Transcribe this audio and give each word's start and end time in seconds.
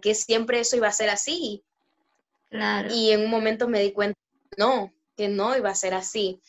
que 0.00 0.14
siempre 0.14 0.60
eso 0.60 0.76
iba 0.76 0.88
a 0.88 0.92
ser 0.92 1.10
así. 1.10 1.62
Y 2.90 3.10
en 3.10 3.22
un 3.22 3.30
momento 3.30 3.68
me 3.68 3.80
di 3.80 3.92
cuenta, 3.92 4.18
no, 4.56 4.92
que 5.16 5.28
no 5.28 5.56
iba 5.56 5.70
a 5.70 5.74
ser 5.74 5.94
así. 5.94 6.40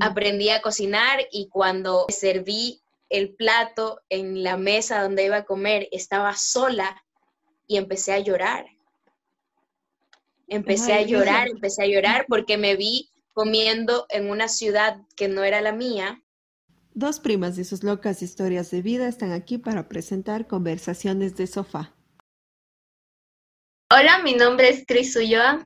Aprendí 0.00 0.50
a 0.50 0.62
cocinar 0.62 1.20
y 1.32 1.48
cuando 1.48 2.06
serví 2.08 2.82
el 3.08 3.34
plato 3.34 4.00
en 4.08 4.42
la 4.42 4.56
mesa 4.56 5.02
donde 5.02 5.24
iba 5.24 5.38
a 5.38 5.44
comer, 5.44 5.88
estaba 5.90 6.34
sola 6.34 7.02
y 7.66 7.76
empecé 7.76 8.12
a 8.12 8.18
llorar. 8.18 8.66
Empecé 10.48 10.92
a 10.92 11.02
llorar, 11.02 11.48
empecé 11.48 11.82
a 11.82 11.86
llorar 11.86 12.26
porque 12.28 12.56
me 12.56 12.76
vi 12.76 13.10
comiendo 13.32 14.06
en 14.10 14.30
una 14.30 14.48
ciudad 14.48 15.00
que 15.16 15.28
no 15.28 15.42
era 15.42 15.60
la 15.60 15.72
mía. 15.72 16.22
Dos 16.94 17.20
primas 17.20 17.56
de 17.56 17.64
sus 17.64 17.82
locas 17.82 18.22
historias 18.22 18.70
de 18.70 18.80
vida 18.80 19.08
están 19.08 19.32
aquí 19.32 19.58
para 19.58 19.88
presentar 19.88 20.46
conversaciones 20.46 21.36
de 21.36 21.46
sofá. 21.46 21.95
Hola, 23.88 24.18
mi 24.24 24.34
nombre 24.34 24.68
es 24.68 24.84
Cris 24.84 25.14
Ulloa. 25.14 25.64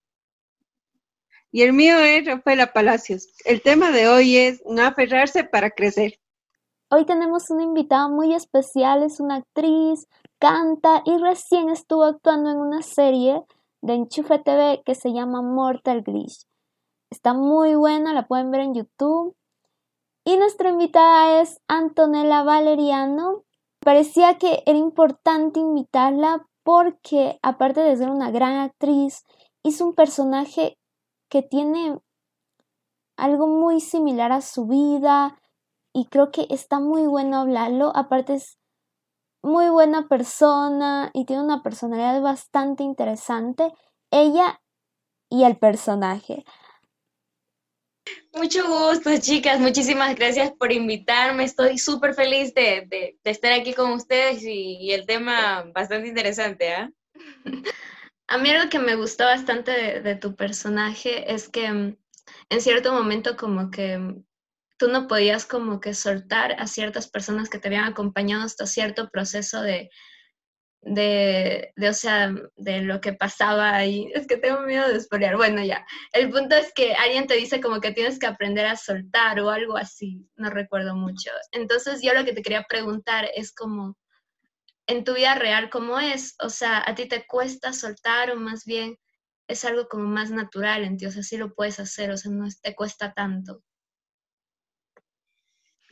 Y 1.51 1.63
el 1.63 1.73
mío 1.73 1.99
es 2.01 2.27
Rafaela 2.27 2.71
Palacios. 2.71 3.27
El 3.47 3.63
tema 3.63 3.91
de 3.93 4.09
hoy 4.09 4.37
es 4.37 4.63
no 4.67 4.83
aferrarse 4.83 5.43
para 5.43 5.71
crecer. 5.71 6.21
Hoy 6.91 7.07
tenemos 7.07 7.49
una 7.49 7.63
invitada 7.63 8.09
muy 8.09 8.35
especial, 8.35 9.03
es 9.05 9.21
una 9.21 9.37
actriz, 9.37 10.07
canta 10.39 11.03
y 11.07 11.17
recién 11.17 11.71
estuvo 11.71 12.05
actuando 12.05 12.51
en 12.51 12.59
una 12.59 12.83
serie 12.83 13.43
de 13.80 13.95
Enchufe 13.95 14.39
TV 14.39 14.83
que 14.85 14.95
se 14.95 15.15
llama 15.15 15.41
Mortal 15.41 16.02
Glitch. 16.02 16.45
Está 17.09 17.33
muy 17.33 17.75
buena, 17.75 18.13
la 18.13 18.29
pueden 18.29 18.51
ver 18.51 18.61
en 18.61 18.75
YouTube. 18.75 19.35
Y 20.27 20.37
nuestra 20.37 20.69
invitada 20.69 21.41
es 21.41 21.59
Antonella 21.69 22.43
Valeriano. 22.43 23.45
Parecía 23.79 24.37
que 24.37 24.63
era 24.66 24.79
importante 24.79 25.59
invitarla 25.59 26.47
porque 26.63 27.39
aparte 27.43 27.81
de 27.81 27.97
ser 27.97 28.11
una 28.11 28.31
gran 28.31 28.57
actriz, 28.57 29.25
hizo 29.63 29.87
un 29.87 29.95
personaje 29.95 30.79
que 31.29 31.43
tiene 31.43 31.99
algo 33.17 33.47
muy 33.47 33.80
similar 33.80 34.33
a 34.33 34.41
su 34.41 34.67
vida 34.67 35.39
y 35.93 36.07
creo 36.07 36.30
que 36.30 36.47
está 36.51 36.80
muy 36.80 37.07
bueno 37.07 37.39
hablarlo. 37.39 37.93
Aparte 37.95 38.35
es 38.35 38.59
muy 39.43 39.69
buena 39.69 40.09
persona 40.09 41.11
y 41.13 41.25
tiene 41.25 41.43
una 41.43 41.63
personalidad 41.63 42.21
bastante 42.21 42.83
interesante. 42.83 43.73
Ella 44.11 44.61
y 45.29 45.45
el 45.45 45.57
personaje. 45.59 46.45
Mucho 48.33 48.66
gusto, 48.66 49.11
chicas. 49.19 49.59
Muchísimas 49.59 50.15
gracias 50.15 50.53
por 50.53 50.73
invitarme. 50.73 51.45
Estoy 51.45 51.79
súper 51.79 52.15
feliz 52.15 52.55
de, 52.55 53.19
estar 53.25 53.52
aquí 53.52 53.75
con 53.75 53.93
ustedes 53.93 54.43
y, 54.45 54.93
el 54.93 55.07
tema 55.07 55.65
bastante 55.75 56.09
interesante. 56.09 56.73
¿ah? 56.73 56.91
A 58.29 58.39
mí 58.39 58.51
algo 58.51 58.71
que 58.71 58.79
me 58.79 58.95
gustó 58.95 59.25
bastante 59.25 60.01
de, 60.01 60.15
tu 60.17 60.37
personaje 60.37 61.33
es 61.33 61.49
que 61.49 61.73
mm, 61.73 61.97
en 62.51 62.61
cierto 62.61 62.93
momento 62.93 63.37
como 63.37 63.71
que 63.71 63.99
mm, 63.99 64.25
tú 64.78 64.89
no 64.89 65.09
podías 65.09 65.45
como 65.45 65.81
que 65.81 65.95
soltar 65.95 66.53
a 66.59 66.67
ciertas 66.67 67.09
personas 67.09 67.50
que 67.50 67.59
te 67.59 67.69
habían 67.69 67.87
acompañado 67.87 68.45
hasta 68.45 68.67
cierto 68.67 69.11
proceso 69.11 69.61
de, 69.61 69.91
de, 70.83 71.73
de, 71.77 71.89
o 71.89 71.93
sea, 71.93 72.33
de 72.56 72.83
lo 72.83 73.00
que 73.00 73.12
pasaba 73.12 73.75
ahí. 73.75 74.11
Es 74.15 74.27
que 74.27 74.37
tengo 74.37 74.62
miedo 74.62 74.89
de 74.89 75.00
spoilear. 75.00 75.37
Bueno, 75.37 75.62
ya. 75.65 75.84
El 76.12 76.31
punto 76.31 76.56
es 76.56 76.73
que 76.75 76.95
alguien 76.95 77.27
te 77.27 77.34
dice 77.34 77.61
como 77.61 77.81
que 77.81 77.93
tienes 77.93 78.19
que 78.19 78.27
aprender 78.27 78.67
a 78.67 78.77
soltar 78.77 79.41
o 79.41 79.51
algo 79.51 79.77
así. 79.77 80.27
No 80.37 80.51
recuerdo 80.51 80.95
mucho. 80.95 81.31
Entonces 81.53 82.01
yo 82.03 82.15
lo 82.15 82.25
que 82.25 82.33
te 82.33 82.43
quería 82.43 82.65
preguntar 82.69 83.28
es 83.34 83.53
como, 83.53 83.97
en 84.87 85.05
tu 85.05 85.15
vida 85.15 85.34
real, 85.37 85.71
¿cómo 85.71 86.01
es? 86.01 86.34
O 86.43 86.51
sea, 86.51 86.83
¿a 86.84 86.95
ti 86.95 87.06
te 87.06 87.27
cuesta 87.27 87.73
soltar 87.73 88.31
o 88.33 88.37
más 88.37 88.65
bien 88.65 88.97
es 89.49 89.65
algo 89.65 89.89
como 89.89 90.05
más 90.05 90.31
natural 90.31 90.84
en 90.84 90.97
ti? 90.97 91.06
O 91.06 91.12
sea, 91.12 91.23
sí 91.23 91.37
lo 91.37 91.55
puedes 91.55 91.78
hacer, 91.78 92.11
o 92.11 92.17
sea, 92.17 92.33
no 92.33 92.49
te 92.62 92.75
cuesta 92.75 93.12
tanto. 93.12 93.62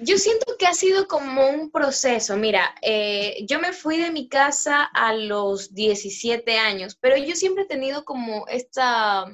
Yo 0.01 0.17
siento 0.17 0.57
que 0.57 0.67
ha 0.67 0.75
sido 0.75 1.09
como 1.09 1.49
un 1.49 1.73
proceso. 1.73 2.37
Mira, 2.37 2.75
eh, 2.83 3.45
yo 3.49 3.59
me 3.59 3.73
fui 3.73 3.99
de 3.99 4.13
mi 4.13 4.29
casa 4.29 4.85
a 4.85 5.13
los 5.13 5.75
17 5.75 6.57
años, 6.57 6.97
pero 7.01 7.17
yo 7.17 7.35
siempre 7.35 7.65
he 7.65 7.67
tenido 7.67 8.05
como 8.05 8.47
esta, 8.47 9.27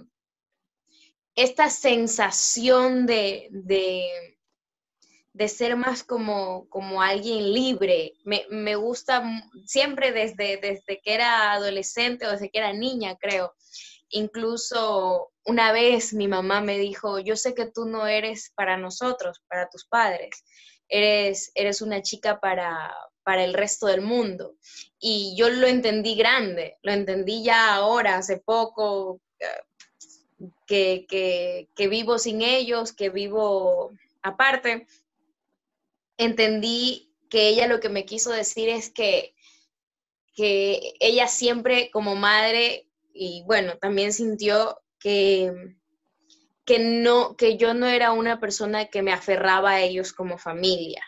esta 1.34 1.68
sensación 1.68 3.04
de, 3.04 3.48
de, 3.50 5.48
ser 5.48 5.76
más 5.76 6.02
como, 6.02 6.66
como 6.70 7.02
alguien 7.02 7.52
libre. 7.52 8.14
Me, 8.24 8.76
gusta 8.76 9.22
siempre 9.66 10.12
desde, 10.12 10.56
desde 10.56 11.02
que 11.02 11.12
era 11.12 11.52
adolescente 11.52 12.26
o 12.26 12.30
desde 12.30 12.50
que 12.50 12.58
era 12.58 12.72
niña, 12.72 13.16
creo. 13.16 13.52
Incluso 14.10 15.32
una 15.44 15.72
vez 15.72 16.12
mi 16.12 16.28
mamá 16.28 16.60
me 16.60 16.78
dijo, 16.78 17.18
yo 17.18 17.36
sé 17.36 17.54
que 17.54 17.66
tú 17.66 17.86
no 17.86 18.06
eres 18.06 18.52
para 18.54 18.76
nosotros, 18.76 19.42
para 19.48 19.68
tus 19.68 19.84
padres, 19.86 20.44
eres, 20.88 21.50
eres 21.54 21.82
una 21.82 22.02
chica 22.02 22.40
para, 22.40 22.94
para 23.22 23.44
el 23.44 23.54
resto 23.54 23.86
del 23.86 24.00
mundo. 24.00 24.56
Y 24.98 25.34
yo 25.36 25.50
lo 25.50 25.66
entendí 25.66 26.14
grande, 26.14 26.78
lo 26.82 26.92
entendí 26.92 27.42
ya 27.42 27.74
ahora, 27.74 28.16
hace 28.16 28.38
poco, 28.38 29.20
que, 30.66 31.06
que, 31.74 31.88
vivo 31.88 32.18
sin 32.18 32.42
ellos, 32.42 32.92
que 32.92 33.10
vivo 33.10 33.92
aparte. 34.22 34.86
Entendí 36.16 37.12
que 37.28 37.48
ella 37.48 37.66
lo 37.66 37.80
que 37.80 37.88
me 37.88 38.04
quiso 38.04 38.30
decir 38.30 38.68
es 38.68 38.90
que, 38.90 39.34
que 40.34 40.94
ella 41.00 41.26
siempre 41.28 41.90
como 41.90 42.14
madre, 42.14 42.83
y 43.14 43.44
bueno, 43.46 43.78
también 43.78 44.12
sintió 44.12 44.82
que, 44.98 45.52
que, 46.64 46.78
no, 46.80 47.36
que 47.36 47.56
yo 47.56 47.72
no 47.72 47.86
era 47.86 48.12
una 48.12 48.40
persona 48.40 48.86
que 48.86 49.02
me 49.02 49.12
aferraba 49.12 49.72
a 49.72 49.80
ellos 49.80 50.12
como 50.12 50.36
familia, 50.36 51.02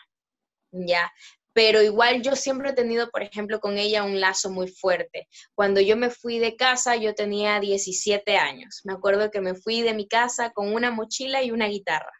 ¿ya? 0.71 1.11
Pero 1.53 1.81
igual 1.81 2.21
yo 2.21 2.35
siempre 2.35 2.69
he 2.69 2.73
tenido, 2.73 3.09
por 3.09 3.23
ejemplo, 3.23 3.59
con 3.59 3.77
ella 3.77 4.03
un 4.03 4.19
lazo 4.19 4.51
muy 4.51 4.67
fuerte. 4.67 5.27
Cuando 5.55 5.81
yo 5.81 5.97
me 5.97 6.11
fui 6.11 6.37
de 6.37 6.55
casa, 6.55 6.95
yo 6.95 7.15
tenía 7.15 7.59
17 7.59 8.37
años. 8.37 8.81
Me 8.85 8.93
acuerdo 8.93 9.31
que 9.31 9.41
me 9.41 9.55
fui 9.55 9.81
de 9.81 9.95
mi 9.95 10.07
casa 10.07 10.51
con 10.51 10.71
una 10.71 10.91
mochila 10.91 11.41
y 11.41 11.49
una 11.49 11.67
guitarra. 11.67 12.13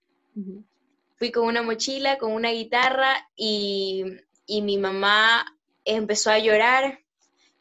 Fui 1.17 1.31
con 1.31 1.45
una 1.45 1.61
mochila, 1.61 2.17
con 2.17 2.31
una 2.31 2.49
guitarra 2.49 3.29
y, 3.35 4.05
y 4.47 4.63
mi 4.63 4.79
mamá 4.79 5.45
empezó 5.85 6.31
a 6.31 6.39
llorar. 6.39 6.99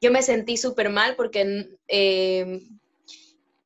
Yo 0.00 0.10
me 0.10 0.22
sentí 0.22 0.56
súper 0.56 0.90
mal 0.90 1.16
porque 1.16 1.70
eh, 1.88 2.60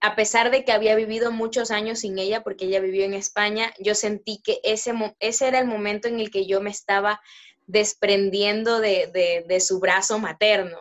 a 0.00 0.16
pesar 0.16 0.50
de 0.50 0.64
que 0.64 0.72
había 0.72 0.94
vivido 0.94 1.30
muchos 1.30 1.70
años 1.70 2.00
sin 2.00 2.18
ella, 2.18 2.42
porque 2.42 2.64
ella 2.64 2.80
vivió 2.80 3.04
en 3.04 3.14
España, 3.14 3.72
yo 3.78 3.94
sentí 3.94 4.40
que 4.42 4.60
ese, 4.64 4.92
ese 5.18 5.48
era 5.48 5.58
el 5.58 5.66
momento 5.66 6.08
en 6.08 6.20
el 6.20 6.30
que 6.30 6.46
yo 6.46 6.60
me 6.60 6.70
estaba 6.70 7.20
desprendiendo 7.66 8.80
de, 8.80 9.60
su 9.60 9.78
brazo 9.78 10.18
materno. 10.18 10.78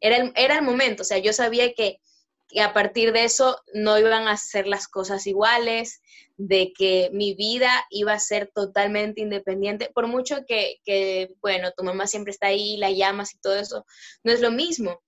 Era 0.00 0.16
el, 0.16 0.32
era 0.34 0.56
el, 0.56 0.62
momento, 0.62 1.02
o 1.02 1.04
sea, 1.04 1.18
yo 1.18 1.32
sabía 1.32 1.72
que, 1.74 2.00
a 2.60 2.72
partir 2.72 3.12
de 3.12 3.24
eso 3.24 3.60
no 3.72 3.98
iban 3.98 4.28
a 4.28 4.36
ser 4.36 4.66
las 4.66 4.88
cosas 4.88 5.26
iguales, 5.26 6.00
de 6.36 6.72
que 6.76 7.10
mi 7.12 7.34
vida 7.34 7.70
iba 7.90 8.12
a 8.12 8.18
ser 8.18 8.50
totalmente 8.52 9.20
independiente, 9.20 9.90
por 9.94 10.08
mucho 10.08 10.44
que, 10.46 10.80
que 10.84 11.32
bueno, 11.40 11.70
tu 11.76 11.84
mamá 11.84 12.06
siempre 12.06 12.32
está 12.32 12.48
ahí, 12.48 12.76
la 12.76 12.90
llamas 12.90 13.34
y 13.34 13.38
todo 13.38 13.56
eso, 13.56 13.84
no 14.24 14.32
es 14.32 14.40
lo 14.40 14.50
mismo 14.50 15.00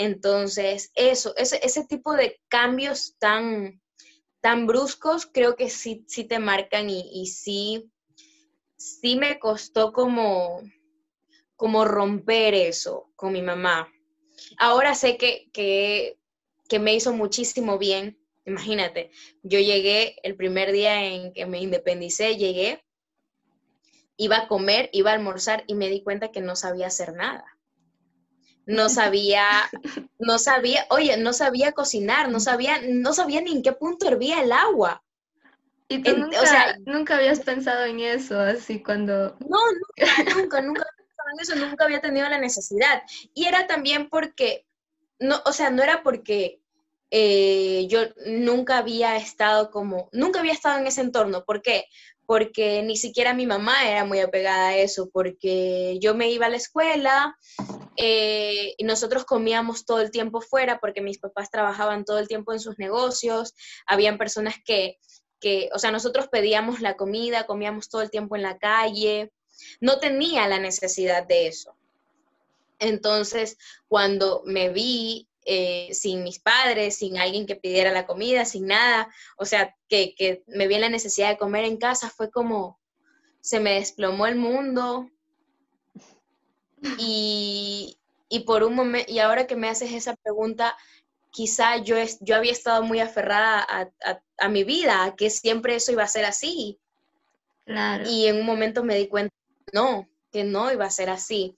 entonces, 0.00 0.90
eso, 0.94 1.34
ese, 1.36 1.60
ese 1.62 1.84
tipo 1.84 2.14
de 2.14 2.40
cambios 2.48 3.16
tan, 3.18 3.82
tan 4.40 4.66
bruscos 4.66 5.26
creo 5.26 5.56
que 5.56 5.68
sí, 5.68 6.04
sí 6.08 6.24
te 6.24 6.38
marcan 6.38 6.88
y, 6.88 7.26
sí, 7.26 7.90
sí 8.76 9.16
me 9.16 9.38
costó 9.38 9.92
como, 9.92 10.62
como 11.56 11.84
romper 11.84 12.54
eso 12.54 13.10
con 13.14 13.34
mi 13.34 13.42
mamá. 13.42 13.92
Ahora 14.58 14.94
sé 14.94 15.18
que, 15.18 15.50
que, 15.52 16.18
que 16.70 16.78
me 16.78 16.94
hizo 16.94 17.12
muchísimo 17.12 17.76
bien. 17.76 18.18
Imagínate, 18.46 19.10
yo 19.42 19.58
llegué 19.58 20.16
el 20.22 20.36
primer 20.36 20.72
día 20.72 21.04
en 21.04 21.34
que 21.34 21.44
me 21.44 21.60
independicé, 21.60 22.36
llegué, 22.36 22.82
iba 24.16 24.38
a 24.38 24.48
comer, 24.48 24.88
iba 24.94 25.10
a 25.10 25.14
almorzar 25.14 25.64
y 25.66 25.74
me 25.74 25.90
di 25.90 26.02
cuenta 26.02 26.30
que 26.30 26.40
no 26.40 26.56
sabía 26.56 26.86
hacer 26.86 27.12
nada 27.12 27.44
no 28.70 28.88
sabía, 28.88 29.44
no 30.18 30.38
sabía, 30.38 30.86
oye, 30.90 31.16
no 31.16 31.32
sabía 31.32 31.72
cocinar, 31.72 32.30
no 32.30 32.40
sabía, 32.40 32.80
no 32.88 33.12
sabía 33.12 33.40
ni 33.40 33.52
en 33.52 33.62
qué 33.62 33.72
punto 33.72 34.08
hervía 34.08 34.42
el 34.42 34.52
agua. 34.52 35.02
Y 35.88 36.02
tú 36.02 36.16
nunca, 36.16 36.40
o 36.40 36.46
sea, 36.46 36.76
nunca 36.86 37.16
habías 37.16 37.40
pensado 37.40 37.84
en 37.84 37.98
eso, 37.98 38.38
así 38.38 38.80
cuando... 38.80 39.36
No, 39.40 39.58
nunca, 39.72 40.34
nunca, 40.36 40.62
nunca 40.62 40.86
en 41.32 41.40
eso, 41.40 41.56
nunca 41.56 41.84
había 41.84 42.00
tenido 42.00 42.28
la 42.28 42.38
necesidad. 42.38 43.02
Y 43.34 43.46
era 43.46 43.66
también 43.66 44.08
porque, 44.08 44.66
no, 45.18 45.42
o 45.44 45.52
sea, 45.52 45.70
no 45.70 45.82
era 45.82 46.04
porque 46.04 46.59
eh, 47.10 47.86
yo 47.88 48.00
nunca 48.26 48.78
había 48.78 49.16
estado 49.16 49.70
como, 49.70 50.08
nunca 50.12 50.40
había 50.40 50.52
estado 50.52 50.78
en 50.78 50.86
ese 50.86 51.00
entorno. 51.00 51.44
¿Por 51.44 51.62
qué? 51.62 51.86
porque 52.30 52.80
ni 52.84 52.96
siquiera 52.96 53.34
mi 53.34 53.44
mamá 53.44 53.90
era 53.90 54.04
muy 54.04 54.20
apegada 54.20 54.68
a 54.68 54.76
eso, 54.76 55.10
porque 55.12 55.98
yo 56.00 56.14
me 56.14 56.30
iba 56.30 56.46
a 56.46 56.48
la 56.48 56.58
escuela 56.58 57.36
eh, 57.96 58.76
y 58.78 58.84
nosotros 58.84 59.24
comíamos 59.24 59.84
todo 59.84 60.00
el 60.00 60.12
tiempo 60.12 60.40
fuera 60.40 60.78
porque 60.78 61.00
mis 61.00 61.18
papás 61.18 61.50
trabajaban 61.50 62.04
todo 62.04 62.20
el 62.20 62.28
tiempo 62.28 62.52
en 62.52 62.60
sus 62.60 62.78
negocios, 62.78 63.56
habían 63.84 64.16
personas 64.16 64.54
que, 64.64 65.00
que, 65.40 65.70
o 65.74 65.80
sea, 65.80 65.90
nosotros 65.90 66.28
pedíamos 66.28 66.80
la 66.80 66.96
comida, 66.96 67.46
comíamos 67.46 67.88
todo 67.88 68.02
el 68.02 68.12
tiempo 68.12 68.36
en 68.36 68.42
la 68.42 68.58
calle, 68.58 69.32
no 69.80 69.98
tenía 69.98 70.46
la 70.46 70.60
necesidad 70.60 71.26
de 71.26 71.48
eso. 71.48 71.74
Entonces, 72.78 73.58
cuando 73.88 74.44
me 74.46 74.68
vi 74.68 75.26
eh, 75.44 75.88
sin 75.92 76.22
mis 76.22 76.38
padres, 76.38 76.96
sin 76.96 77.18
alguien 77.18 77.46
que 77.46 77.56
pidiera 77.56 77.90
la 77.92 78.06
comida, 78.06 78.44
sin 78.44 78.66
nada, 78.66 79.08
o 79.36 79.44
sea, 79.44 79.76
que, 79.88 80.14
que 80.14 80.42
me 80.46 80.68
vi 80.68 80.74
en 80.74 80.82
la 80.82 80.88
necesidad 80.88 81.30
de 81.30 81.38
comer 81.38 81.64
en 81.64 81.76
casa, 81.76 82.10
fue 82.10 82.30
como, 82.30 82.80
se 83.40 83.60
me 83.60 83.74
desplomó 83.74 84.26
el 84.26 84.36
mundo. 84.36 85.10
Y, 86.98 87.98
por 88.46 88.62
un 88.62 88.74
momento, 88.74 89.10
y 89.10 89.18
ahora 89.18 89.46
que 89.46 89.56
me 89.56 89.68
haces 89.68 89.92
esa 89.92 90.14
pregunta, 90.16 90.76
quizá 91.30 91.76
yo, 91.78 91.96
yo 92.20 92.36
había 92.36 92.52
estado 92.52 92.82
muy 92.82 93.00
aferrada 93.00 93.66
a, 94.38 94.48
mi 94.48 94.64
vida, 94.64 95.04
a 95.04 95.16
que 95.16 95.30
siempre 95.30 95.74
eso 95.74 95.92
iba 95.92 96.04
a 96.04 96.08
ser 96.08 96.24
así. 96.24 96.78
Y 98.06 98.26
en 98.26 98.36
un 98.36 98.46
momento 98.46 98.82
me 98.82 98.96
di 98.96 99.08
cuenta, 99.08 99.34
no, 99.72 100.08
que 100.32 100.44
no 100.44 100.72
iba 100.72 100.86
a 100.86 100.90
ser 100.90 101.10
así. 101.10 101.56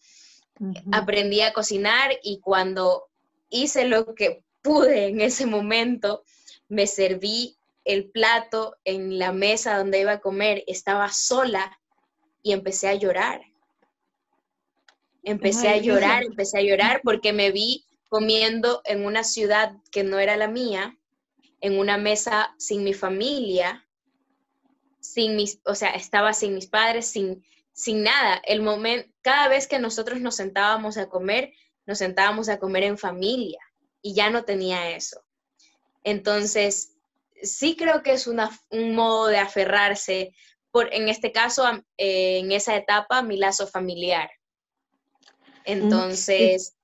Aprendí 0.93 1.41
a 1.41 1.53
cocinar 1.53 2.11
y 2.23 2.41
cuando 2.41 3.09
hice 3.53 3.85
lo 3.85 4.15
que 4.15 4.43
pude 4.63 5.07
en 5.07 5.21
ese 5.21 5.47
momento, 5.47 6.25
me 6.69 6.87
serví 6.87 7.57
el 7.85 8.11
plato 8.11 8.77
en 8.85 9.19
la 9.19 9.33
mesa 9.33 9.77
donde 9.77 10.01
iba 10.01 10.13
a 10.13 10.21
comer, 10.21 10.65
estaba 10.67 11.09
sola 11.13 11.79
y 12.43 12.53
empecé 12.53 12.89
a 12.89 12.95
llorar. 12.95 13.43
Empecé 15.25 15.69
a 15.69 15.77
llorar, 15.77 16.25
empecé 16.25 16.59
a 16.59 16.63
llorar 16.63 17.01
porque 17.05 17.33
me 17.33 17.53
vi 17.53 17.85
comiendo 18.09 18.83
en 18.85 19.05
una 19.05 19.23
ciudad 19.23 19.77
que 19.93 20.03
no 20.03 20.19
era 20.19 20.37
la 20.37 20.49
mía, 20.49 20.99
en 21.61 21.79
una 21.79 21.97
mesa 21.97 22.55
sin 22.59 22.83
mi 22.83 22.93
familia, 22.93 23.87
sin 25.01 25.37
mis, 25.37 25.61
o 25.65 25.75
sea, 25.75 25.91
estaba 25.91 26.33
sin 26.33 26.55
mis 26.55 26.67
padres, 26.67 27.07
sin, 27.07 27.45
sin 27.73 28.03
nada. 28.03 28.41
El 28.45 28.63
momento, 28.63 29.09
cada 29.23 29.49
vez 29.49 29.69
que 29.69 29.79
nosotros 29.79 30.21
nos 30.21 30.37
sentábamos 30.37 30.97
a 30.97 31.09
comer, 31.09 31.53
nos 31.87 31.99
sentábamos 31.99 32.49
a 32.49 32.59
comer 32.59 32.85
en 32.85 32.99
familia 32.99 33.61
y 34.01 34.15
ya 34.15 34.31
no 34.31 34.45
tenía 34.45 34.91
eso. 34.91 35.23
Entonces, 36.05 36.97
sí 37.43 37.77
creo 37.77 38.03
que 38.03 38.13
es 38.13 38.27
un 38.27 38.95
modo 38.95 39.27
de 39.27 39.39
aferrarse, 39.39 40.35
por, 40.71 40.93
en 40.93 41.09
este 41.09 41.33
caso, 41.33 41.65
eh, 41.97 42.39
en 42.39 42.53
esa 42.53 42.77
etapa, 42.77 43.23
mi 43.23 43.37
lazo 43.37 43.67
familiar. 43.67 44.31
Entonces, 45.65 46.75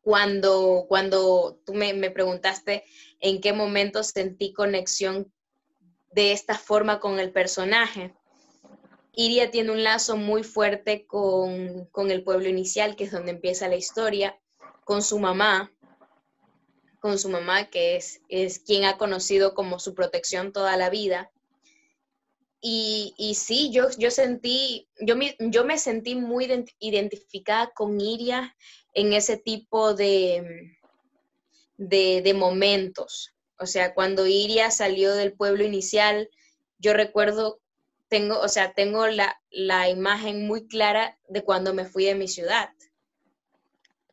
cuando, 0.00 0.86
cuando 0.88 1.60
tú 1.66 1.74
me, 1.74 1.92
me 1.92 2.10
preguntaste 2.10 2.84
en 3.20 3.40
qué 3.40 3.52
momento 3.52 4.02
sentí 4.02 4.52
conexión 4.52 5.32
de 6.12 6.32
esta 6.32 6.56
forma 6.56 7.00
con 7.00 7.20
el 7.20 7.32
personaje, 7.32 8.14
Iria 9.12 9.50
tiene 9.50 9.72
un 9.72 9.82
lazo 9.82 10.16
muy 10.16 10.42
fuerte 10.44 11.06
con, 11.06 12.10
el 12.10 12.22
pueblo 12.22 12.48
inicial, 12.48 12.96
que 12.96 13.04
es 13.04 13.12
donde 13.12 13.32
empieza 13.32 13.68
la 13.68 13.76
historia, 13.76 14.38
con 14.84 15.02
su 15.02 15.18
mamá, 15.18 15.72
con 17.00 17.18
su 17.18 17.28
mamá, 17.28 17.70
que 17.70 17.96
es, 17.96 18.20
es 18.28 18.58
quien 18.60 18.84
ha 18.84 18.98
conocido 18.98 19.54
como 19.54 19.78
su 19.78 19.94
protección 19.94 20.52
toda 20.52 20.76
la 20.76 20.90
vida. 20.90 21.30
Y, 22.60 23.14
y 23.16 23.34
sí, 23.36 23.70
yo, 23.72 23.88
yo 23.98 24.10
sentí, 24.10 24.88
yo 25.00 25.16
me, 25.16 25.34
yo 25.38 25.64
me 25.64 25.78
sentí 25.78 26.14
muy 26.14 26.46
identificada 26.78 27.70
con 27.74 28.00
Iria 28.00 28.54
en 28.92 29.12
ese 29.12 29.38
tipo 29.38 29.94
de, 29.94 30.76
de, 31.78 32.20
de 32.22 32.34
momentos. 32.34 33.34
O 33.58 33.66
sea, 33.66 33.94
cuando 33.94 34.26
Iria 34.26 34.70
salió 34.70 35.14
del 35.14 35.32
pueblo 35.32 35.64
inicial, 35.64 36.30
yo 36.78 36.92
recuerdo 36.92 37.60
tengo, 38.10 38.40
o 38.40 38.48
sea, 38.48 38.74
tengo 38.74 39.06
la, 39.06 39.88
imagen 39.88 40.46
muy 40.46 40.66
clara 40.66 41.18
de 41.28 41.44
cuando 41.44 41.72
me 41.72 41.86
fui 41.86 42.04
de 42.04 42.16
mi 42.16 42.28
ciudad. 42.28 42.70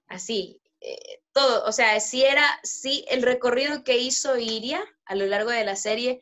Así, 0.07 0.61
eh, 0.79 1.21
todo, 1.33 1.65
o 1.65 1.71
sea, 1.71 1.99
si 1.99 2.23
era, 2.23 2.45
sí, 2.63 3.03
el 3.09 3.23
recorrido 3.23 3.83
que 3.83 3.97
hizo 3.97 4.37
Iria 4.37 4.81
a 5.05 5.15
lo 5.15 5.25
largo 5.25 5.49
de 5.49 5.65
la 5.65 5.75
serie, 5.75 6.21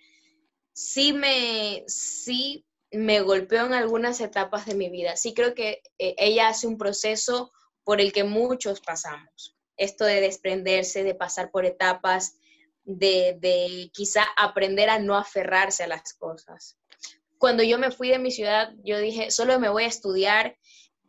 sí 0.74 1.12
me, 1.12 1.83
sí 1.88 2.66
me 2.92 3.19
golpeó 3.19 3.66
en 3.66 3.74
algunas 3.74 4.21
etapas 4.21 4.66
de 4.66 4.75
mi 4.75 4.89
vida. 4.89 5.18
Sí 5.18 5.33
creo 5.33 5.54
que 5.54 5.83
eh, 6.00 6.16
ella 6.18 6.48
hace 6.48 6.68
un 6.68 6.78
proceso 6.78 7.51
por 7.83 8.00
el 8.00 8.13
que 8.13 8.24
muchos 8.24 8.80
pasamos. 8.80 9.57
Esto 9.75 10.06
de 10.06 10.21
desprenderse, 10.21 11.04
de 11.04 11.13
pasar 11.13 11.51
por 11.51 11.66
etapas, 11.66 12.38
de, 12.86 13.38
de 13.42 13.92
quizá 13.94 14.24
aprender 14.38 14.89
a 14.89 15.00
no 15.00 15.18
aferrarse 15.18 15.83
a 15.83 15.88
las 15.88 16.13
cosas 16.13 16.78
cuando 17.38 17.64
yo 17.64 17.78
me 17.78 17.92
fui 17.92 18.10
de 18.10 18.20
mi 18.20 18.32
ciudad, 18.32 18.74
yo 18.84 19.00
dije, 19.00 19.32
solo 19.32 19.60
me 19.60 19.70
voy 19.70 19.84
a 19.84 19.88
estudiar 19.88 20.58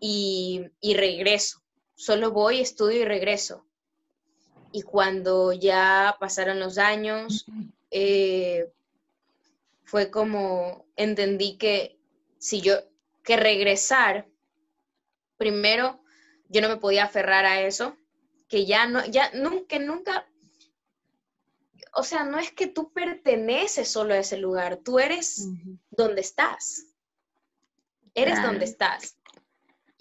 y, 0.01 0.67
regreso. 0.83 1.63
Solo 1.95 2.31
voy, 2.31 2.61
estudio 2.61 3.03
y 3.03 3.05
regreso. 3.05 3.67
Y 4.73 4.83
cuando 4.83 5.53
ya 5.53 6.17
pasaron 6.21 6.61
los 6.61 6.79
años, 6.79 7.47
eh, 7.91 8.71
fue 9.85 10.11
como 10.11 10.87
entendí 10.97 11.57
que 11.57 11.99
si 12.39 12.61
yo, 12.61 12.75
que 13.23 13.37
regresar, 13.37 14.29
primero, 15.39 16.03
yo 16.49 16.61
no 16.61 16.69
me 16.69 16.77
podía 16.77 17.05
aferrar 17.05 17.47
a 17.47 17.63
eso, 17.63 17.97
que 18.49 18.67
ya 18.67 18.87
no, 18.87 19.05
ya 19.07 19.31
nunca, 19.33 19.79
nunca 19.79 20.29
o 21.97 22.03
sea, 22.03 22.25
no 22.25 22.39
es 22.39 22.53
que 22.53 22.67
tú 22.67 22.93
perteneces 22.93 23.91
solo 23.91 24.13
a 24.13 24.19
ese 24.19 24.37
lugar, 24.37 24.81
tú 24.85 24.99
eres 24.99 25.49
donde 25.91 26.21
estás. 26.21 26.85
Eres 28.15 28.43
donde 28.43 28.67
estás. 28.67 29.17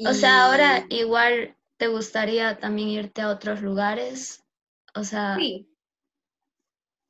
O 0.06 0.13
sea, 0.13 0.45
ahora 0.45 0.86
igual 0.89 1.56
te 1.77 1.88
gustaría 1.88 2.57
también 2.59 2.89
irte 2.89 3.21
a 3.21 3.30
otros 3.30 3.62
lugares. 3.62 4.44
O 4.94 5.06
sea, 5.06 5.38
sí. 5.38 5.69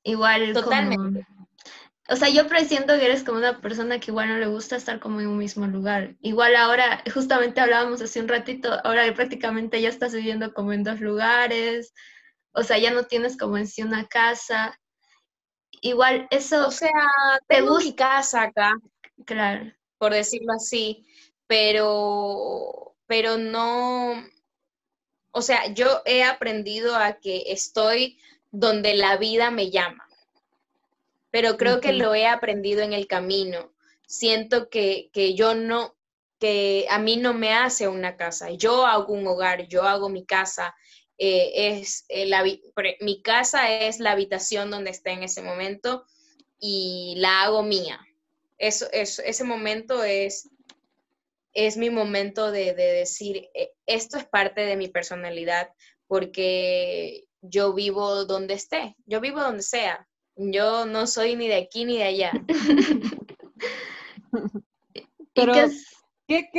igual 0.04 0.54
Totalmente. 0.54 1.26
o 2.08 2.16
sea, 2.16 2.30
yo 2.30 2.48
presiento 2.48 2.96
que 2.96 3.06
eres 3.06 3.24
como 3.24 3.40
una 3.40 3.62
persona 3.62 4.00
que 4.00 4.12
igual 4.12 4.30
no 4.30 4.38
le 4.38 4.48
gusta 4.48 4.76
estar 4.76 5.00
como 5.00 5.20
en 5.20 5.28
un 5.28 5.40
mismo 5.40 5.66
lugar. 5.66 6.16
Igual 6.22 6.56
ahora, 6.56 7.04
justamente 7.12 7.60
hablábamos 7.60 8.04
hace 8.04 8.20
un 8.20 8.28
ratito, 8.28 8.72
ahora 8.84 9.12
prácticamente 9.16 9.82
ya 9.82 9.90
estás 9.90 10.14
viviendo 10.14 10.54
como 10.54 10.74
en 10.74 10.84
dos 10.84 11.02
lugares, 11.02 11.92
o 12.56 12.64
sea, 12.64 12.78
ya 12.78 12.92
no 12.92 13.04
tienes 13.04 13.38
como 13.38 13.58
en 13.58 13.68
sí 13.68 13.84
una 13.84 14.08
casa. 14.08 14.80
Igual 15.82 16.28
eso... 16.32 16.68
O 16.68 16.72
sea, 16.72 16.90
tengo 17.48 17.78
mi 17.78 17.94
casa 17.94 18.44
acá. 18.44 18.74
Claro. 19.26 19.72
Por 19.98 20.14
decirlo 20.14 20.54
así, 20.54 21.06
pero, 21.48 22.96
pero 23.08 23.38
no, 23.38 24.24
o 25.32 25.42
sea, 25.42 25.68
yo 25.74 26.02
he 26.06 26.24
aprendido 26.24 26.96
a 26.96 27.20
que 27.20 27.44
estoy 27.48 28.18
donde 28.52 28.96
la 28.96 29.18
vida 29.18 29.52
me 29.52 29.70
llama, 29.70 30.08
pero 31.30 31.58
creo 31.58 31.82
que 31.82 31.94
lo 31.94 32.16
he 32.16 32.26
aprendido 32.26 32.82
en 32.82 32.94
el 32.94 33.08
camino. 33.08 33.74
Siento 34.08 34.70
que, 34.70 35.10
que 35.12 35.36
yo 35.36 35.54
no, 35.56 35.96
que 36.40 36.86
a 36.90 37.00
mí 37.00 37.18
no 37.18 37.34
me 37.34 37.54
hace 37.54 37.88
una 37.88 38.16
casa, 38.16 38.52
yo 38.52 38.86
hago 38.86 39.14
un 39.14 39.28
hogar, 39.28 39.68
yo 39.68 39.84
hago 39.84 40.10
mi 40.10 40.26
casa, 40.26 40.74
eh, 41.18 41.80
es 41.80 42.06
eh, 42.10 42.26
la, 42.26 42.44
mi 43.00 43.22
casa 43.22 43.72
es 43.72 44.00
la 44.00 44.12
habitación 44.12 44.70
donde 44.70 44.92
está 44.92 45.12
en 45.12 45.24
ese 45.24 45.42
momento 45.42 46.06
y 46.60 47.16
la 47.18 47.44
hago 47.44 47.64
mía. 47.64 48.00
Eso, 48.58 48.88
ese 48.92 49.44
momento 49.44 50.04
es, 50.04 50.50
es 51.54 51.78
mi 51.78 51.90
momento 51.90 52.52
de, 52.52 52.74
decir, 52.74 53.50
eh, 53.54 53.72
esto 53.86 54.18
es 54.18 54.26
parte 54.26 54.62
de 54.62 54.76
mi 54.76 54.90
personalidad 54.90 55.70
porque 56.08 57.26
yo 57.42 57.74
vivo 57.74 58.26
donde 58.26 58.56
esté, 58.56 58.96
yo 59.06 59.22
vivo 59.22 59.40
donde 59.42 59.64
sea, 59.64 60.08
yo 60.36 60.86
no 60.86 61.08
soy 61.08 61.36
ni 61.36 61.48
de 61.48 61.56
aquí 61.56 61.86
ni 61.86 61.98
de 61.98 62.04
allá. 62.04 62.32
Pero, 65.34 65.54
¿qué, 66.28 66.50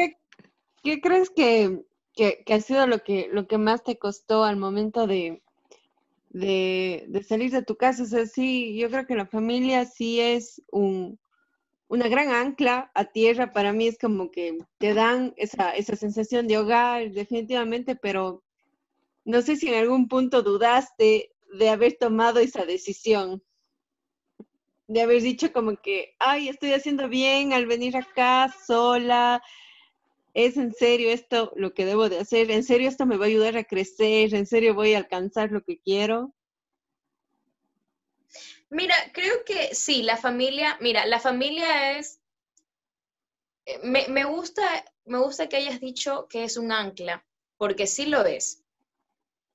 qué 0.82 1.00
crees 1.00 1.30
que 1.30 1.78
que, 2.16 2.42
ha 2.52 2.60
sido 2.60 2.86
lo 2.86 3.04
que, 3.04 3.28
lo 3.30 3.46
que 3.46 3.58
más 3.58 3.84
te 3.84 3.98
costó 3.98 4.42
al 4.42 4.56
momento 4.56 5.06
de, 5.06 5.42
de, 6.30 7.24
salir 7.28 7.52
de 7.52 7.62
tu 7.62 7.76
casa. 7.76 8.02
O 8.02 8.06
sea, 8.06 8.26
sí, 8.26 8.76
yo 8.76 8.90
creo 8.90 9.06
que 9.06 9.14
la 9.14 9.26
familia 9.26 9.84
sí 9.84 10.18
es 10.20 10.62
un, 10.72 11.20
una 11.88 12.08
gran 12.08 12.30
ancla 12.30 12.90
a 12.94 13.04
tierra. 13.04 13.52
Para 13.52 13.72
mí 13.72 13.86
es 13.86 13.98
como 13.98 14.30
que 14.30 14.58
te 14.78 14.94
dan 14.94 15.34
esa, 15.36 15.70
esa 15.72 15.94
sensación 15.94 16.48
de 16.48 16.58
hogar, 16.58 17.12
definitivamente, 17.12 17.94
pero 17.94 18.42
no 19.24 19.42
sé 19.42 19.56
si 19.56 19.68
en 19.68 19.74
algún 19.74 20.08
punto 20.08 20.42
dudaste 20.42 21.32
de 21.58 21.68
haber 21.68 21.96
tomado 21.98 22.40
esa 22.40 22.64
decisión. 22.64 23.42
de 24.88 25.02
haber 25.02 25.20
dicho 25.20 25.52
como 25.52 25.76
que, 25.76 26.14
ay, 26.20 26.48
estoy 26.48 26.72
haciendo 26.72 27.08
bien 27.08 27.52
al 27.52 27.66
venir 27.66 27.96
acá 27.96 28.54
sola, 28.66 29.42
es 30.36 30.58
en 30.58 30.74
serio 30.74 31.10
esto 31.10 31.50
lo 31.56 31.72
que 31.72 31.86
debo 31.86 32.10
de 32.10 32.18
hacer, 32.18 32.50
en 32.50 32.62
serio 32.62 32.90
esto 32.90 33.06
me 33.06 33.16
va 33.16 33.24
a 33.24 33.28
ayudar 33.28 33.56
a 33.56 33.64
crecer, 33.64 34.34
en 34.34 34.46
serio 34.46 34.74
voy 34.74 34.92
a 34.92 34.98
alcanzar 34.98 35.50
lo 35.50 35.64
que 35.64 35.78
quiero. 35.78 36.34
Mira, 38.68 38.94
creo 39.14 39.46
que 39.46 39.74
sí, 39.74 40.02
la 40.02 40.18
familia, 40.18 40.76
mira, 40.78 41.06
la 41.06 41.20
familia 41.20 41.98
es, 41.98 42.20
eh, 43.64 43.78
me, 43.82 44.08
me, 44.08 44.24
gusta, 44.26 44.62
me 45.06 45.18
gusta 45.20 45.48
que 45.48 45.56
hayas 45.56 45.80
dicho 45.80 46.26
que 46.28 46.44
es 46.44 46.58
un 46.58 46.70
ancla, 46.70 47.24
porque 47.56 47.86
sí 47.86 48.04
lo 48.04 48.22
es. 48.26 48.62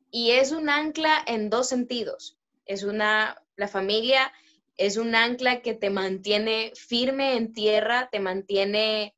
Y 0.09 0.31
es 0.31 0.51
un 0.51 0.67
ancla 0.67 1.23
en 1.27 1.51
dos 1.51 1.69
sentidos. 1.69 2.39
Es 2.65 2.81
una, 2.81 3.39
la 3.55 3.67
familia 3.67 4.33
es 4.77 4.97
un 4.97 5.13
ancla 5.13 5.61
que 5.61 5.75
te 5.75 5.91
mantiene 5.91 6.71
firme 6.75 7.35
en 7.37 7.53
tierra, 7.53 8.09
te 8.11 8.19
mantiene 8.19 9.13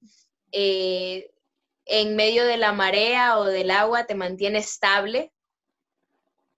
eh, 0.52 1.33
en 1.86 2.16
medio 2.16 2.46
de 2.46 2.58
la 2.58 2.74
marea 2.74 3.38
o 3.38 3.46
del 3.46 3.72
agua, 3.72 4.06
te 4.06 4.16
mantiene 4.16 4.60
estable. 4.60 5.32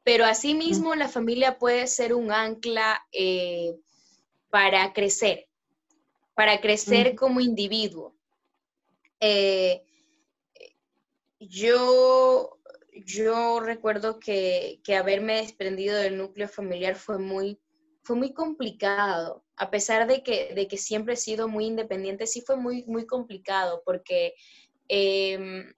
Pero 0.03 0.25
asimismo 0.25 0.94
la 0.94 1.08
familia 1.08 1.58
puede 1.58 1.88
ser 1.88 2.13
un 2.13 2.32
ancla 2.32 3.03
eh, 3.12 3.75
para 4.51 4.94
crecer, 4.94 5.48
para 6.36 6.62
crecer 6.62 7.15
como 7.15 7.39
individuo. 7.39 8.15
Eh, 9.20 9.84
yo, 11.39 12.60
yo 12.94 13.60
recuerdo 13.62 14.20
que, 14.20 14.79
que 14.84 14.96
haberme 14.96 15.38
desprendido 15.38 15.98
del 15.98 16.17
núcleo 16.17 16.48
familiar 16.48 16.96
fue 16.96 17.17
muy 17.17 17.60
fue 18.05 18.15
muy 18.15 18.34
complicado, 18.34 19.44
a 19.58 19.72
pesar 19.72 20.05
de 20.05 20.22
que, 20.22 20.53
de 20.53 20.67
que 20.67 20.77
siempre 20.77 21.15
he 21.15 21.17
sido 21.17 21.48
muy 21.48 21.65
independiente, 21.65 22.27
sí 22.27 22.41
fue 22.41 22.55
muy, 22.55 22.84
muy 22.86 23.08
complicado 23.08 23.82
porque 23.84 24.36
em, 24.88 25.74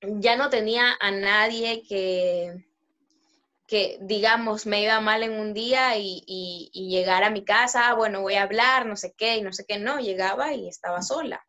ya 0.00 0.36
no 0.36 0.50
tenía 0.50 0.96
a 1.00 1.10
nadie 1.10 1.82
que, 1.88 2.66
que, 3.66 3.98
digamos, 4.00 4.66
me 4.66 4.82
iba 4.82 5.00
mal 5.00 5.22
en 5.22 5.32
un 5.32 5.54
día 5.54 5.98
y, 5.98 6.22
y, 6.26 6.88
llegar 6.88 7.24
a 7.24 7.30
mi 7.30 7.44
casa, 7.44 7.88
ah, 7.88 7.94
bueno, 7.94 8.22
voy 8.22 8.34
a 8.34 8.42
hablar, 8.42 8.86
no 8.86 8.96
sé 8.96 9.14
qué, 9.16 9.36
y 9.36 9.42
no 9.42 9.52
sé 9.52 9.64
qué, 9.66 9.78
no, 9.78 9.98
llegaba 9.98 10.54
y 10.54 10.68
estaba 10.68 11.02
sola. 11.02 11.44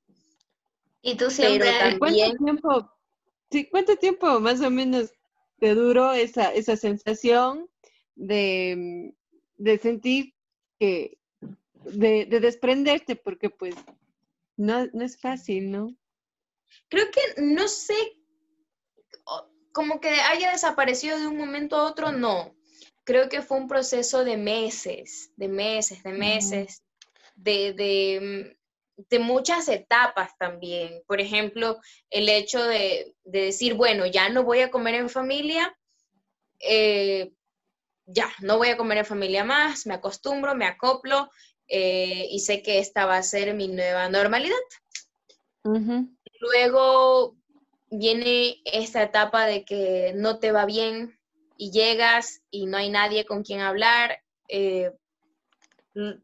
Y 1.02 1.16
tú 1.16 1.30
siempre... 1.30 1.98
¿Cuánto 2.00 2.44
tiempo, 2.44 2.92
sí, 3.52 3.70
¿Cuánto 3.70 3.96
tiempo 3.98 4.40
más 4.40 4.62
o 4.62 4.70
menos 4.70 5.12
te 5.60 5.74
duró 5.76 6.14
esa, 6.14 6.54
esa 6.54 6.76
sensación 6.76 7.70
de, 8.16 9.14
de 9.58 9.78
sentir 9.78 10.34
que, 10.80 11.18
de, 11.92 12.26
desprenderte, 12.26 13.16
porque 13.16 13.50
pues 13.50 13.76
no, 14.56 14.88
no 14.88 15.04
es 15.04 15.20
fácil, 15.20 15.72
¿no? 15.72 15.96
Creo 16.90 17.06
que 17.12 17.42
no 17.42 17.68
sé, 17.68 17.96
como 19.72 20.00
que 20.00 20.10
haya 20.10 20.52
desaparecido 20.52 21.20
de 21.20 21.28
un 21.28 21.38
momento 21.38 21.76
a 21.76 21.86
otro, 21.86 22.12
no. 22.12 22.56
Creo 23.04 23.30
que 23.30 23.42
fue 23.42 23.58
un 23.58 23.68
proceso 23.68 24.24
de 24.24 24.38
meses, 24.38 25.32
de 25.36 25.48
meses, 25.48 26.04
de 26.04 26.12
meses, 26.12 26.84
de, 27.36 27.74
de, 27.74 28.58
de, 29.10 29.20
muchas 29.20 29.70
etapas 29.70 30.38
también. 30.38 31.04
Por 31.08 31.22
ejemplo, 31.22 31.80
el 32.10 32.28
hecho 32.28 32.64
de, 32.64 33.16
de, 33.24 33.42
decir, 33.42 33.76
bueno, 33.76 34.06
ya 34.06 34.30
no 34.30 34.44
voy 34.44 34.60
a 34.60 34.72
comer 34.72 34.96
en 34.96 35.10
familia, 35.10 35.78
eh, 36.60 37.32
ya, 38.08 38.30
no 38.42 38.58
voy 38.58 38.70
a 38.70 38.78
comer 38.78 39.00
en 39.00 39.06
familia 39.06 39.44
más, 39.44 39.86
me 39.86 39.94
acostumbro, 39.94 40.56
me 40.56 40.66
acoplo 40.66 41.30
eh, 41.68 42.28
y 42.32 42.40
sé 42.40 42.62
que 42.62 42.80
esta 42.80 43.06
va 43.06 43.18
a 43.18 43.24
ser 43.24 43.54
mi 43.54 43.68
nueva 43.68 44.10
normalidad. 44.10 44.56
Luego 46.40 47.36
viene 47.90 48.58
esta 48.66 49.04
etapa 49.04 49.46
de 49.46 49.66
que 49.66 50.14
no 50.16 50.40
te 50.40 50.52
va 50.52 50.66
bien 50.66 51.18
y 51.58 51.72
llegas 51.72 52.42
y 52.52 52.66
no 52.66 52.78
hay 52.78 52.90
nadie 52.90 53.26
con 53.26 53.44
quien 53.44 53.62
hablar, 53.62 54.22
eh, 54.48 54.92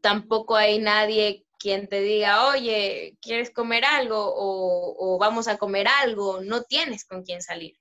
tampoco 0.00 0.56
hay 0.56 0.78
nadie 0.78 1.44
quien 1.58 1.88
te 1.88 2.00
diga, 2.00 2.46
oye, 2.48 3.16
¿quieres 3.20 3.50
comer 3.50 3.84
algo? 3.84 4.16
O, 4.18 5.18
vamos 5.18 5.48
a 5.48 5.56
comer 5.56 5.88
algo, 5.88 6.42
no 6.42 6.62
tienes 6.62 7.04
con 7.04 7.22
quien 7.22 7.40
salir. 7.40 7.76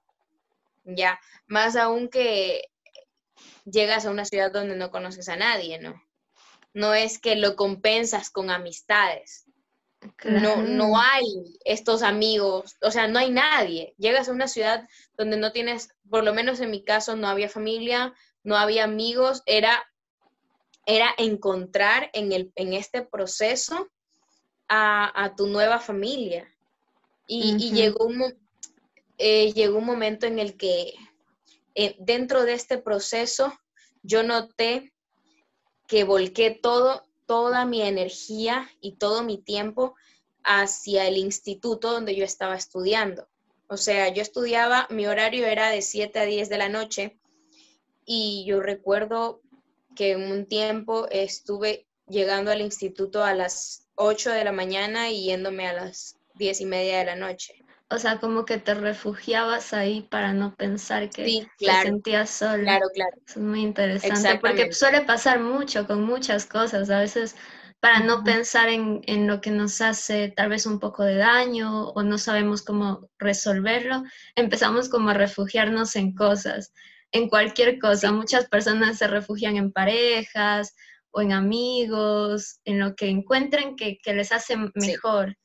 Ya, 0.86 1.20
más 1.48 1.76
aún 1.76 2.10
que 2.10 2.70
llegas 3.66 4.06
a 4.06 4.12
una 4.12 4.26
ciudad 4.26 4.52
donde 4.52 4.76
no 4.76 4.90
conoces 4.90 5.30
a 5.30 5.36
nadie, 5.36 5.80
¿no? 5.80 6.02
No 6.74 6.94
es 6.94 7.20
que 7.20 7.36
lo 7.36 7.56
compensas 7.56 8.30
con 8.30 8.50
amistades. 8.50 9.43
No, 10.24 10.62
no 10.62 11.00
hay 11.00 11.58
estos 11.66 12.02
amigos, 12.04 12.76
o 12.82 12.92
sea, 12.92 13.08
no 13.08 13.20
hay 13.20 13.30
nadie. 13.30 13.94
Llegas 13.98 14.30
a 14.30 14.32
una 14.32 14.48
ciudad 14.48 14.88
donde 15.18 15.38
no 15.38 15.52
tienes, 15.52 15.90
por 16.10 16.24
lo 16.24 16.34
menos 16.34 16.60
en 16.60 16.72
mi 16.72 16.84
caso, 16.84 17.16
no 17.16 17.28
había 17.28 17.50
familia, 17.50 18.14
no 18.44 18.58
había 18.58 18.84
amigos, 18.84 19.44
era, 19.46 19.86
era 20.86 21.10
encontrar 21.18 22.10
en, 22.14 22.32
el, 22.32 22.52
en 22.56 22.74
este 22.74 23.02
proceso 23.02 23.90
a, 24.70 25.34
tu 25.38 25.48
nueva 25.48 25.80
familia. 25.80 26.48
Y, 27.28 27.72
llegó, 27.72 28.06
un, 28.06 28.36
eh, 29.18 29.54
llegó 29.54 29.78
un 29.78 29.86
momento 29.86 30.26
en 30.26 30.40
el 30.40 30.58
que 30.58 30.94
eh, 31.76 31.96
dentro 32.00 32.44
de 32.44 32.54
este 32.54 32.78
proceso 32.78 33.54
yo 34.02 34.24
noté 34.24 34.94
que 35.88 36.04
volqué 36.04 36.52
todo, 36.52 37.04
toda 37.26 37.66
mi 37.66 37.82
energía 37.82 38.70
y 38.82 38.94
todo 38.94 39.24
mi 39.24 39.38
tiempo 39.38 39.96
hacia 40.44 41.08
el 41.08 41.18
instituto 41.18 41.92
donde 41.92 42.16
yo 42.16 42.26
estaba 42.26 42.56
estudiando. 42.56 43.28
O 43.68 43.78
sea, 43.78 44.10
yo 44.10 44.22
estudiaba, 44.22 44.88
mi 44.90 45.08
horario 45.08 45.46
era 45.46 45.70
de 45.70 45.82
7 45.82 46.20
a 46.20 46.26
10 46.26 46.50
de 46.50 46.58
la 46.58 46.70
noche 46.70 47.18
y 48.06 48.44
yo 48.46 48.62
recuerdo 48.62 49.42
que 49.96 50.12
en 50.12 50.32
un 50.32 50.46
tiempo 50.46 51.08
estuve 51.10 51.88
llegando 52.08 52.52
al 52.52 52.62
instituto 52.62 53.24
a 53.24 53.34
las 53.34 53.88
8 53.96 54.32
de 54.32 54.44
la 54.44 54.52
mañana 54.52 55.10
y 55.10 55.26
yéndome 55.26 55.68
a 55.68 55.74
las 55.74 56.18
10 56.36 56.62
y 56.62 56.66
media 56.66 57.00
de 57.00 57.06
la 57.06 57.16
noche. 57.16 57.63
O 57.94 58.00
sea, 58.00 58.18
como 58.18 58.44
que 58.44 58.58
te 58.58 58.74
refugiabas 58.74 59.72
ahí 59.72 60.02
para 60.02 60.34
no 60.34 60.56
pensar 60.56 61.12
que 61.12 61.46
te 61.60 61.82
sentías 61.84 62.32
sola. 62.32 62.64
Claro, 62.64 62.88
claro. 62.92 63.18
es 63.28 63.38
muy 63.38 63.62
interesante 63.62 64.40
porque 64.40 64.74
suele 64.74 65.02
pasar 65.02 65.40
mucho 65.40 65.86
con 65.86 66.04
muchas 66.04 66.48
cosas. 66.48 66.90
A 66.90 67.02
veces 67.02 67.36
para 67.80 68.00
no 68.00 68.24
pensar 68.24 68.70
en, 68.70 69.02
en, 69.06 69.28
lo 69.28 69.42
que 69.42 69.52
nos 69.52 69.80
hace 69.80 70.34
tal 70.36 70.50
vez 70.50 70.66
un 70.66 70.80
poco 70.80 71.04
de 71.04 71.18
daño 71.18 71.90
o 71.90 72.02
no 72.02 72.18
sabemos 72.18 72.64
cómo 72.64 73.08
resolverlo, 73.20 74.02
empezamos 74.36 74.90
como 74.90 75.12
a 75.12 75.14
refugiarnos 75.14 75.96
en 75.96 76.16
cosas, 76.16 76.74
en 77.12 77.30
cualquier 77.30 77.78
cosa. 77.78 78.12
Muchas 78.12 78.48
personas 78.48 78.98
se 78.98 79.08
refugian 79.08 79.56
en 79.56 79.72
parejas 79.72 80.76
o 81.12 81.22
en 81.22 81.32
amigos, 81.32 82.60
en 82.66 82.80
lo 82.80 82.96
que 82.96 83.10
encuentren 83.10 83.76
que, 83.76 84.00
que 84.02 84.16
les 84.16 84.32
hace 84.32 84.56
mejor. 84.74 85.38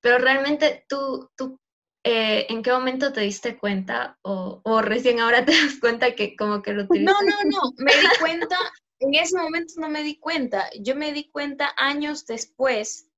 Pero 0.00 0.16
realmente 0.16 0.86
tú, 0.88 1.30
tú 1.36 1.60
eh, 2.04 2.46
¿en 2.48 2.62
qué 2.62 2.72
momento 2.72 3.12
te 3.12 3.20
diste 3.20 3.56
cuenta 3.56 4.18
o, 4.22 4.60
recién 4.82 5.20
ahora 5.20 5.44
te 5.46 5.52
das 5.52 5.78
cuenta 5.80 6.14
que 6.14 6.36
como 6.36 6.62
que 6.62 6.72
lo 6.72 6.84
utilizas? 6.84 7.14
No, 7.20 7.20
no, 7.22 7.50
no, 7.50 7.72
me 7.78 7.92
di 7.92 8.06
cuenta, 8.20 8.56
en 8.98 9.14
ese 9.14 9.36
momento 9.38 9.74
no 9.78 9.88
me 9.88 10.02
di 10.02 10.18
cuenta, 10.18 10.68
yo 10.80 10.96
me 10.96 11.12
di 11.12 11.30
cuenta 11.30 11.72
años 11.76 12.26
después, 12.26 13.08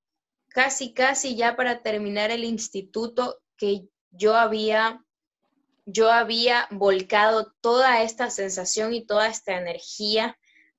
casi, 0.48 0.92
casi 0.92 1.36
ya 1.36 1.56
para 1.56 1.82
terminar 1.82 2.30
el 2.30 2.44
instituto, 2.44 3.40
que 3.56 3.88
yo 4.10 4.36
había, 4.36 5.04
yo 5.86 6.10
había 6.10 6.66
volcado 6.70 7.52
toda 7.60 8.02
esta 8.02 8.30
sensación 8.30 8.92
y 8.94 9.06
toda 9.06 9.28
esta 9.28 9.56
energía 9.56 10.36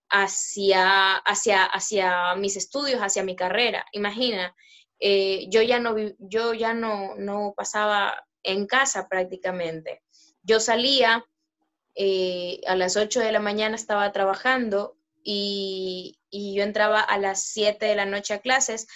hacia, 0.09 1.15
hacia, 1.17 1.65
hacia 1.65 2.35
mis 2.35 2.55
estudios, 2.57 2.99
hacia 2.99 3.23
mi 3.23 3.35
carrera. 3.35 3.85
Imagina, 3.91 4.55
eh, 4.99 5.47
yo 5.49 5.61
ya, 5.61 5.79
no, 5.79 5.95
yo 6.19 6.53
ya 6.53 6.73
no, 6.73 7.15
no, 7.15 7.53
pasaba 7.55 8.25
en 8.43 8.67
casa 8.67 9.07
prácticamente. 9.07 10.01
Yo 10.43 10.59
salía, 10.59 11.25
eh, 11.95 12.61
a 12.67 12.75
las 12.75 12.97
8 12.97 13.19
de 13.19 13.31
la 13.31 13.39
mañana 13.39 13.75
estaba 13.75 14.11
trabajando 14.11 14.97
y, 15.23 16.19
y, 16.29 16.55
yo 16.55 16.63
entraba 16.63 17.01
a 17.01 17.17
las 17.17 17.43
7 17.43 17.85
de 17.85 17.95
la 17.95 18.05
noche 18.05 18.35
a 18.35 18.41
clases, 18.41 18.87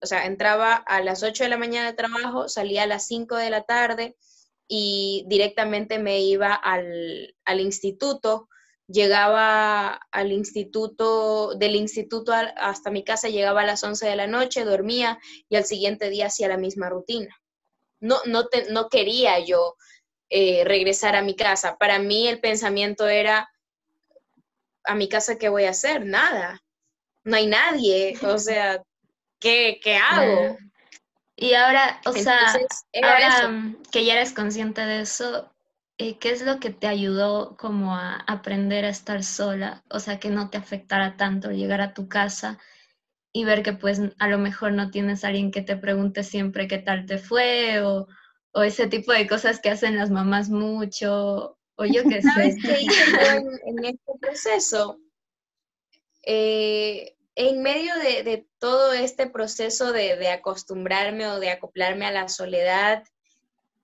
o 0.00 0.06
sea, 0.06 0.26
entraba 0.26 0.74
a 0.74 1.00
las 1.02 1.22
8 1.22 1.44
de 1.44 1.50
la 1.50 1.58
mañana 1.58 1.86
de 1.88 1.96
trabajo, 1.96 2.48
salía 2.48 2.84
a 2.84 2.86
las 2.86 3.06
5 3.06 3.36
de 3.36 3.50
la 3.50 3.62
tarde 3.62 4.16
y 4.68 5.24
directamente 5.28 5.98
me 5.98 6.20
iba 6.20 6.54
al, 6.54 7.34
al 7.44 7.60
instituto 7.60 8.48
llegaba 8.88 10.00
al 10.10 10.32
instituto, 10.32 11.54
del 11.54 11.76
instituto 11.76 12.32
hasta 12.32 12.90
mi 12.90 13.04
casa 13.04 13.28
llegaba 13.28 13.60
a 13.60 13.66
las 13.66 13.84
11 13.84 14.06
de 14.06 14.16
la 14.16 14.26
noche, 14.26 14.64
dormía 14.64 15.18
y 15.48 15.56
al 15.56 15.64
siguiente 15.64 16.10
día 16.10 16.26
hacía 16.26 16.48
la 16.48 16.56
misma 16.56 16.88
rutina. 16.88 17.36
No, 18.00 18.16
no, 18.26 18.44
no 18.70 18.88
quería 18.88 19.38
yo 19.40 19.76
eh, 20.30 20.64
regresar 20.64 21.16
a 21.16 21.22
mi 21.22 21.36
casa. 21.36 21.76
Para 21.76 21.98
mí 21.98 22.28
el 22.28 22.40
pensamiento 22.40 23.06
era, 23.06 23.50
a 24.84 24.94
mi 24.94 25.08
casa, 25.08 25.36
¿qué 25.36 25.48
voy 25.48 25.64
a 25.64 25.70
hacer? 25.70 26.04
Nada. 26.04 26.62
no 27.24 27.36
hay 27.36 27.46
nadie, 27.46 28.18
o 28.22 28.38
sea, 28.38 28.82
¿qué, 29.38 29.78
qué 29.82 29.96
hago? 29.96 30.56
Y 31.36 31.54
ahora, 31.54 32.00
o 32.04 32.12
sea, 32.12 32.52
ahora 33.02 33.74
que 33.92 34.04
ya 34.04 34.14
eres 34.14 34.32
consciente 34.32 34.80
de 34.80 35.02
eso, 35.02 35.52
eh, 35.98 36.18
¿qué 36.18 36.30
es 36.30 36.42
lo 36.42 36.60
que 36.60 36.70
te 36.70 36.86
ayudó 36.86 37.56
como 37.56 37.94
a 37.94 38.16
aprender 38.26 38.84
a 38.84 38.90
estar 38.90 39.22
sola? 39.24 39.84
O 39.90 40.00
sea, 40.00 40.18
que 40.18 40.30
no 40.30 40.50
te 40.50 40.58
afectara 40.58 41.16
tanto 41.16 41.50
llegar 41.50 41.80
a 41.80 41.94
tu 41.94 42.08
casa 42.08 42.58
y 43.32 43.44
ver 43.44 43.62
que 43.62 43.72
pues 43.72 44.00
a 44.18 44.28
lo 44.28 44.38
mejor 44.38 44.72
no 44.72 44.90
tienes 44.90 45.24
a 45.24 45.28
alguien 45.28 45.50
que 45.50 45.62
te 45.62 45.76
pregunte 45.76 46.24
siempre 46.24 46.68
qué 46.68 46.78
tal 46.78 47.06
te 47.06 47.18
fue 47.18 47.82
o, 47.82 48.08
o 48.52 48.62
ese 48.62 48.86
tipo 48.86 49.12
de 49.12 49.26
cosas 49.26 49.60
que 49.60 49.70
hacen 49.70 49.96
las 49.96 50.10
mamás 50.10 50.48
mucho 50.48 51.58
o 51.76 51.84
yo 51.84 52.02
qué 52.04 52.22
sé. 52.22 52.28
¿Sabes 52.28 52.56
qué 52.62 52.80
hice 52.80 53.36
en, 53.66 53.84
este 53.84 54.12
proceso? 54.20 54.98
Eh, 56.22 57.16
en 57.34 57.62
medio 57.62 57.94
de, 57.96 58.46
todo 58.58 58.92
este 58.92 59.28
proceso 59.28 59.92
de, 59.92 60.28
acostumbrarme 60.28 61.28
o 61.28 61.38
de 61.38 61.50
acoplarme 61.50 62.06
a 62.06 62.10
la 62.10 62.28
soledad, 62.28 63.04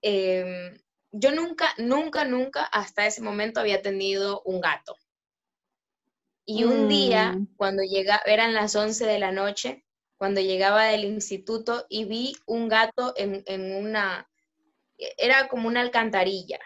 em, 0.02 0.76
yo 1.16 1.30
nunca, 1.30 1.72
nunca, 1.78 2.24
nunca 2.24 2.64
hasta 2.64 3.06
ese 3.06 3.22
momento 3.22 3.60
había 3.60 3.82
tenido 3.82 4.42
un 4.44 4.60
gato. 4.60 4.96
Y 6.44 6.64
un 6.64 6.88
día, 6.88 7.32
mm. 7.32 7.54
cuando 7.56 7.84
llega, 7.84 8.20
eran 8.26 8.52
las 8.52 8.74
11 8.74 9.06
de 9.06 9.18
la 9.20 9.30
noche, 9.30 9.84
cuando 10.16 10.40
llegaba 10.40 10.86
del 10.86 11.04
instituto 11.04 11.86
y 11.88 12.04
vi 12.04 12.36
un 12.46 12.68
gato 12.68 13.14
en, 13.16 13.44
una, 13.76 14.28
era 14.98 15.46
como 15.48 15.68
una 15.68 15.80
alcantarilla, 15.80 16.58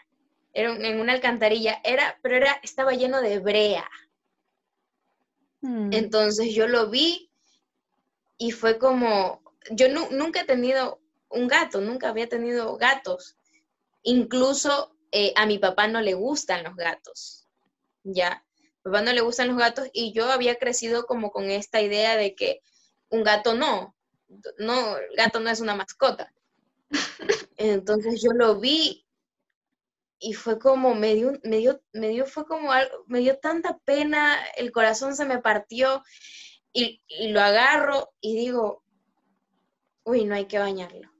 era 0.54 0.74
en 0.74 0.98
una 0.98 1.12
alcantarilla, 1.12 1.80
era, 1.84 2.18
pero 2.22 2.36
era, 2.36 2.58
estaba 2.62 2.92
lleno 2.92 3.20
de 3.20 3.38
brea. 3.40 3.88
Mm. 5.60 5.92
Entonces 5.92 6.54
yo 6.54 6.66
lo 6.66 6.88
vi 6.88 7.30
y 8.38 8.52
fue 8.52 8.78
como, 8.78 9.42
yo 9.70 9.88
nunca 10.10 10.40
he 10.40 10.44
tenido 10.44 11.00
un 11.28 11.48
gato, 11.48 11.82
nunca 11.82 12.08
había 12.08 12.28
tenido 12.28 12.78
gatos. 12.78 13.37
Incluso 14.02 14.96
eh, 15.12 15.32
a 15.36 15.46
mi 15.46 15.58
papá 15.58 15.88
no 15.88 16.00
le 16.00 16.14
gustan 16.14 16.64
los 16.64 16.76
gatos, 16.76 17.48
¿ya? 18.02 18.44
papá 18.82 19.02
no 19.02 19.12
le 19.12 19.20
gustan 19.20 19.48
los 19.48 19.58
gatos 19.58 19.88
y 19.92 20.12
yo 20.12 20.30
había 20.30 20.56
crecido 20.56 21.06
como 21.06 21.30
con 21.30 21.50
esta 21.50 21.80
idea 21.80 22.16
de 22.16 22.34
que 22.34 22.62
un 23.10 23.22
gato 23.22 23.54
no, 23.54 23.94
no, 24.58 24.96
el 24.96 25.16
gato 25.16 25.40
no 25.40 25.50
es 25.50 25.60
una 25.60 25.74
mascota. 25.74 26.32
Entonces 27.56 28.22
yo 28.22 28.32
lo 28.32 28.58
vi 28.60 29.04
y 30.18 30.32
fue 30.32 30.58
como, 30.58 30.94
me 30.94 31.14
dio, 31.14 31.32
me 31.44 31.58
dio, 31.58 31.80
me 31.92 32.08
dio, 32.08 32.26
fue 32.26 32.46
como 32.46 32.72
algo, 32.72 33.04
me 33.06 33.20
dio 33.20 33.38
tanta 33.38 33.78
pena, 33.78 34.36
el 34.56 34.72
corazón 34.72 35.14
se 35.14 35.24
me 35.24 35.38
partió 35.38 36.02
y, 36.72 37.02
y 37.06 37.28
lo 37.28 37.40
agarro 37.40 38.10
y 38.20 38.36
digo, 38.36 38.82
uy, 40.04 40.24
no 40.24 40.34
hay 40.34 40.46
que 40.46 40.58
bañarlo. 40.58 41.10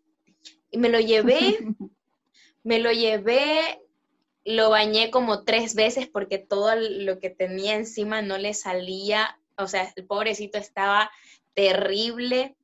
Y 0.71 0.79
me 0.79 0.89
lo 0.89 1.01
llevé, 1.01 1.59
me 2.69 2.79
lo 2.79 2.93
llevé 2.93 3.81
lo 4.45 4.71
bañé 4.71 5.11
como 5.11 5.45
tres 5.45 5.75
veces 5.75 6.07
porque 6.07 6.39
todo 6.39 6.75
lo 6.75 7.19
que 7.19 7.31
tenía 7.31 7.75
encima 7.75 8.23
no 8.23 8.39
le 8.39 8.55
salía, 8.55 9.39
o 9.57 9.67
sea, 9.67 9.93
el 9.95 10.07
pobrecito 10.07 10.57
estaba 10.57 11.11
terrible. 11.55 12.57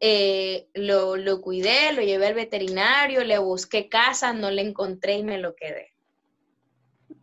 Eh, 0.00 0.68
lo, 0.74 1.40
cuidé, 1.40 1.92
lo 1.94 2.02
llevé 2.02 2.26
al 2.26 2.34
veterinario, 2.34 3.24
le 3.24 3.38
busqué 3.38 3.88
casa, 3.88 4.32
no 4.34 4.50
le 4.50 4.62
encontré 4.62 5.16
y 5.18 5.24
me 5.24 5.38
lo 5.38 5.56
quedé. 5.56 5.94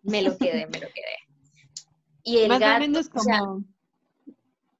Me 0.02 0.24
lo 0.24 0.36
quedé, 0.38 0.66
me 0.68 0.80
lo 0.80 0.88
quedé. 0.88 1.18
Y 2.24 2.40
el 2.40 2.60
gato, 2.60 2.86
como... 3.12 3.64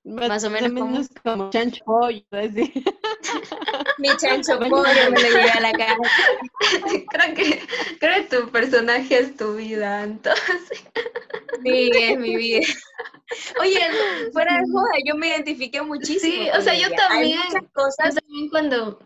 Más, 0.04 0.44
o 0.44 0.50
menos, 0.52 1.10
como, 1.24 1.50
chancho 1.50 1.84
pollo, 1.86 2.24
así. 2.32 2.72
Mi 3.98 4.10
chancho 4.18 4.60
pollo 4.60 5.12
me 5.12 5.22
lo 5.22 5.30
llevé 5.30 5.50
a 5.52 5.62
la 5.62 5.72
casa. 5.72 5.96
creo 7.10 7.36
que, 7.36 7.62
creo 8.00 8.16
que 8.16 8.38
tu 8.38 8.52
personaje 8.52 9.20
es 9.20 9.36
tu 9.36 9.56
vida, 9.56 10.04
entonces. 10.04 10.84
Sí, 11.64 11.92
es 11.94 12.18
mi 12.18 12.36
vida. 12.36 12.66
Oye, 13.60 13.80
fuera 14.34 14.58
de 14.58 14.64
joda, 14.72 14.92
yo 15.06 15.16
me 15.16 15.30
identifiqué 15.30 15.82
muchísimo. 15.82 16.44
Sí, 16.44 16.50
o 16.58 16.62
sea, 16.62 16.76
yo 16.76 16.90
también. 16.96 17.40
cosas. 17.74 18.16
Yo 18.16 18.22
también 18.22 18.50
cuando 18.50 19.00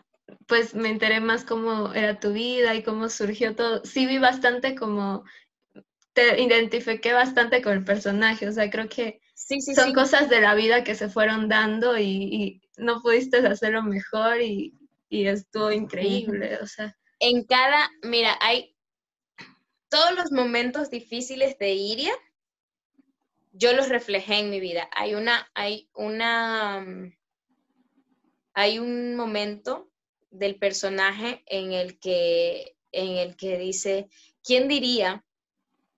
pues 0.47 0.73
me 0.73 0.89
enteré 0.89 1.19
más 1.19 1.43
cómo 1.43 1.93
era 1.93 2.19
tu 2.19 2.33
vida 2.33 2.75
y 2.75 2.83
cómo 2.83 3.09
surgió 3.09 3.55
todo, 3.55 3.83
sí 3.85 4.05
vi 4.05 4.17
bastante 4.17 4.75
como 4.75 5.23
te 6.13 6.41
identifiqué 6.41 7.13
bastante 7.13 7.61
con 7.61 7.73
el 7.73 7.83
personaje, 7.83 8.47
o 8.47 8.51
sea, 8.51 8.69
creo 8.69 8.89
que 8.89 9.21
son 9.75 9.93
cosas 9.93 10.29
de 10.29 10.41
la 10.41 10.55
vida 10.55 10.83
que 10.83 10.95
se 10.95 11.09
fueron 11.09 11.47
dando 11.47 11.97
y, 11.97 12.61
no 12.77 13.01
pudiste 13.01 13.37
hacerlo 13.45 13.83
mejor 13.83 14.41
y, 14.41 14.73
estuvo 15.09 15.71
increíble, 15.71 16.57
o 16.61 16.67
sea. 16.67 16.95
En 17.19 17.43
cada, 17.43 17.89
mira, 18.03 18.37
hay 18.39 18.75
todos 19.89 20.13
los 20.15 20.31
momentos 20.31 20.89
difíciles 20.89 21.57
de 21.57 21.73
Iria, 21.73 22.13
yo 23.51 23.73
los 23.73 23.89
reflejé 23.89 24.39
en 24.39 24.49
mi 24.49 24.59
vida. 24.59 24.89
Hay 24.95 25.15
una, 25.15 25.49
hay 25.53 25.89
una, 25.93 26.85
hay 28.53 28.79
un 28.79 29.15
momento 29.15 29.89
del 30.29 30.55
personaje 30.57 31.43
en 31.47 31.73
el 31.73 31.99
que, 31.99 32.77
en 32.91 33.17
el 33.17 33.35
que 33.35 33.57
dice, 33.57 34.09
¿quién 34.43 34.67
diría 34.67 35.25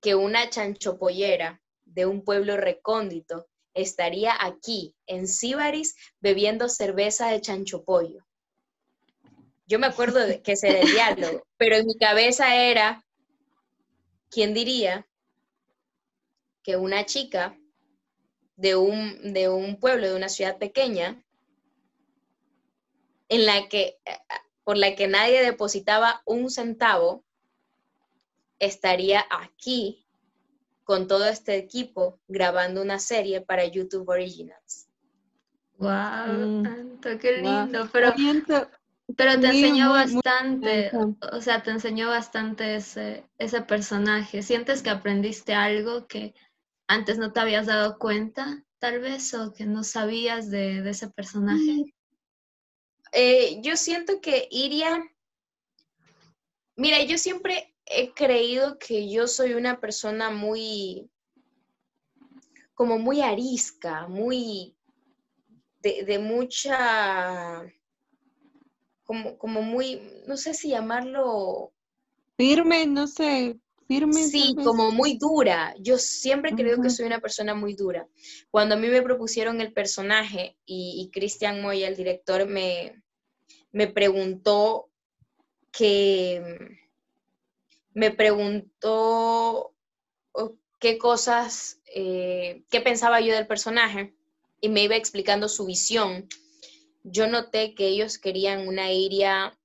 que 0.02 0.16
una 0.16 0.50
chanchopollera 0.50 1.62
de 1.86 2.06
un 2.06 2.24
pueblo 2.24 2.58
recóndito 2.58 3.48
estaría 3.74 4.34
aquí, 4.40 4.96
en 5.06 5.28
Síbaris, 5.28 5.96
bebiendo 6.20 6.70
cerveza 6.70 7.30
de 7.30 7.42
chanchopollo. 7.42 8.26
Yo 9.72 9.80
me 9.80 9.88
acuerdo 9.88 10.20
de 10.20 10.42
que 10.42 10.58
se 10.58 10.68
del 10.74 10.92
diálogo, 10.92 11.48
pero 11.56 11.78
en 11.78 11.86
mi 11.86 11.98
cabeza 11.98 12.58
era, 12.58 13.06
¿quién 14.30 14.54
diría 14.54 15.08
que 16.62 16.76
una 16.76 17.06
chica 17.06 17.58
de 18.58 18.76
un, 18.76 19.32
de 19.32 19.48
un 19.48 19.80
pueblo, 19.80 20.10
de 20.10 20.16
una 20.16 20.28
ciudad 20.28 20.58
pequeña, 20.58 21.24
en 23.30 23.46
la 23.46 23.70
que, 23.70 23.98
por 24.66 24.78
la 24.78 24.94
que 24.94 25.08
nadie 25.08 25.42
depositaba 25.42 26.22
un 26.26 26.52
centavo, 26.52 27.24
estaría 28.60 29.26
aquí 29.30 30.06
con 30.84 31.08
todo 31.08 31.30
este 31.30 31.56
equipo 31.56 32.20
grabando 32.28 32.82
una 32.82 33.00
serie 33.00 33.40
para 33.40 33.64
YouTube 33.64 34.10
Originals. 34.10 34.90
Wow, 35.78 36.28
mm. 36.28 37.18
qué 37.22 37.38
lindo, 37.38 37.88
pero, 37.94 38.14
pero 39.18 39.40
te 39.40 39.48
enseñó 39.48 39.92
bastante, 39.92 40.92
o 41.32 41.42
sea, 41.42 41.64
te 41.64 41.72
enseñó 41.72 42.10
bastante 42.10 42.76
ese, 42.76 43.26
ese 43.38 43.62
personaje. 43.62 44.44
¿Sientes 44.44 44.82
que 44.82 44.90
aprendiste 44.90 45.54
algo 45.54 46.08
que 46.08 46.34
antes 46.88 47.18
no 47.18 47.32
te 47.32 47.40
habías 47.40 47.68
dado 47.68 47.98
cuenta, 47.98 48.64
tal 48.80 49.00
vez, 49.00 49.34
o 49.34 49.54
que 49.54 49.66
no 49.66 49.84
sabías 49.84 50.50
de, 50.50 50.88
ese 50.90 51.10
personaje? 51.10 51.72
Mm. 51.72 51.92
Eh, 53.14 53.62
yo 53.62 53.76
siento 53.76 54.22
que 54.22 54.48
Iria, 54.52 55.04
mira, 56.76 57.04
yo 57.04 57.18
siempre 57.18 57.76
he 57.86 58.14
creído 58.14 58.78
que 58.78 59.10
yo 59.10 59.28
soy 59.28 59.54
una 59.54 59.80
persona 59.80 60.30
muy, 60.30 61.10
como 62.74 63.00
muy 63.00 63.22
arisca, 63.22 64.08
muy, 64.08 64.76
de, 65.82 66.20
mucha, 66.20 67.64
como, 69.12 69.38
como 69.38 69.62
muy, 69.62 70.02
no 70.26 70.38
sé 70.38 70.54
si 70.54 70.70
llamarlo... 70.70 71.74
Firme, 72.38 72.88
no 72.88 73.08
sé, 73.08 73.60
firme. 73.86 74.24
Sí, 74.24 74.56
como 74.64 74.90
muy 74.92 75.18
dura. 75.18 75.76
Yo 75.80 75.98
siempre 75.98 76.54
creo 76.54 76.82
que 76.82 76.90
soy 76.90 77.08
una 77.08 77.20
persona 77.20 77.54
muy 77.54 77.74
dura. 77.74 78.08
Cuando 78.52 78.76
a 78.76 78.78
mí 78.78 78.88
me 78.88 79.02
propusieron 79.02 79.60
el 79.60 79.74
personaje 79.74 80.56
y, 80.66 81.02
y 81.02 81.12
Cristian 81.12 81.62
Moya, 81.62 81.90
el 81.90 81.98
director, 81.98 82.48
me, 82.48 83.04
me 83.74 83.88
preguntó 83.88 84.90
que 85.74 86.78
me 87.94 88.12
preguntó 88.12 89.74
oh, 90.32 90.56
qué 90.80 90.98
cosas, 90.98 91.82
eh, 91.94 92.64
qué 92.70 92.80
pensaba 92.80 93.20
yo 93.20 93.34
del 93.34 93.46
personaje 93.46 94.16
y 94.62 94.70
me 94.70 94.84
iba 94.84 94.96
explicando 94.96 95.50
su 95.50 95.66
visión. 95.66 96.30
Yo 97.04 97.28
noté 97.28 97.74
que 97.76 97.88
ellos 97.88 98.18
querían 98.18 98.68
una 98.68 98.92
Iria 98.92 99.58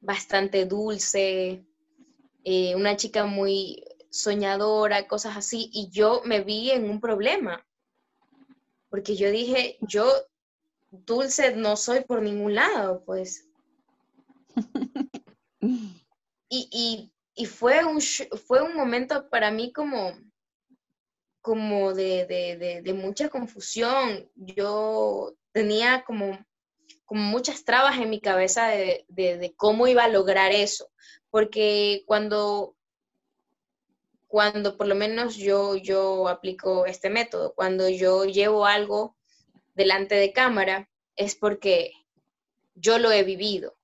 bastante 0.00 0.64
dulce, 0.64 1.64
eh, 2.44 2.74
una 2.74 2.96
chica 2.96 3.26
muy 3.26 3.84
soñadora, 4.10 5.06
cosas 5.06 5.36
así, 5.36 5.70
y 5.72 5.90
yo 5.90 6.22
me 6.24 6.40
vi 6.40 6.70
en 6.70 6.88
un 6.88 7.00
problema, 7.00 7.66
porque 8.88 9.16
yo 9.16 9.30
dije, 9.30 9.78
yo 9.82 10.10
dulce 10.90 11.54
no 11.54 11.76
soy 11.76 12.00
por 12.04 12.22
ningún 12.22 12.54
lado, 12.54 13.04
pues. 13.04 13.48
y, 16.48 17.12
y 17.40 17.46
fue 17.46 17.84
un, 17.86 18.02
fue 18.46 18.62
un 18.62 18.76
momento 18.76 19.30
para 19.30 19.50
mí 19.50 19.72
como, 19.72 20.12
como 21.40 21.94
de, 21.94 22.82
mucha 22.94 23.30
confusión. 23.30 24.30
Yo 24.34 25.34
tenía 25.52 26.04
como, 26.04 26.38
como 27.10 27.22
muchas 27.22 27.64
trabas 27.64 27.98
en 27.98 28.08
mi 28.08 28.20
cabeza 28.20 28.68
de, 28.68 29.52
cómo 29.56 29.88
iba 29.88 30.04
a 30.04 30.08
lograr 30.08 30.52
eso, 30.52 30.92
porque 31.28 32.04
cuando 32.06 32.76
cuando 34.28 34.76
por 34.76 34.86
lo 34.86 34.94
menos 34.94 35.34
yo, 35.34 35.74
yo 35.74 36.28
aplico 36.28 36.86
este 36.86 37.10
método, 37.10 37.52
cuando 37.56 37.88
yo 37.88 38.26
llevo 38.26 38.64
algo 38.64 39.16
delante 39.74 40.14
de 40.14 40.32
cámara, 40.32 40.88
es 41.16 41.34
porque 41.34 41.90
yo 42.76 43.00
lo 43.00 43.10
he 43.10 43.24
vivido. 43.24 43.76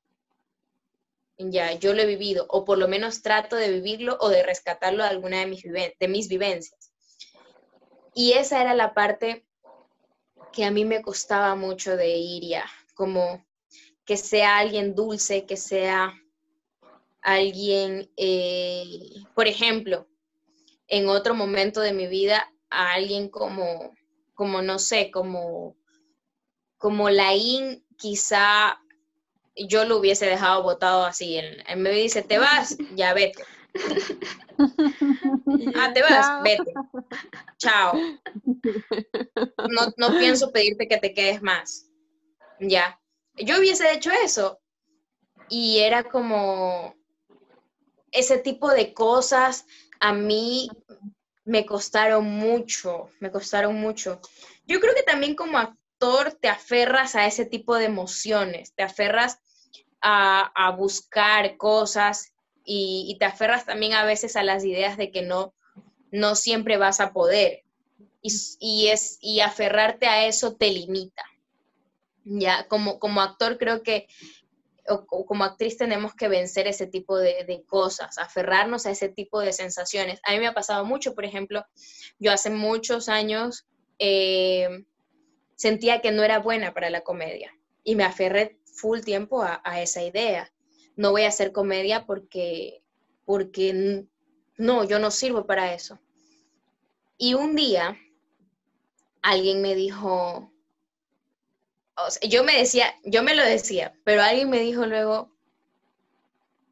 Ya, 1.36 1.72
yo 1.72 1.94
lo 1.94 2.02
he 2.02 2.06
vivido, 2.06 2.46
o 2.48 2.64
por 2.64 2.78
lo 2.78 2.86
menos 2.86 3.22
trato 3.22 3.56
de 3.56 3.72
vivirlo 3.72 4.16
o 4.20 4.28
de 4.28 4.44
rescatarlo 4.44 5.02
de 5.02 5.08
alguna 5.08 5.40
de 5.40 5.46
mis, 5.46 5.64
de 5.64 6.08
mis 6.08 6.28
vivencias. 6.28 6.92
Y 8.14 8.34
esa 8.34 8.60
era 8.60 8.72
la 8.72 8.94
parte 8.94 9.44
que 10.52 10.64
a 10.64 10.70
mí 10.70 10.84
me 10.84 11.02
costaba 11.02 11.56
mucho 11.56 11.96
de 11.96 12.16
Iria, 12.16 12.64
como 12.96 13.46
que 14.04 14.16
sea 14.16 14.58
alguien 14.58 14.94
dulce, 14.94 15.46
que 15.46 15.56
sea 15.56 16.14
alguien, 17.20 18.10
eh, 18.16 18.88
por 19.34 19.46
ejemplo, 19.46 20.08
en 20.88 21.08
otro 21.08 21.34
momento 21.34 21.80
de 21.80 21.92
mi 21.92 22.06
vida, 22.06 22.50
a 22.70 22.94
alguien 22.94 23.28
como, 23.28 23.94
como 24.34 24.62
no 24.62 24.78
sé, 24.78 25.10
como, 25.10 25.76
como 26.78 27.10
Laín, 27.10 27.84
quizá 27.98 28.80
yo 29.56 29.84
lo 29.84 29.98
hubiese 29.98 30.26
dejado 30.26 30.62
botado 30.62 31.04
así. 31.04 31.36
Él, 31.36 31.62
me 31.76 31.90
dice, 31.90 32.22
te 32.22 32.38
vas, 32.38 32.76
ya 32.94 33.12
vete. 33.12 33.44
ah, 35.76 35.92
te 35.92 36.02
vas, 36.02 36.42
vete. 36.42 36.72
Chao. 37.58 38.00
No, 39.68 39.92
no 39.96 40.18
pienso 40.18 40.52
pedirte 40.52 40.86
que 40.88 40.98
te 40.98 41.12
quedes 41.12 41.42
más. 41.42 41.90
Ya. 42.60 43.00
Yo 43.36 43.58
hubiese 43.58 43.92
hecho 43.92 44.10
eso. 44.10 44.60
Y 45.48 45.78
era 45.78 46.04
como 46.04 46.94
ese 48.10 48.38
tipo 48.38 48.70
de 48.70 48.94
cosas 48.94 49.66
a 50.00 50.12
mí 50.12 50.68
me 51.44 51.64
costaron 51.64 52.24
mucho, 52.24 53.08
me 53.20 53.30
costaron 53.30 53.76
mucho. 53.76 54.20
Yo 54.66 54.80
creo 54.80 54.94
que 54.94 55.02
también 55.02 55.34
como 55.34 55.58
actor 55.58 56.32
te 56.40 56.48
aferras 56.48 57.14
a 57.14 57.26
ese 57.26 57.46
tipo 57.46 57.76
de 57.76 57.84
emociones, 57.84 58.74
te 58.74 58.82
aferras 58.82 59.38
a, 60.00 60.74
buscar 60.76 61.56
cosas 61.56 62.32
y, 62.64 63.16
te 63.18 63.24
aferras 63.24 63.64
también 63.64 63.94
a 63.94 64.04
veces 64.04 64.36
a 64.36 64.42
las 64.42 64.64
ideas 64.64 64.96
de 64.96 65.10
que 65.10 65.22
no, 65.22 65.54
no 66.10 66.34
siempre 66.34 66.76
vas 66.76 67.00
a 67.00 67.12
poder. 67.12 67.62
Y, 68.22 68.88
es, 68.88 69.18
y 69.20 69.40
aferrarte 69.40 70.06
a 70.06 70.26
eso 70.26 70.56
te 70.56 70.70
limita. 70.70 71.22
Ya, 72.26 72.66
como, 72.68 72.98
como 72.98 73.20
actor 73.20 73.56
creo 73.56 73.82
que, 73.82 74.06
o, 74.88 75.24
como 75.26 75.44
actriz 75.44 75.76
tenemos 75.76 76.14
que 76.14 76.28
vencer 76.28 76.66
ese 76.66 76.86
tipo 76.86 77.16
de, 77.16 77.64
cosas, 77.66 78.18
aferrarnos 78.18 78.84
a 78.84 78.90
ese 78.90 79.08
tipo 79.08 79.40
de 79.40 79.52
sensaciones. 79.52 80.20
A 80.24 80.32
mí 80.32 80.40
me 80.40 80.48
ha 80.48 80.54
pasado 80.54 80.84
mucho, 80.84 81.14
por 81.14 81.24
ejemplo, 81.24 81.64
yo 82.18 82.32
hace 82.32 82.50
muchos 82.50 83.08
años 83.08 83.66
eh, 83.98 84.84
sentía 85.54 86.00
que 86.00 86.12
no 86.12 86.22
era 86.22 86.40
buena 86.40 86.74
para 86.74 86.90
la 86.90 87.02
comedia 87.02 87.52
y 87.84 87.94
me 87.94 88.04
aferré 88.04 88.58
full 88.64 89.00
tiempo 89.00 89.42
a 89.42 89.80
esa 89.80 90.02
idea 90.02 90.52
no 90.96 91.10
voy 91.10 91.22
a 91.22 91.28
hacer 91.28 91.52
comedia 91.52 92.06
porque, 92.06 92.82
porque 93.24 94.06
no, 94.56 94.84
yo 94.84 94.98
no 94.98 95.10
sirvo 95.10 95.46
para 95.46 95.74
eso. 95.74 96.00
Y 97.18 97.34
un 97.34 97.54
día 97.54 97.96
alguien 99.22 99.60
me 99.60 99.74
dijo, 99.74 100.50
yo 102.22 102.44
me 102.44 102.58
decía, 102.58 102.94
yo 103.04 103.22
me 103.22 103.34
lo 103.34 103.44
decía, 103.44 103.94
pero 104.04 104.22
alguien 104.22 104.50
me 104.50 104.60
dijo 104.60 104.86
luego, 104.86 105.32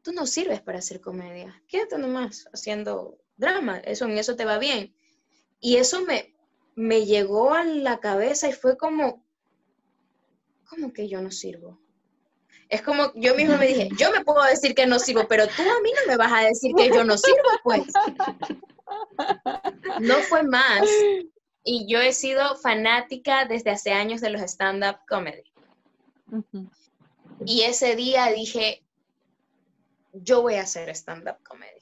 tú 0.01 0.11
no 0.11 0.27
sirves 0.27 0.61
para 0.61 0.79
hacer 0.79 1.01
comedia, 1.01 1.61
quédate 1.67 1.97
nomás 1.97 2.47
haciendo 2.53 3.17
drama, 3.37 3.79
eso 3.79 4.05
en 4.05 4.17
eso 4.17 4.35
te 4.35 4.45
va 4.45 4.57
bien. 4.59 4.95
Y 5.59 5.77
eso 5.77 6.01
me, 6.01 6.35
me 6.75 7.05
llegó 7.05 7.53
a 7.53 7.63
la 7.63 7.99
cabeza 7.99 8.47
y 8.47 8.53
fue 8.53 8.77
como, 8.77 9.25
¿cómo 10.69 10.93
que 10.93 11.07
yo 11.07 11.21
no 11.21 11.31
sirvo? 11.31 11.79
Es 12.69 12.81
como 12.81 13.11
yo 13.15 13.35
mismo 13.35 13.57
me 13.57 13.67
dije, 13.67 13.89
yo 13.97 14.11
me 14.11 14.23
puedo 14.23 14.43
decir 14.43 14.75
que 14.75 14.85
no 14.85 14.99
sirvo, 14.99 15.27
pero 15.27 15.47
tú 15.47 15.61
a 15.61 15.81
mí 15.81 15.91
no 15.91 16.07
me 16.07 16.17
vas 16.17 16.31
a 16.33 16.45
decir 16.47 16.71
que 16.75 16.89
yo 16.89 17.03
no 17.03 17.17
sirvo, 17.17 17.49
pues. 17.63 17.83
No 20.01 20.15
fue 20.15 20.43
más. 20.43 20.87
Y 21.67 21.87
yo 21.87 21.99
he 21.99 22.13
sido 22.13 22.55
fanática 22.57 23.45
desde 23.45 23.71
hace 23.71 23.91
años 23.91 24.21
de 24.21 24.29
los 24.29 24.41
stand-up 24.41 24.99
comedy. 25.07 25.51
Y 27.43 27.63
ese 27.63 27.95
día 27.95 28.27
dije, 28.27 28.85
yo 30.13 30.43
voy 30.43 30.55
a 30.55 30.61
hacer 30.61 30.89
stand-up 30.89 31.43
comedy. 31.43 31.81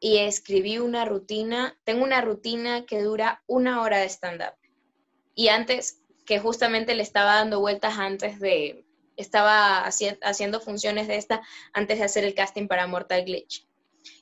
Y 0.00 0.18
escribí 0.18 0.78
una 0.78 1.04
rutina, 1.04 1.78
tengo 1.84 2.02
una 2.02 2.22
rutina 2.22 2.86
que 2.86 3.02
dura 3.02 3.44
una 3.46 3.82
hora 3.82 3.98
de 3.98 4.08
stand-up. 4.08 4.54
Y 5.34 5.48
antes, 5.48 6.00
que 6.24 6.40
justamente 6.40 6.94
le 6.94 7.02
estaba 7.02 7.34
dando 7.34 7.60
vueltas 7.60 7.98
antes 7.98 8.40
de, 8.40 8.86
estaba 9.16 9.84
haciendo 9.84 10.60
funciones 10.60 11.08
de 11.08 11.16
esta 11.16 11.42
antes 11.74 11.98
de 11.98 12.04
hacer 12.04 12.24
el 12.24 12.34
casting 12.34 12.68
para 12.68 12.86
Mortal 12.86 13.24
Glitch. 13.24 13.68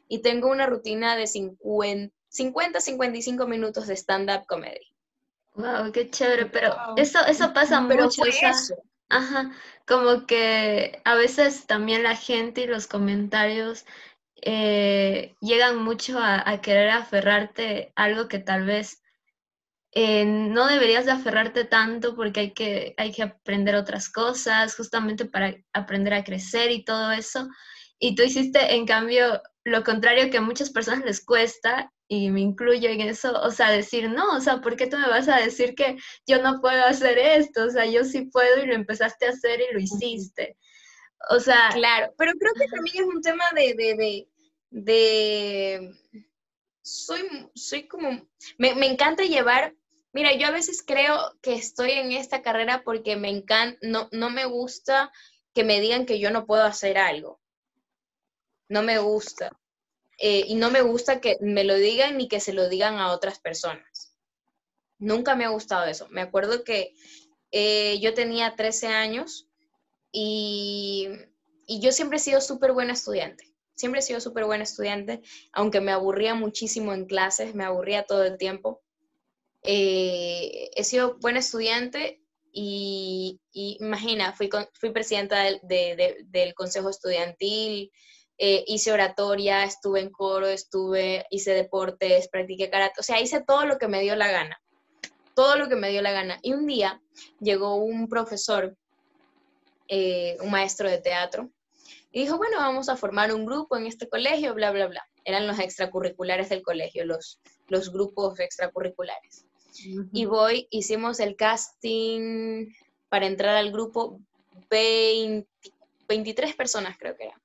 Y 0.08 0.22
tengo 0.22 0.50
una 0.50 0.66
rutina 0.66 1.16
de 1.16 1.28
50, 1.28 2.14
55 2.30 3.46
minutos 3.46 3.86
de 3.86 3.96
stand-up 3.96 4.46
comedy. 4.46 4.86
Wow, 5.54 5.92
qué 5.92 6.08
chévere, 6.10 6.46
pero 6.46 6.74
eso, 6.96 7.18
eso 7.26 7.52
pasa 7.52 7.80
mucho. 7.80 8.22
Ajá, 9.12 9.50
como 9.86 10.24
que 10.26 11.02
a 11.04 11.16
veces 11.16 11.66
también 11.66 12.04
la 12.04 12.14
gente 12.14 12.62
y 12.62 12.66
los 12.68 12.86
comentarios 12.86 13.84
eh, 14.40 15.34
llegan 15.40 15.82
mucho 15.82 16.18
a, 16.18 16.48
a, 16.48 16.60
querer 16.60 16.90
aferrarte 16.90 17.92
a 17.96 18.04
algo 18.04 18.28
que 18.28 18.38
tal 18.38 18.64
vez 18.64 19.02
eh, 19.92 20.24
no 20.24 20.68
deberías 20.68 21.04
de 21.04 21.10
aferrarte 21.10 21.64
tanto 21.64 22.14
porque 22.14 22.40
hay 22.40 22.50
que, 22.52 22.94
hay 22.96 23.12
que 23.12 23.24
aprender 23.24 23.74
otras 23.74 24.08
cosas, 24.08 24.76
justamente 24.76 25.24
para 25.24 25.54
aprender 25.72 26.14
a 26.14 26.24
crecer 26.24 26.70
y 26.70 26.84
todo 26.84 27.10
eso. 27.10 27.48
Y 28.00 28.16
tú 28.16 28.24
hiciste, 28.24 28.74
en 28.74 28.86
cambio, 28.86 29.40
lo 29.62 29.84
contrario 29.84 30.30
que 30.30 30.38
a 30.38 30.42
muchas 30.42 30.70
personas 30.70 31.04
les 31.04 31.24
cuesta, 31.24 31.92
y 32.08 32.30
me 32.30 32.40
incluyo 32.40 32.88
en 32.88 33.02
eso, 33.02 33.40
o 33.40 33.52
sea, 33.52 33.70
decir, 33.70 34.10
no, 34.10 34.36
o 34.36 34.40
sea, 34.40 34.60
¿por 34.60 34.74
qué 34.74 34.88
tú 34.88 34.98
me 34.98 35.08
vas 35.08 35.28
a 35.28 35.36
decir 35.36 35.76
que 35.76 35.96
yo 36.26 36.42
no 36.42 36.60
puedo 36.60 36.84
hacer 36.84 37.18
esto? 37.18 37.66
O 37.66 37.70
sea, 37.70 37.86
yo 37.86 38.02
sí 38.02 38.22
puedo 38.22 38.60
y 38.60 38.66
lo 38.66 38.74
empezaste 38.74 39.26
a 39.26 39.30
hacer 39.30 39.60
y 39.60 39.72
lo 39.72 39.78
hiciste. 39.78 40.56
O 41.28 41.38
sea... 41.38 41.68
Claro, 41.72 42.12
pero 42.18 42.32
creo 42.32 42.52
que 42.54 42.66
también 42.66 43.04
es 43.04 43.14
un 43.14 43.22
tema 43.22 43.44
de, 43.54 43.74
de, 43.74 43.94
de, 43.94 44.28
de 44.70 45.94
soy, 46.82 47.20
soy 47.54 47.86
como, 47.86 48.10
me, 48.58 48.74
me, 48.74 48.86
encanta 48.86 49.22
llevar 49.22 49.76
Mira, 50.12 50.34
yo 50.34 50.48
a 50.48 50.50
veces 50.50 50.82
creo 50.84 51.38
que 51.40 51.54
estoy 51.54 51.92
en 51.92 52.10
esta 52.10 52.42
carrera 52.42 52.82
porque 52.84 53.16
me 53.16 53.28
encanta, 53.28 53.78
no, 53.82 54.08
no 54.10 54.30
me 54.30 54.44
gusta 54.44 55.12
que 55.54 55.62
me 55.62 55.80
digan 55.80 56.06
que 56.06 56.18
yo 56.18 56.30
no 56.30 56.46
puedo 56.46 56.64
hacer 56.64 56.98
algo. 56.98 57.39
No 58.70 58.82
me 58.82 58.98
gusta. 58.98 59.54
Eh, 60.16 60.44
y 60.48 60.54
no 60.54 60.70
me 60.70 60.80
gusta 60.80 61.20
que 61.20 61.36
me 61.42 61.64
lo 61.64 61.74
digan 61.74 62.16
ni 62.16 62.26
que 62.26 62.40
se 62.40 62.54
lo 62.54 62.70
digan 62.70 62.96
a 62.96 63.12
otras 63.12 63.38
personas. 63.38 64.16
Nunca 64.98 65.36
me 65.36 65.44
ha 65.44 65.50
gustado 65.50 65.84
eso. 65.84 66.08
Me 66.08 66.22
acuerdo 66.22 66.64
que 66.64 66.94
eh, 67.50 67.98
yo 68.00 68.14
tenía 68.14 68.56
13 68.56 68.86
años 68.86 69.46
y, 70.10 71.08
y 71.66 71.80
yo 71.80 71.92
siempre 71.92 72.16
he 72.16 72.20
sido 72.20 72.40
súper 72.40 72.72
buena 72.72 72.94
estudiante. 72.94 73.44
Siempre 73.74 74.00
he 74.00 74.02
sido 74.02 74.20
súper 74.20 74.46
buena 74.46 74.64
estudiante, 74.64 75.20
aunque 75.52 75.82
me 75.82 75.92
aburría 75.92 76.34
muchísimo 76.34 76.94
en 76.94 77.04
clases, 77.04 77.54
me 77.54 77.64
aburría 77.64 78.04
todo 78.04 78.24
el 78.24 78.38
tiempo 78.38 78.82
eh, 79.62 80.70
he 80.74 80.84
sido 80.84 81.18
buena 81.18 81.40
estudiante 81.40 82.22
y, 82.52 83.40
imagina, 83.52 84.32
fui, 84.32 84.48
fui 84.74 84.90
presidenta 84.90 85.42
del, 85.62 86.54
consejo 86.54 86.90
estudiantil, 86.90 87.92
eh, 88.42 88.64
hice 88.66 88.90
oratoria, 88.90 89.64
estuve 89.64 90.00
en 90.00 90.08
coro, 90.08 90.46
estuve, 90.46 91.26
hice 91.28 91.52
deportes, 91.52 92.26
practiqué 92.28 92.70
karate, 92.70 92.98
o 92.98 93.02
sea, 93.02 93.20
hice 93.20 93.42
todo 93.46 93.66
lo 93.66 93.76
que 93.76 93.86
me 93.86 94.00
dio 94.00 94.16
la 94.16 94.30
gana, 94.30 94.58
todo 95.34 95.58
lo 95.58 95.68
que 95.68 95.76
me 95.76 95.90
dio 95.90 96.00
la 96.00 96.12
gana. 96.12 96.38
Y 96.40 96.54
un 96.54 96.66
día 96.66 97.02
llegó 97.38 97.74
un 97.74 98.08
profesor, 98.08 98.74
eh, 99.88 100.38
un 100.40 100.50
maestro 100.50 100.88
de 100.88 100.96
teatro, 101.02 101.50
y 102.12 102.22
dijo, 102.22 102.38
bueno, 102.38 102.56
vamos 102.56 102.88
a 102.88 102.96
formar 102.96 103.34
un 103.34 103.44
grupo 103.44 103.76
en 103.76 103.86
este 103.86 104.08
colegio, 104.08 104.54
bla, 104.54 104.70
bla, 104.70 104.86
bla. 104.86 105.04
Eran 105.26 105.46
los 105.46 105.58
extracurriculares 105.58 106.48
del 106.48 106.62
colegio, 106.62 107.04
los, 107.04 107.42
los 107.68 107.92
grupos 107.92 108.40
extracurriculares. 108.40 109.44
Y 110.14 110.24
voy, 110.24 110.66
hicimos 110.70 111.20
el 111.20 111.36
casting 111.36 112.72
para 113.10 113.26
entrar 113.26 113.54
al 113.56 113.70
grupo, 113.70 114.18
23 114.70 116.54
personas 116.54 116.96
creo 116.98 117.14
que 117.16 117.24
era. 117.24 117.40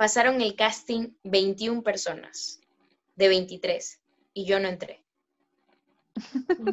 Pasaron 0.00 0.40
el 0.40 0.56
casting 0.56 1.10
21 1.24 1.82
personas 1.82 2.58
de 3.16 3.28
23. 3.28 4.00
y 4.32 4.46
yo 4.46 4.58
no 4.58 4.66
entré. 4.66 5.04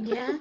Ya. 0.03 0.39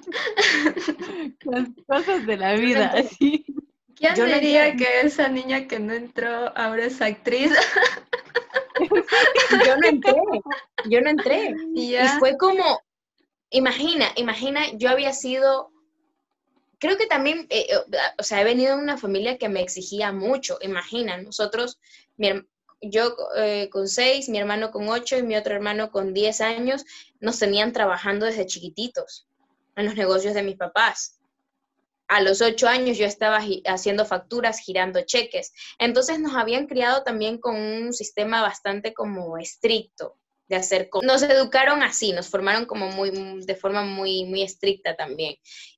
Las 1.43 1.67
cosas 1.85 2.25
de 2.25 2.37
la 2.37 2.53
vida, 2.53 2.85
entré. 2.85 2.99
así. 3.01 3.45
¿Quién 3.93 4.15
Yo 4.15 4.25
diría 4.25 4.73
que 4.77 5.01
esa 5.01 5.27
niña 5.27 5.67
que 5.67 5.79
no 5.79 5.91
entró 5.91 6.57
ahora 6.57 6.85
es 6.85 7.01
actriz? 7.01 7.51
Yo 9.65 9.75
no 9.75 9.85
entré, 9.85 10.21
yo 10.89 11.01
no 11.01 11.09
entré. 11.09 11.55
Y 11.75 11.93
fue 12.19 12.37
como, 12.37 12.81
imagina, 13.49 14.13
imagina, 14.15 14.61
yo 14.75 14.89
había 14.89 15.11
sido, 15.11 15.73
creo 16.79 16.97
que 16.97 17.07
también, 17.07 17.47
eh, 17.49 17.67
eh, 17.69 17.97
o 18.17 18.23
sea, 18.23 18.39
he 18.39 18.45
venido 18.45 18.77
de 18.77 18.83
una 18.83 18.97
familia 18.97 19.37
que 19.37 19.49
me 19.49 19.61
exigía 19.61 20.13
mucho, 20.13 20.57
imagina, 20.61 21.17
nosotros, 21.17 21.81
mi 22.15 22.29
yo 22.81 23.15
eh, 23.35 23.69
con 23.71 23.87
seis, 23.87 24.29
mi 24.29 24.37
hermano 24.37 24.71
con 24.71 24.87
ocho 24.89 25.17
y 25.17 25.23
mi 25.23 25.35
otro 25.35 25.55
hermano 25.55 25.91
con 25.91 26.13
diez 26.13 26.41
años, 26.41 26.85
nos 27.19 27.39
tenían 27.39 27.73
trabajando 27.73 28.25
desde 28.25 28.45
chiquititos 28.45 29.27
en 29.75 29.85
los 29.85 29.95
negocios 29.95 30.33
de 30.33 30.43
mis 30.43 30.57
papás. 30.57 31.19
A 32.07 32.21
los 32.21 32.41
ocho 32.41 32.67
años 32.67 32.97
yo 32.97 33.05
estaba 33.05 33.39
haciendo 33.65 34.05
facturas, 34.05 34.59
girando 34.59 35.01
cheques. 35.01 35.51
Entonces 35.77 36.19
nos 36.19 36.35
habían 36.35 36.67
criado 36.67 37.03
también 37.03 37.37
con 37.37 37.55
un 37.55 37.93
sistema 37.93 38.41
bastante 38.41 38.93
como 38.93 39.37
estricto 39.37 40.17
de 40.47 40.55
hacer 40.55 40.89
cosas. 40.89 41.07
Nos 41.07 41.23
educaron 41.23 41.83
así, 41.83 42.13
nos 42.13 42.29
formaron 42.29 42.65
como 42.65 42.87
muy, 42.89 43.11
de 43.45 43.55
forma 43.55 43.83
muy, 43.83 44.23
muy 44.23 44.41
estricta 44.41 44.95
también. 44.95 45.35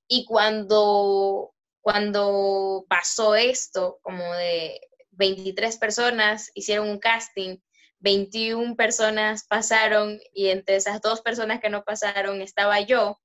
Y 0.08 0.26
cuando, 0.26 1.52
cuando 1.82 2.86
pasó 2.88 3.36
esto, 3.36 4.00
como 4.04 4.32
de 4.36 4.80
23 5.20 5.78
personas 5.78 6.50
hicieron 6.56 6.90
un 6.90 6.98
casting, 6.98 7.58
21 8.00 8.76
personas 8.76 9.46
pasaron 9.46 10.20
y 10.34 10.48
entre 10.48 10.78
esas 10.78 11.02
dos 11.02 11.22
personas 11.22 11.60
que 11.60 11.70
no 11.70 11.84
pasaron 11.84 12.42
estaba 12.42 12.80
yo, 12.80 13.20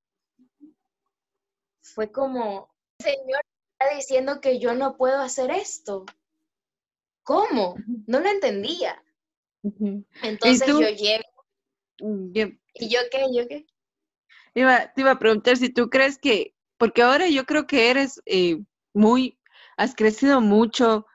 fue 1.80 2.10
como, 2.10 2.74
señor 2.98 3.40
está 3.78 3.94
diciendo 3.94 4.40
que 4.40 4.58
yo 4.58 4.74
no 4.74 4.96
puedo 4.96 5.20
hacer 5.20 5.50
esto. 5.50 6.04
¿Cómo? 7.22 7.76
No 8.06 8.20
lo 8.20 8.28
entendía. 8.28 9.02
Entonces 10.22 10.66
yo 10.66 10.88
llego, 10.88 11.24
Bien, 11.98 12.60
¿y 12.74 12.88
yo 12.88 13.00
qué? 13.10 13.26
¿Yo 13.32 13.46
qué? 13.48 13.66
Iba, 14.54 14.92
te 14.92 15.00
iba 15.00 15.12
a 15.12 15.18
preguntar 15.18 15.56
si 15.56 15.70
tú 15.70 15.88
crees 15.88 16.18
que, 16.18 16.54
porque 16.76 17.02
ahora 17.02 17.28
yo 17.28 17.44
creo 17.44 17.66
que 17.66 17.90
eres 17.90 18.20
eh, 18.26 18.58
muy, 18.92 19.38
has 19.76 19.94
crecido 19.94 20.40
mucho, 20.40 21.06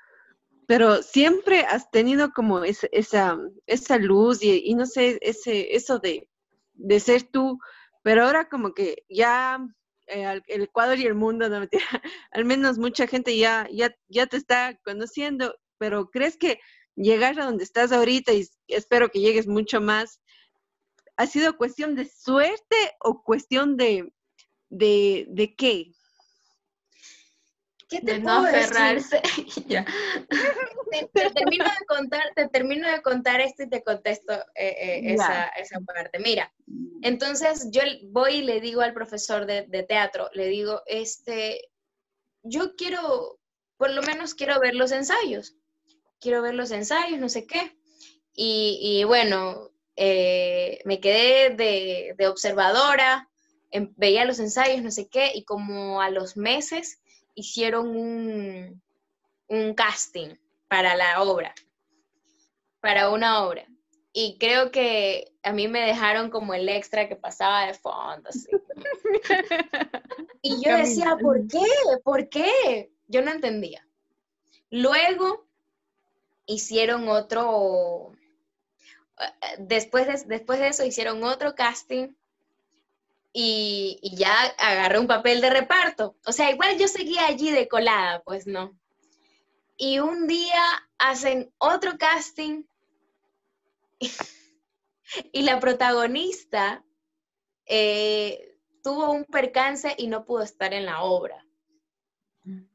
pero 0.70 1.02
siempre 1.04 1.62
has 1.62 1.90
tenido 1.92 2.32
como 2.32 2.64
ese- 2.64 2.90
esa, 2.94 3.40
esa 3.68 3.98
luz 3.98 4.44
y, 4.44 4.62
y 4.66 4.76
no 4.76 4.86
sé, 4.86 5.18
ese, 5.24 5.76
eso 5.76 5.98
de, 6.00 6.30
de 6.76 7.02
ser 7.02 7.24
tú, 7.24 7.60
pero 8.04 8.26
ahora 8.26 8.50
como 8.50 8.74
que 8.76 9.04
ya 9.10 9.60
eh, 10.08 10.42
el 10.48 10.64
Ecuador 10.64 11.00
y 11.00 11.08
el 11.08 11.16
mundo, 11.16 11.50
no 11.50 11.60
mentira, 11.60 11.86
al 12.32 12.46
menos 12.46 12.78
mucha 12.78 13.08
gente 13.08 13.36
ya, 13.38 13.68
ya, 13.74 13.96
ya 14.10 14.28
te 14.28 14.38
está 14.38 14.78
conociendo, 14.86 15.56
pero 15.80 16.12
¿crees 16.12 16.38
que 16.38 16.60
llegar 16.96 17.40
a 17.40 17.46
donde 17.46 17.64
estás 17.64 17.92
ahorita 17.92 18.34
y 18.34 18.48
espero 18.68 19.10
que 19.10 19.22
llegues 19.22 19.48
mucho 19.48 19.82
más? 19.82 20.22
¿Ha 21.18 21.28
sido 21.28 21.58
cuestión 21.58 21.96
de 21.96 22.06
suerte 22.10 22.76
o 23.02 23.24
cuestión 23.24 23.78
de, 23.78 24.14
de, 24.70 25.28
de 25.30 25.56
qué? 25.56 25.92
¿Qué 27.90 28.02
te 28.02 28.14
De 28.14 28.20
puedo 28.20 28.36
no 28.42 28.44
decir? 28.44 28.60
aferrarse. 28.64 29.22
ya. 29.68 29.86
Te, 30.92 31.08
te 31.14 31.30
termino 31.32 31.66
de 31.66 31.86
contar, 31.88 32.24
te 32.36 32.48
termino 32.50 32.90
de 32.90 33.02
contar 33.04 33.42
esto 33.42 33.64
y 33.64 33.70
te 33.70 33.84
contesto 33.84 34.34
eh, 34.56 34.76
eh, 34.80 35.14
esa, 35.14 35.46
esa 35.50 35.80
parte. 35.82 36.18
Mira, 36.20 36.52
entonces 37.04 37.68
yo 37.72 37.82
voy 38.08 38.38
y 38.38 38.42
le 38.42 38.60
digo 38.60 38.82
al 38.82 38.94
profesor 38.94 39.46
de, 39.46 39.68
de 39.68 39.84
teatro, 39.84 40.30
le 40.34 40.48
digo, 40.48 40.82
este, 40.88 41.70
yo 42.42 42.76
quiero, 42.76 43.40
por 43.78 43.92
lo 43.92 44.02
menos 44.02 44.34
quiero 44.34 44.60
ver 44.60 44.74
los 44.74 44.92
ensayos, 44.92 45.56
quiero 46.20 46.42
ver 46.42 46.56
los 46.56 46.72
ensayos, 46.72 47.20
no 47.20 47.30
sé 47.30 47.46
qué. 47.46 47.78
Y, 48.34 48.80
y 48.82 49.04
bueno, 49.04 49.70
eh, 49.96 50.82
me 50.86 51.00
quedé 51.00 51.52
de, 51.52 52.16
de 52.18 52.28
observadora, 52.28 53.30
em- 53.70 53.94
veía 53.96 54.26
los 54.26 54.40
ensayos, 54.40 54.82
no 54.82 54.90
sé 54.90 55.08
qué, 55.08 55.32
y 55.36 55.44
como 55.44 56.02
a 56.02 56.10
los 56.10 56.36
meses 56.36 57.00
hicieron 57.40 57.96
un, 57.96 58.82
un 59.48 59.74
casting 59.74 60.36
para 60.68 60.96
la 60.96 61.22
obra, 61.22 61.54
para 62.80 63.10
una 63.10 63.44
obra. 63.44 63.66
Y 64.12 64.38
creo 64.40 64.72
que 64.72 65.32
a 65.44 65.54
mí 65.54 65.68
me 65.68 65.82
dejaron 65.82 66.30
como 66.30 66.54
el 66.54 66.68
extra 66.68 67.08
que 67.08 67.16
pasaba 67.16 67.66
de 67.66 67.74
fondo. 67.74 68.30
así. 68.30 68.48
Y 70.42 70.64
yo 70.64 70.78
decía, 70.78 71.18
¿por 71.22 71.46
qué? 71.48 71.66
¿Por 72.02 72.30
qué? 72.30 72.94
Yo 73.08 73.22
no 73.22 73.32
entendía. 73.32 73.86
Luego 74.70 75.46
hicieron 76.46 77.10
otro, 77.10 78.14
eh, 79.20 79.56
después 79.58 80.08
de, 80.08 80.24
después 80.34 80.60
de 80.60 80.70
eso 80.70 80.86
hicieron 80.86 81.24
otro 81.26 81.56
casting 81.56 82.14
y, 83.34 84.00
y 84.02 84.16
ya 84.16 84.34
agarré 84.58 85.00
un 85.00 85.08
papel 85.08 85.42
de 85.42 85.50
reparto. 85.50 86.16
O 86.26 86.32
sea, 86.32 86.52
igual 86.52 86.78
yo 86.78 86.88
seguía 86.88 87.28
allí 87.28 87.52
de 87.52 87.68
colada, 87.68 88.22
pues 88.24 88.48
no. 88.48 88.78
Y 89.78 90.00
un 90.00 90.28
día 90.28 90.62
hacen 90.98 91.54
otro 91.58 91.98
casting 91.98 92.64
y 95.32 95.42
la 95.44 95.60
protagonista 95.60 96.84
eh, 97.66 98.56
tuvo 98.84 99.12
un 99.12 99.26
percance 99.26 99.94
y 99.98 100.08
no 100.08 100.26
pudo 100.26 100.44
estar 100.44 100.74
en 100.74 100.86
la 100.86 101.04
obra. 101.04 101.46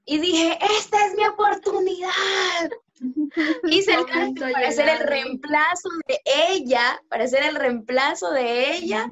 Y 0.04 0.18
dije, 0.18 0.56
esta 0.78 1.06
es 1.06 1.14
mi 1.16 1.26
oportunidad. 1.26 2.70
Hice 3.64 3.94
el 3.94 4.06
casting 4.06 4.52
para 4.52 4.70
ser 4.70 4.88
el 4.88 5.00
reemplazo 5.00 5.88
de 6.06 6.20
ella, 6.26 7.02
para 7.08 7.26
ser 7.26 7.42
el 7.42 7.56
reemplazo 7.56 8.30
de 8.30 8.76
ella 8.76 9.10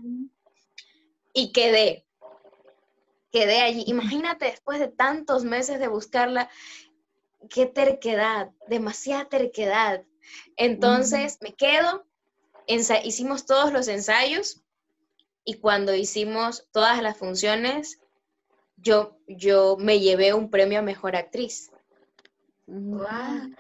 y 1.33 1.53
quedé. 1.53 2.07
Quedé 3.31 3.61
allí. 3.61 3.85
Imagínate 3.87 4.47
después 4.47 4.79
de 4.79 4.89
tantos 4.89 5.45
meses 5.45 5.79
de 5.79 5.89
buscarla, 5.89 6.51
qué 7.49 7.67
terquedad, 7.67 8.51
demasiada 8.69 9.29
terquedad. 9.29 10.05
Entonces 10.57 11.39
me 11.41 11.55
quedo, 11.55 12.07
hicimos 12.67 13.47
todos 13.47 13.73
los 13.73 13.89
ensayos 13.89 14.63
y 15.45 15.55
cuando 15.55 15.95
hicimos 15.95 16.69
todas 16.73 17.03
las 17.03 17.17
funciones, 17.17 17.99
yo, 18.77 19.19
yo 19.27 19.77
me 19.79 20.01
llevé 20.01 20.35
un 20.35 20.51
premio 20.51 20.81
a 20.81 20.83
mejor 20.83 21.17
actriz. 21.17 21.71
Guau. 22.67 23.51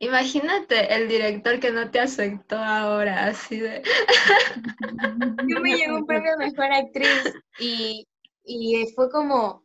Imagínate 0.00 0.94
el 0.94 1.08
director 1.08 1.60
que 1.60 1.70
no 1.70 1.90
te 1.90 2.00
aceptó 2.00 2.56
ahora, 2.56 3.26
así 3.26 3.60
de... 3.60 3.82
Yo 5.46 5.60
me 5.60 5.76
llevé 5.76 5.92
un 5.94 6.06
premio 6.06 6.32
a 6.32 6.36
mejor 6.38 6.72
actriz 6.72 7.34
y, 7.58 8.08
y 8.44 8.86
fue 8.94 9.10
como, 9.10 9.62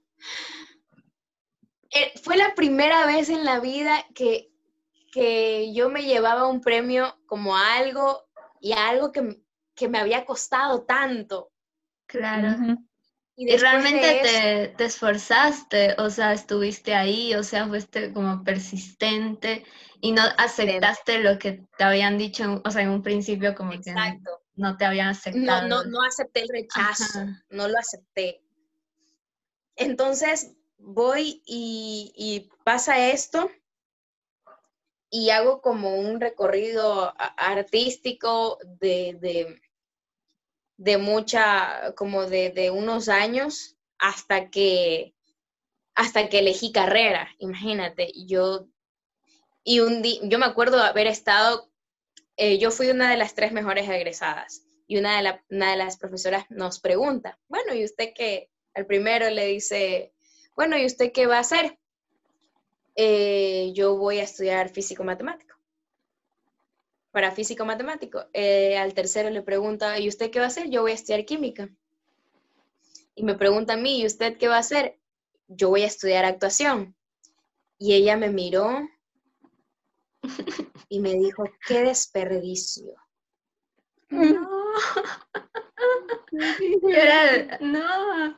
eh, 1.92 2.12
fue 2.22 2.36
la 2.38 2.54
primera 2.54 3.06
vez 3.06 3.30
en 3.30 3.46
la 3.46 3.60
vida 3.62 4.06
que, 4.14 4.50
que 5.14 5.74
yo 5.74 5.90
me 5.90 6.04
llevaba 6.04 6.48
un 6.48 6.60
premio 6.62 7.16
como 7.28 7.56
a 7.56 7.78
algo 7.78 8.26
y 8.60 8.74
a 8.74 8.90
algo 8.90 9.14
que, 9.14 9.38
que 9.74 9.88
me 9.88 10.00
había 10.00 10.26
costado 10.26 10.84
tanto. 10.84 11.52
Claro. 12.08 12.50
Y, 13.38 13.44
Y 13.44 13.46
después 13.52 13.62
de 13.62 13.68
realmente 13.92 14.22
eso- 14.22 14.32
te, 14.32 14.68
te 14.78 14.86
esforzaste, 14.86 15.96
o 15.98 16.10
sea, 16.10 16.34
estuviste 16.34 16.94
ahí, 16.94 17.34
o 17.36 17.44
sea, 17.44 17.68
fuiste 17.68 18.12
como 18.14 18.44
persistente 18.44 19.64
y 20.02 20.12
no 20.12 20.22
aceptaste 20.38 21.20
lo 21.20 21.38
que 21.40 21.64
te 21.78 21.84
habían 21.84 22.18
dicho, 22.18 22.62
o 22.64 22.72
sea, 22.72 22.82
en 22.84 22.90
un 22.90 23.02
principio 23.02 23.56
como 23.56 23.72
que 23.72 23.78
Exacto. 23.78 24.42
no 24.56 24.78
te 24.78 24.86
habían 24.86 25.08
No, 25.08 25.12
aceptado. 25.12 25.68
no, 25.68 25.84
no 25.86 26.04
acepté 26.04 26.42
el 26.42 26.50
rechazo, 26.50 27.20
Ajá. 27.20 27.44
no 27.50 27.68
lo 27.68 27.78
acepté. 27.78 28.42
Entonces 29.76 30.54
voy 30.78 31.42
y, 31.46 32.14
y 32.16 32.50
pasa 32.64 33.10
esto 33.12 33.50
y 35.10 35.30
hago 35.30 35.62
como 35.62 35.96
un 35.96 36.20
recorrido 36.20 37.14
artístico 37.38 38.58
de, 38.64 39.18
de, 39.20 39.62
de 40.78 40.98
mucha, 40.98 41.94
como 41.96 42.26
de, 42.26 42.50
de 42.50 42.70
unos 42.72 43.08
años 43.08 43.78
hasta 43.98 44.50
que, 44.50 45.14
hasta 45.96 46.28
que 46.28 46.40
elegí 46.40 46.72
carrera, 46.72 47.30
imagínate, 47.40 48.12
yo, 48.26 48.68
y 49.66 49.82
un 49.82 50.02
día, 50.04 50.22
yo 50.24 50.40
me 50.40 50.46
acuerdo 50.46 50.82
haber 50.82 51.08
estado, 51.08 51.70
eh, 52.38 52.60
yo 52.60 52.72
fui 52.72 52.90
una 52.90 53.12
de 53.12 53.18
las 53.18 53.36
tres 53.36 53.52
mejores 53.54 53.90
egresadas 53.90 54.64
y 54.88 54.98
una 54.98 55.18
de, 55.18 55.24
la- 55.24 55.46
una 55.50 55.72
de 55.72 55.78
las 55.78 55.98
profesoras 55.98 56.46
nos 56.50 56.80
pregunta, 56.80 57.40
bueno, 57.50 57.74
¿y 57.76 57.86
usted 57.86 58.14
qué? 58.16 58.50
Al 58.76 58.86
primero 58.88 59.30
le 59.30 59.48
dice, 59.48 60.14
bueno, 60.56 60.78
¿y 60.78 60.86
usted 60.86 61.12
qué 61.14 61.28
va 61.28 61.38
a 61.38 61.42
hacer? 61.42 61.78
"Eh, 62.96 63.72
yo 63.76 63.96
voy 63.96 64.18
a 64.20 64.24
estudiar 64.24 64.70
físico-matemático. 64.70 65.56
para 67.12 67.32
físico 67.32 67.66
matemático. 67.66 68.26
Eh, 68.34 68.78
al 68.78 68.94
tercero 68.94 69.32
le 69.32 69.42
pregunta, 69.42 69.98
¿y 70.00 70.08
usted 70.08 70.30
qué 70.30 70.40
va 70.40 70.46
a 70.46 70.50
hacer? 70.50 70.70
Yo 70.70 70.82
voy 70.84 70.92
a 70.92 70.96
estudiar 70.96 71.26
química. 71.26 71.70
Y 73.16 73.24
me 73.24 73.36
pregunta 73.36 73.74
a 73.74 73.78
mí, 73.78 74.02
¿y 74.02 74.06
usted 74.06 74.38
qué 74.38 74.48
va 74.48 74.58
a 74.58 74.60
hacer? 74.60 75.00
Yo 75.48 75.70
voy 75.70 75.82
a 75.84 75.88
estudiar 75.88 76.26
actuación. 76.26 76.96
Y 77.80 77.94
ella 77.96 78.18
me 78.18 78.30
miró 78.30 78.80
y 80.90 81.00
me 81.00 81.14
dijo, 81.14 81.44
qué 81.68 81.84
desperdicio. 81.84 82.94
No. 87.60 88.36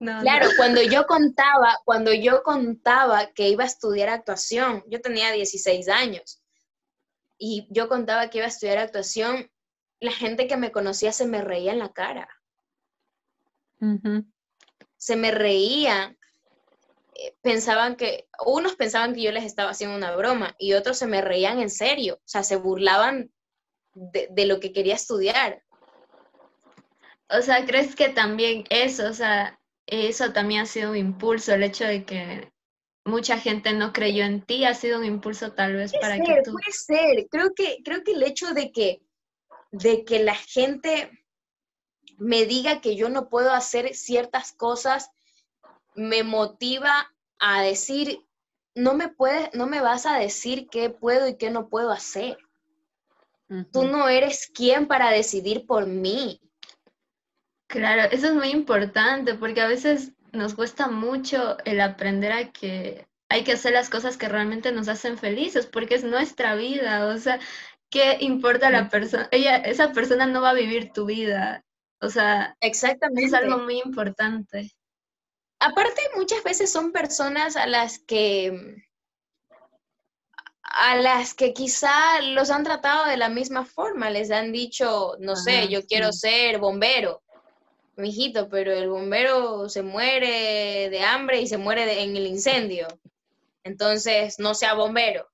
no. 0.00 0.20
claro, 0.20 0.48
cuando 0.56 0.82
yo 0.82 1.06
contaba, 1.06 1.78
cuando 1.84 2.12
yo 2.12 2.42
contaba 2.42 3.32
que 3.32 3.48
iba 3.48 3.64
a 3.64 3.66
estudiar 3.66 4.08
actuación, 4.08 4.84
yo 4.88 5.00
tenía 5.00 5.32
16 5.32 5.88
años 5.88 6.42
y 7.38 7.66
yo 7.70 7.88
contaba 7.88 8.28
que 8.30 8.38
iba 8.38 8.46
a 8.46 8.50
estudiar 8.50 8.78
actuación, 8.78 9.50
la 10.00 10.12
gente 10.12 10.46
que 10.46 10.56
me 10.56 10.72
conocía 10.72 11.12
se 11.12 11.26
me 11.26 11.42
reía 11.42 11.72
en 11.72 11.78
la 11.78 11.92
cara. 11.92 12.28
Se 14.96 15.16
me 15.16 15.30
reía. 15.30 16.16
Eh, 17.20 17.34
pensaban 17.42 17.96
que, 17.96 18.28
unos 18.46 18.76
pensaban 18.76 19.12
que 19.12 19.22
yo 19.22 19.32
les 19.32 19.44
estaba 19.44 19.70
haciendo 19.70 19.96
una 19.96 20.14
broma 20.14 20.54
y 20.56 20.74
otros 20.74 20.98
se 20.98 21.08
me 21.08 21.20
reían 21.20 21.58
en 21.58 21.68
serio, 21.68 22.14
o 22.14 22.28
sea, 22.28 22.44
se 22.44 22.54
burlaban 22.54 23.32
de, 23.92 24.28
de 24.30 24.46
lo 24.46 24.60
que 24.60 24.72
quería 24.72 24.94
estudiar. 24.94 25.64
O 27.28 27.42
sea, 27.42 27.66
¿crees 27.66 27.96
que 27.96 28.08
también 28.08 28.64
eso, 28.70 29.08
o 29.08 29.12
sea, 29.12 29.60
eso 29.86 30.32
también 30.32 30.62
ha 30.62 30.66
sido 30.66 30.90
un 30.90 30.96
impulso, 30.96 31.52
el 31.52 31.64
hecho 31.64 31.84
de 31.84 32.04
que 32.04 32.52
mucha 33.04 33.36
gente 33.38 33.72
no 33.72 33.92
creyó 33.92 34.24
en 34.24 34.42
ti, 34.42 34.64
ha 34.64 34.74
sido 34.74 35.00
un 35.00 35.04
impulso 35.04 35.52
tal 35.52 35.74
vez 35.74 35.92
para 36.00 36.20
que 36.20 36.42
tú... 36.44 36.52
Puede 36.52 36.72
ser, 36.72 37.26
creo 37.28 37.52
que, 37.52 37.78
creo 37.84 38.04
que 38.04 38.12
el 38.12 38.22
hecho 38.22 38.54
de 38.54 38.70
que, 38.70 39.02
de 39.72 40.04
que 40.04 40.22
la 40.22 40.36
gente 40.36 41.10
me 42.16 42.44
diga 42.44 42.80
que 42.80 42.94
yo 42.94 43.08
no 43.08 43.28
puedo 43.28 43.52
hacer 43.52 43.94
ciertas 43.96 44.52
cosas 44.52 45.10
me 45.98 46.22
motiva 46.22 47.12
a 47.38 47.62
decir, 47.62 48.24
no 48.74 48.94
me 48.94 49.08
puedes, 49.08 49.52
no 49.54 49.66
me 49.66 49.80
vas 49.80 50.06
a 50.06 50.18
decir 50.18 50.68
qué 50.70 50.90
puedo 50.90 51.28
y 51.28 51.36
qué 51.36 51.50
no 51.50 51.68
puedo 51.68 51.90
hacer. 51.90 52.38
Tú 53.72 53.84
no 53.84 54.08
eres 54.08 54.46
quien 54.54 54.86
para 54.86 55.10
decidir 55.10 55.66
por 55.66 55.86
mí. 55.86 56.40
Claro, 57.66 58.10
eso 58.12 58.28
es 58.28 58.34
muy 58.34 58.50
importante 58.50 59.34
porque 59.34 59.62
a 59.62 59.66
veces 59.66 60.12
nos 60.32 60.54
cuesta 60.54 60.88
mucho 60.88 61.56
el 61.64 61.80
aprender 61.80 62.32
a 62.32 62.52
que 62.52 63.06
hay 63.30 63.44
que 63.44 63.52
hacer 63.52 63.72
las 63.72 63.90
cosas 63.90 64.16
que 64.16 64.28
realmente 64.28 64.70
nos 64.70 64.88
hacen 64.88 65.18
felices 65.18 65.66
porque 65.66 65.94
es 65.94 66.04
nuestra 66.04 66.54
vida, 66.54 67.06
o 67.06 67.18
sea, 67.18 67.40
¿qué 67.90 68.18
importa 68.20 68.70
la 68.70 68.88
persona? 68.88 69.28
Ella, 69.30 69.56
esa 69.56 69.92
persona 69.92 70.26
no 70.26 70.42
va 70.42 70.50
a 70.50 70.54
vivir 70.54 70.92
tu 70.92 71.06
vida, 71.06 71.64
o 72.00 72.08
sea, 72.08 72.56
Exactamente. 72.60 73.24
es 73.24 73.34
algo 73.34 73.58
muy 73.58 73.80
importante. 73.80 74.70
Aparte, 75.60 76.00
muchas 76.16 76.42
veces 76.44 76.70
son 76.70 76.92
personas 76.92 77.56
a 77.56 77.66
las 77.66 77.98
que 77.98 78.84
a 80.62 80.96
las 80.96 81.34
que 81.34 81.54
quizá 81.54 82.20
los 82.20 82.50
han 82.50 82.62
tratado 82.62 83.06
de 83.06 83.16
la 83.16 83.28
misma 83.28 83.64
forma, 83.64 84.10
les 84.10 84.30
han 84.30 84.52
dicho, 84.52 85.16
no 85.18 85.34
sé, 85.34 85.68
yo 85.68 85.84
quiero 85.86 86.12
ser 86.12 86.58
bombero, 86.58 87.22
mijito, 87.96 88.48
pero 88.48 88.72
el 88.72 88.88
bombero 88.88 89.68
se 89.68 89.82
muere 89.82 90.88
de 90.90 91.00
hambre 91.00 91.40
y 91.40 91.48
se 91.48 91.58
muere 91.58 92.02
en 92.02 92.16
el 92.16 92.26
incendio. 92.26 92.86
Entonces, 93.64 94.38
no 94.38 94.54
sea 94.54 94.74
bombero, 94.74 95.28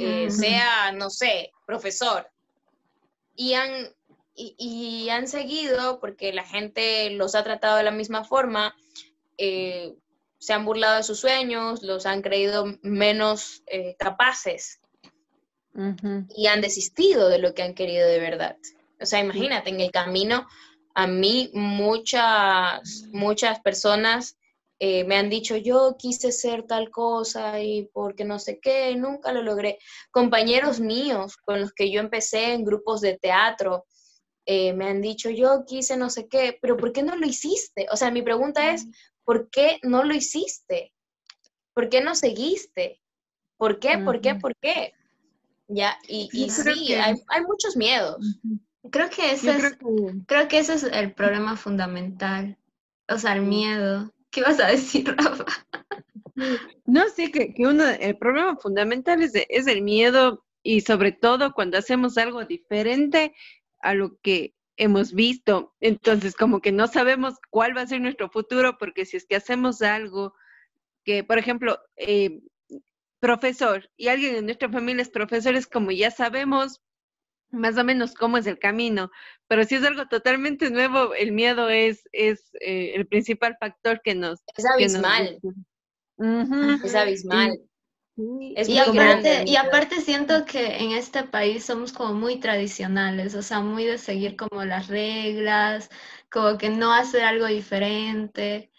eh, 0.00 0.30
sea, 0.30 0.92
no 0.92 1.10
sé, 1.10 1.52
profesor. 1.66 2.28
Y 3.36 3.54
han, 3.54 3.94
y, 4.34 5.08
han 5.10 5.28
seguido, 5.28 6.00
porque 6.00 6.32
la 6.32 6.44
gente 6.44 7.10
los 7.10 7.34
ha 7.34 7.44
tratado 7.44 7.76
de 7.76 7.82
la 7.82 7.90
misma 7.90 8.24
forma, 8.24 8.74
eh, 9.38 9.94
se 10.38 10.52
han 10.52 10.64
burlado 10.64 10.96
de 10.96 11.02
sus 11.02 11.20
sueños, 11.20 11.82
los 11.82 12.06
han 12.06 12.22
creído 12.22 12.64
menos 12.82 13.62
eh, 13.66 13.96
capaces 13.98 14.80
y 16.36 16.46
han 16.48 16.60
desistido 16.60 17.30
de 17.30 17.38
lo 17.38 17.54
que 17.54 17.62
han 17.62 17.74
querido 17.74 18.06
de 18.06 18.18
verdad. 18.18 18.56
O 19.00 19.06
sea, 19.06 19.20
imagínate, 19.20 19.70
en 19.70 19.80
el 19.80 19.90
camino 19.90 20.46
a 20.94 21.06
mí 21.06 21.50
muchas, 21.54 23.04
muchas 23.10 23.60
personas 23.60 24.36
eh, 24.78 25.04
me 25.04 25.16
han 25.16 25.30
dicho, 25.30 25.56
yo 25.56 25.96
quise 25.96 26.32
ser 26.32 26.64
tal 26.64 26.90
cosa 26.90 27.60
y 27.62 27.88
porque 27.92 28.24
no 28.24 28.40
sé 28.40 28.58
qué, 28.60 28.94
nunca 28.96 29.32
lo 29.32 29.42
logré. 29.42 29.78
Compañeros 30.10 30.80
míos 30.80 31.36
con 31.36 31.60
los 31.60 31.72
que 31.72 31.90
yo 31.90 32.00
empecé 32.00 32.52
en 32.52 32.64
grupos 32.64 33.00
de 33.00 33.16
teatro, 33.16 33.84
eh, 34.44 34.72
me 34.72 34.86
han 34.88 35.00
dicho, 35.00 35.30
yo 35.30 35.64
quise 35.66 35.96
no 35.96 36.10
sé 36.10 36.26
qué, 36.26 36.58
pero 36.60 36.76
¿por 36.76 36.92
qué 36.92 37.04
no 37.04 37.14
lo 37.14 37.24
hiciste? 37.24 37.86
O 37.92 37.96
sea, 37.96 38.10
mi 38.10 38.22
pregunta 38.22 38.72
es, 38.72 38.86
¿por 39.24 39.50
qué 39.50 39.78
no 39.82 40.04
lo 40.04 40.14
hiciste? 40.14 40.92
¿Por 41.74 41.88
qué 41.88 42.02
no 42.02 42.14
seguiste? 42.14 43.00
¿Por 43.56 43.78
qué? 43.78 43.98
¿Por 43.98 44.20
qué? 44.20 44.34
¿Por 44.34 44.56
qué? 44.56 44.92
Ya, 45.68 45.96
y, 46.06 46.28
y 46.32 46.50
sí, 46.50 46.92
hay, 46.94 47.14
hay, 47.28 47.42
muchos 47.44 47.76
miedos. 47.76 48.40
Creo 48.90 49.08
que 49.08 49.32
ese 49.32 49.56
es, 49.56 49.78
creo 50.26 50.48
que... 50.48 50.58
ese 50.58 50.74
es 50.74 50.82
el 50.82 51.14
problema 51.14 51.56
fundamental. 51.56 52.58
O 53.08 53.16
sea, 53.16 53.34
el 53.34 53.42
miedo. 53.42 54.12
¿Qué 54.30 54.42
vas 54.42 54.60
a 54.60 54.66
decir, 54.66 55.14
Rafa? 55.16 55.44
No, 56.86 57.08
sí, 57.14 57.30
que, 57.30 57.54
que 57.54 57.66
uno, 57.66 57.84
el 57.86 58.18
problema 58.18 58.56
fundamental 58.56 59.22
es, 59.22 59.32
es 59.34 59.66
el 59.66 59.82
miedo 59.82 60.44
y 60.62 60.80
sobre 60.80 61.12
todo 61.12 61.52
cuando 61.52 61.78
hacemos 61.78 62.18
algo 62.18 62.44
diferente 62.44 63.34
a 63.80 63.94
lo 63.94 64.18
que 64.20 64.54
hemos 64.82 65.12
visto. 65.12 65.74
Entonces, 65.80 66.34
como 66.34 66.60
que 66.60 66.72
no 66.72 66.88
sabemos 66.88 67.34
cuál 67.50 67.76
va 67.76 67.82
a 67.82 67.86
ser 67.86 68.00
nuestro 68.00 68.28
futuro, 68.28 68.78
porque 68.78 69.06
si 69.06 69.16
es 69.16 69.26
que 69.26 69.36
hacemos 69.36 69.80
algo 69.80 70.34
que, 71.04 71.22
por 71.22 71.38
ejemplo, 71.38 71.78
eh, 71.96 72.40
profesor, 73.20 73.88
y 73.96 74.08
alguien 74.08 74.34
en 74.34 74.46
nuestra 74.46 74.68
familia 74.68 75.02
es 75.02 75.10
profesor, 75.10 75.54
es 75.54 75.68
como 75.68 75.92
ya 75.92 76.10
sabemos 76.10 76.82
más 77.50 77.76
o 77.76 77.84
menos 77.84 78.14
cómo 78.14 78.38
es 78.38 78.46
el 78.46 78.58
camino, 78.58 79.10
pero 79.46 79.62
si 79.64 79.76
es 79.76 79.84
algo 79.84 80.08
totalmente 80.08 80.70
nuevo, 80.70 81.14
el 81.14 81.32
miedo 81.32 81.68
es, 81.68 82.08
es 82.12 82.50
eh, 82.60 82.92
el 82.94 83.06
principal 83.06 83.56
factor 83.60 84.00
que 84.02 84.14
nos... 84.14 84.40
Es 84.56 84.64
abismal. 84.64 85.38
Es 86.82 86.94
abismal. 86.94 87.52
y, 87.52 87.71
aparte, 88.78 89.44
y 89.46 89.56
aparte 89.56 90.00
siento 90.00 90.44
que 90.44 90.78
en 90.78 90.92
este 90.92 91.24
país 91.24 91.64
somos 91.64 91.92
como 91.92 92.14
muy 92.14 92.38
tradicionales, 92.38 93.34
o 93.34 93.42
sea, 93.42 93.60
muy 93.60 93.84
de 93.84 93.98
seguir 93.98 94.36
como 94.36 94.64
las 94.64 94.88
reglas, 94.88 95.88
como 96.30 96.58
que 96.58 96.68
no 96.68 96.92
hacer 96.92 97.22
algo 97.22 97.46
diferente. 97.46 98.70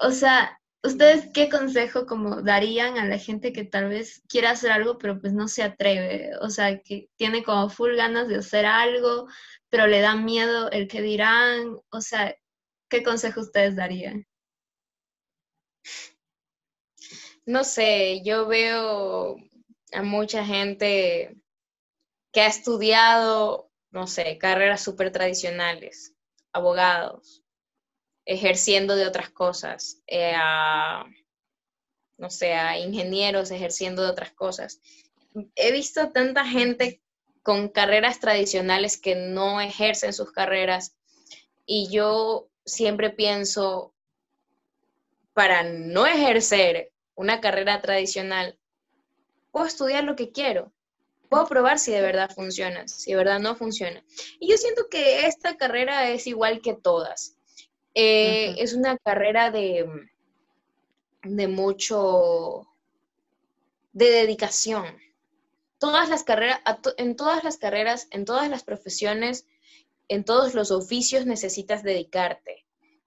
O 0.00 0.10
sea, 0.10 0.58
¿Ustedes 0.84 1.28
qué 1.34 1.48
consejo 1.48 2.06
como 2.06 2.40
darían 2.40 2.98
a 2.98 3.04
la 3.04 3.18
gente 3.18 3.52
que 3.52 3.64
tal 3.64 3.88
vez 3.88 4.22
quiera 4.28 4.50
hacer 4.50 4.70
algo 4.70 4.96
pero 4.96 5.20
pues 5.20 5.32
no 5.32 5.48
se 5.48 5.64
atreve? 5.64 6.30
O 6.40 6.50
sea, 6.50 6.80
que 6.80 7.10
tiene 7.16 7.42
como 7.42 7.68
full 7.68 7.96
ganas 7.96 8.28
de 8.28 8.36
hacer 8.36 8.64
algo, 8.64 9.26
pero 9.70 9.86
le 9.88 10.00
da 10.00 10.14
miedo 10.14 10.70
el 10.70 10.86
que 10.86 11.02
dirán. 11.02 11.76
O 11.90 12.00
sea, 12.00 12.34
¿qué 12.88 13.02
consejo 13.02 13.40
ustedes 13.40 13.74
darían? 13.74 14.26
No 17.48 17.64
sé, 17.64 18.20
yo 18.22 18.46
veo 18.46 19.38
a 19.94 20.02
mucha 20.02 20.44
gente 20.44 21.34
que 22.30 22.42
ha 22.42 22.46
estudiado, 22.46 23.70
no 23.90 24.06
sé, 24.06 24.36
carreras 24.36 24.82
súper 24.82 25.10
tradicionales, 25.12 26.12
abogados, 26.52 27.42
ejerciendo 28.26 28.96
de 28.96 29.06
otras 29.06 29.30
cosas, 29.30 30.02
eh, 30.06 30.34
a, 30.36 31.06
no 32.18 32.28
sé, 32.28 32.52
a 32.52 32.78
ingenieros 32.78 33.50
ejerciendo 33.50 34.02
de 34.02 34.10
otras 34.10 34.32
cosas. 34.32 34.82
He 35.54 35.72
visto 35.72 36.10
tanta 36.10 36.44
gente 36.44 37.00
con 37.42 37.70
carreras 37.70 38.20
tradicionales 38.20 39.00
que 39.00 39.14
no 39.14 39.62
ejercen 39.62 40.12
sus 40.12 40.32
carreras 40.32 40.98
y 41.64 41.88
yo 41.88 42.50
siempre 42.66 43.08
pienso, 43.08 43.94
para 45.32 45.62
no 45.62 46.04
ejercer 46.04 46.92
una 47.18 47.40
carrera 47.40 47.82
tradicional, 47.82 48.56
puedo 49.50 49.66
estudiar 49.66 50.04
lo 50.04 50.14
que 50.14 50.30
quiero, 50.30 50.72
puedo 51.28 51.48
probar 51.48 51.80
si 51.80 51.90
de 51.90 52.00
verdad 52.00 52.30
funciona, 52.30 52.86
si 52.86 53.10
de 53.10 53.16
verdad 53.16 53.40
no 53.40 53.56
funciona. 53.56 54.04
Y 54.38 54.48
yo 54.48 54.56
siento 54.56 54.88
que 54.88 55.26
esta 55.26 55.56
carrera 55.56 56.08
es 56.10 56.28
igual 56.28 56.60
que 56.62 56.74
todas. 56.74 57.36
Eh, 57.94 58.54
es 58.58 58.72
una 58.72 58.96
carrera 58.98 59.50
de, 59.50 59.84
de 61.24 61.48
mucho, 61.48 62.68
de 63.92 64.10
dedicación. 64.10 64.86
Todas 65.78 66.08
las 66.08 66.22
carreras, 66.22 66.60
en 66.98 67.16
todas 67.16 67.42
las 67.42 67.56
carreras, 67.56 68.06
en 68.12 68.26
todas 68.26 68.48
las 68.48 68.62
profesiones, 68.62 69.44
en 70.06 70.24
todos 70.24 70.54
los 70.54 70.70
oficios 70.70 71.26
necesitas 71.26 71.82
dedicarte, 71.82 72.64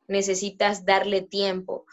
necesitas 0.10 0.84
darle 0.84 1.22
tiempo. 1.22 1.86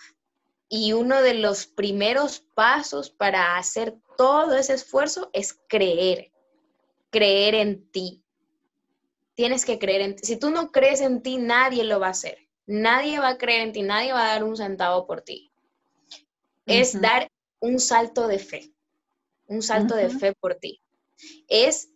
Y 0.69 0.93
uno 0.93 1.23
de 1.23 1.35
los 1.35 1.67
primeros 1.67 2.41
pasos 2.41 3.11
para 3.11 3.57
hacer 3.57 3.97
todo 4.17 4.57
ese 4.57 4.75
esfuerzo 4.75 5.31
es 5.33 5.59
creer. 5.69 6.33
creer 7.11 7.55
en 7.55 7.91
ti. 7.91 8.23
Tienes 9.35 9.65
que 9.65 9.79
creer 9.79 10.03
en 10.03 10.17
ti. 10.17 10.27
Si 10.27 10.37
tú 10.37 10.51
no 10.51 10.71
crees 10.71 11.01
en 11.01 11.23
ti, 11.23 11.39
nadie 11.39 11.85
lo 11.85 12.01
va 12.01 12.09
a 12.09 12.11
hacer. 12.11 12.49
Nadie 12.67 13.19
va 13.19 13.29
a 13.29 13.39
creer 13.39 13.63
en 13.63 13.73
ti, 13.73 13.83
nadie 13.83 14.13
va 14.13 14.25
a 14.25 14.35
dar 14.35 14.45
un 14.45 14.57
centavo 14.57 15.07
por 15.07 15.23
ti. 15.23 15.51
Es 16.67 17.01
dar 17.01 17.31
un 17.61 17.81
salto 17.81 18.29
de 18.29 18.39
fe, 18.39 18.75
un 19.47 19.63
salto 19.63 19.95
de 19.97 20.11
fe 20.11 20.35
por 20.35 20.57
ti. 20.57 20.83
Es, 21.49 21.89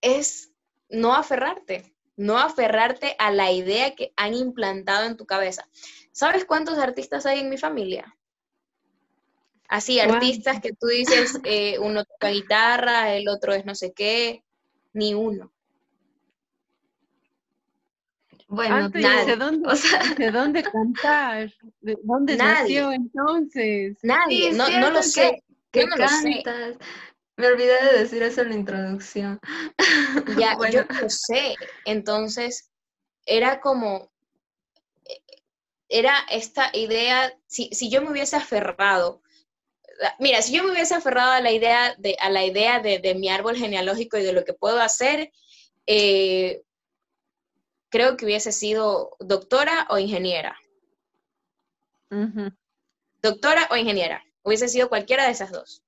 es 0.00 0.50
no 0.88 1.14
aferrarte, 1.14 1.94
no 2.16 2.36
aferrarte 2.36 3.14
a 3.20 3.30
la 3.30 3.52
idea 3.52 3.94
que 3.94 4.12
han 4.16 4.34
implantado 4.34 5.06
en 5.06 5.16
tu 5.16 5.24
cabeza. 5.24 5.68
¿Sabes 6.18 6.44
cuántos 6.44 6.78
artistas 6.78 7.26
hay 7.26 7.38
en 7.38 7.48
mi 7.48 7.58
familia? 7.58 8.12
Así, 9.68 10.00
artistas 10.00 10.60
que 10.60 10.72
tú 10.72 10.88
dices, 10.88 11.38
eh, 11.44 11.78
uno 11.78 12.04
toca 12.04 12.30
guitarra, 12.30 13.14
el 13.14 13.28
otro 13.28 13.52
es 13.52 13.64
no 13.64 13.76
sé 13.76 13.92
qué, 13.92 14.42
ni 14.92 15.14
uno. 15.14 15.52
Bueno, 18.48 18.88
¿de 18.88 19.36
dónde, 19.36 19.68
¿de 20.18 20.30
dónde 20.32 20.64
cantar? 20.64 21.54
¿De 21.82 21.96
dónde 22.02 22.36
nació 22.36 22.90
entonces? 22.90 23.98
Nadie, 24.02 24.54
no, 24.54 24.68
no, 24.68 24.90
lo 24.90 25.04
sé. 25.04 25.44
¿Qué 25.70 25.86
cantas? 25.86 26.24
Me 27.36 27.46
olvidé 27.46 27.92
de 27.92 27.98
decir 28.00 28.24
eso 28.24 28.40
en 28.40 28.48
la 28.48 28.54
introducción. 28.56 29.38
Ya, 30.36 30.58
yo 30.72 30.82
lo 31.00 31.08
sé. 31.08 31.54
Entonces, 31.84 32.72
era 33.24 33.60
como, 33.60 34.10
era 35.88 36.18
esta 36.30 36.70
idea, 36.74 37.32
si, 37.46 37.70
si 37.72 37.90
yo 37.90 38.02
me 38.02 38.10
hubiese 38.10 38.36
aferrado 38.36 39.22
mira, 40.18 40.42
si 40.42 40.56
yo 40.56 40.64
me 40.64 40.72
hubiese 40.72 40.94
aferrado 40.94 41.32
a 41.32 41.40
la 41.40 41.52
idea 41.52 41.94
de, 41.98 42.16
a 42.20 42.30
la 42.30 42.44
idea 42.44 42.80
de, 42.80 43.14
mi 43.14 43.28
árbol 43.28 43.56
genealógico 43.56 44.16
y 44.16 44.22
de 44.22 44.32
lo 44.32 44.44
que 44.44 44.54
puedo 44.54 44.80
hacer, 44.80 45.32
eh, 45.86 46.62
creo 47.88 48.16
que 48.16 48.24
hubiese 48.24 48.52
sido 48.52 49.16
doctora 49.18 49.86
o 49.90 49.98
ingeniera. 49.98 50.56
Doctora 53.22 53.68
o 53.70 53.76
ingeniera. 53.76 54.24
Hubiese 54.42 54.68
sido 54.68 54.88
cualquiera 54.88 55.24
de 55.24 55.32
esas 55.32 55.50
dos. 55.50 55.82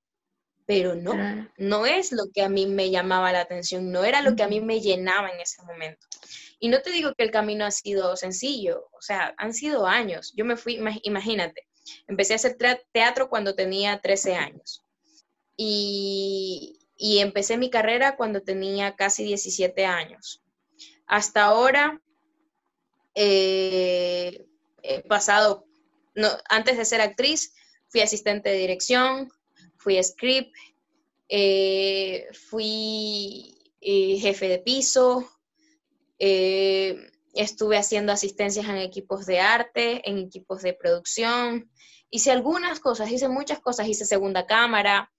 Pero 0.67 0.95
no, 0.95 1.15
no 1.57 1.87
es 1.87 2.13
lo 2.13 2.25
que 2.33 2.43
a 2.43 2.49
mí 2.49 2.67
me 2.67 2.91
llamaba 2.91 3.33
la 3.33 3.41
atención, 3.41 3.91
no 3.91 4.05
era 4.05 4.23
lo 4.23 4.37
que 4.37 4.45
a 4.45 4.49
mí 4.49 4.61
me 4.61 4.81
llenaba 4.81 5.31
en 5.31 5.41
ese 5.41 5.63
momento. 5.63 6.07
Y 6.61 6.69
no 6.69 6.81
te 6.83 6.91
digo 6.91 7.15
que 7.15 7.25
el 7.25 7.31
camino 7.31 7.65
ha 7.65 7.71
sido 7.71 8.17
sencillo, 8.17 8.89
o 8.93 9.03
sea, 9.03 9.35
han 9.39 9.55
sido 9.55 9.87
años. 9.87 10.33
Yo 10.37 10.45
me 10.45 10.57
fui, 10.57 10.79
imagínate, 11.03 11.67
Empecé 12.07 12.35
a 12.35 12.37
hacer 12.37 12.57
teatro 12.93 13.29
cuando 13.29 13.55
tenía 13.55 14.01
13 14.01 14.35
años 14.35 14.85
y, 15.57 16.77
empecé 16.99 17.57
mi 17.57 17.71
carrera 17.71 18.17
cuando 18.17 18.43
tenía 18.43 18.95
casi 18.97 19.25
17 19.25 19.85
años. 19.85 20.43
Hasta 21.07 21.45
ahora 21.45 22.01
eh, 23.15 24.47
he 24.83 25.03
pasado, 25.03 25.67
antes 26.49 26.77
de 26.77 26.85
ser 26.85 27.01
actriz, 27.01 27.55
fui 27.89 28.01
asistente 28.01 28.51
de 28.51 28.57
dirección, 28.57 29.31
fui 29.77 30.03
script, 30.03 30.55
eh, 31.29 32.27
fui 32.33 33.55
eh, 33.81 34.19
jefe 34.19 34.49
de 34.49 34.59
piso, 34.59 35.29
estuve 36.21 37.79
haciendo 37.79 38.13
asistencias 38.13 38.67
en 38.67 38.77
equipos 38.77 39.27
de 39.27 39.41
arte, 39.41 40.09
en 40.09 40.19
equipos 40.19 40.63
de 40.63 40.75
producción, 40.75 41.71
hice 42.11 42.31
algunas 42.31 42.81
cosas, 42.81 43.11
hice 43.11 43.29
muchas 43.29 43.61
cosas, 43.61 43.89
hice 43.89 44.05
segunda 44.05 44.47
cámara. 44.47 45.13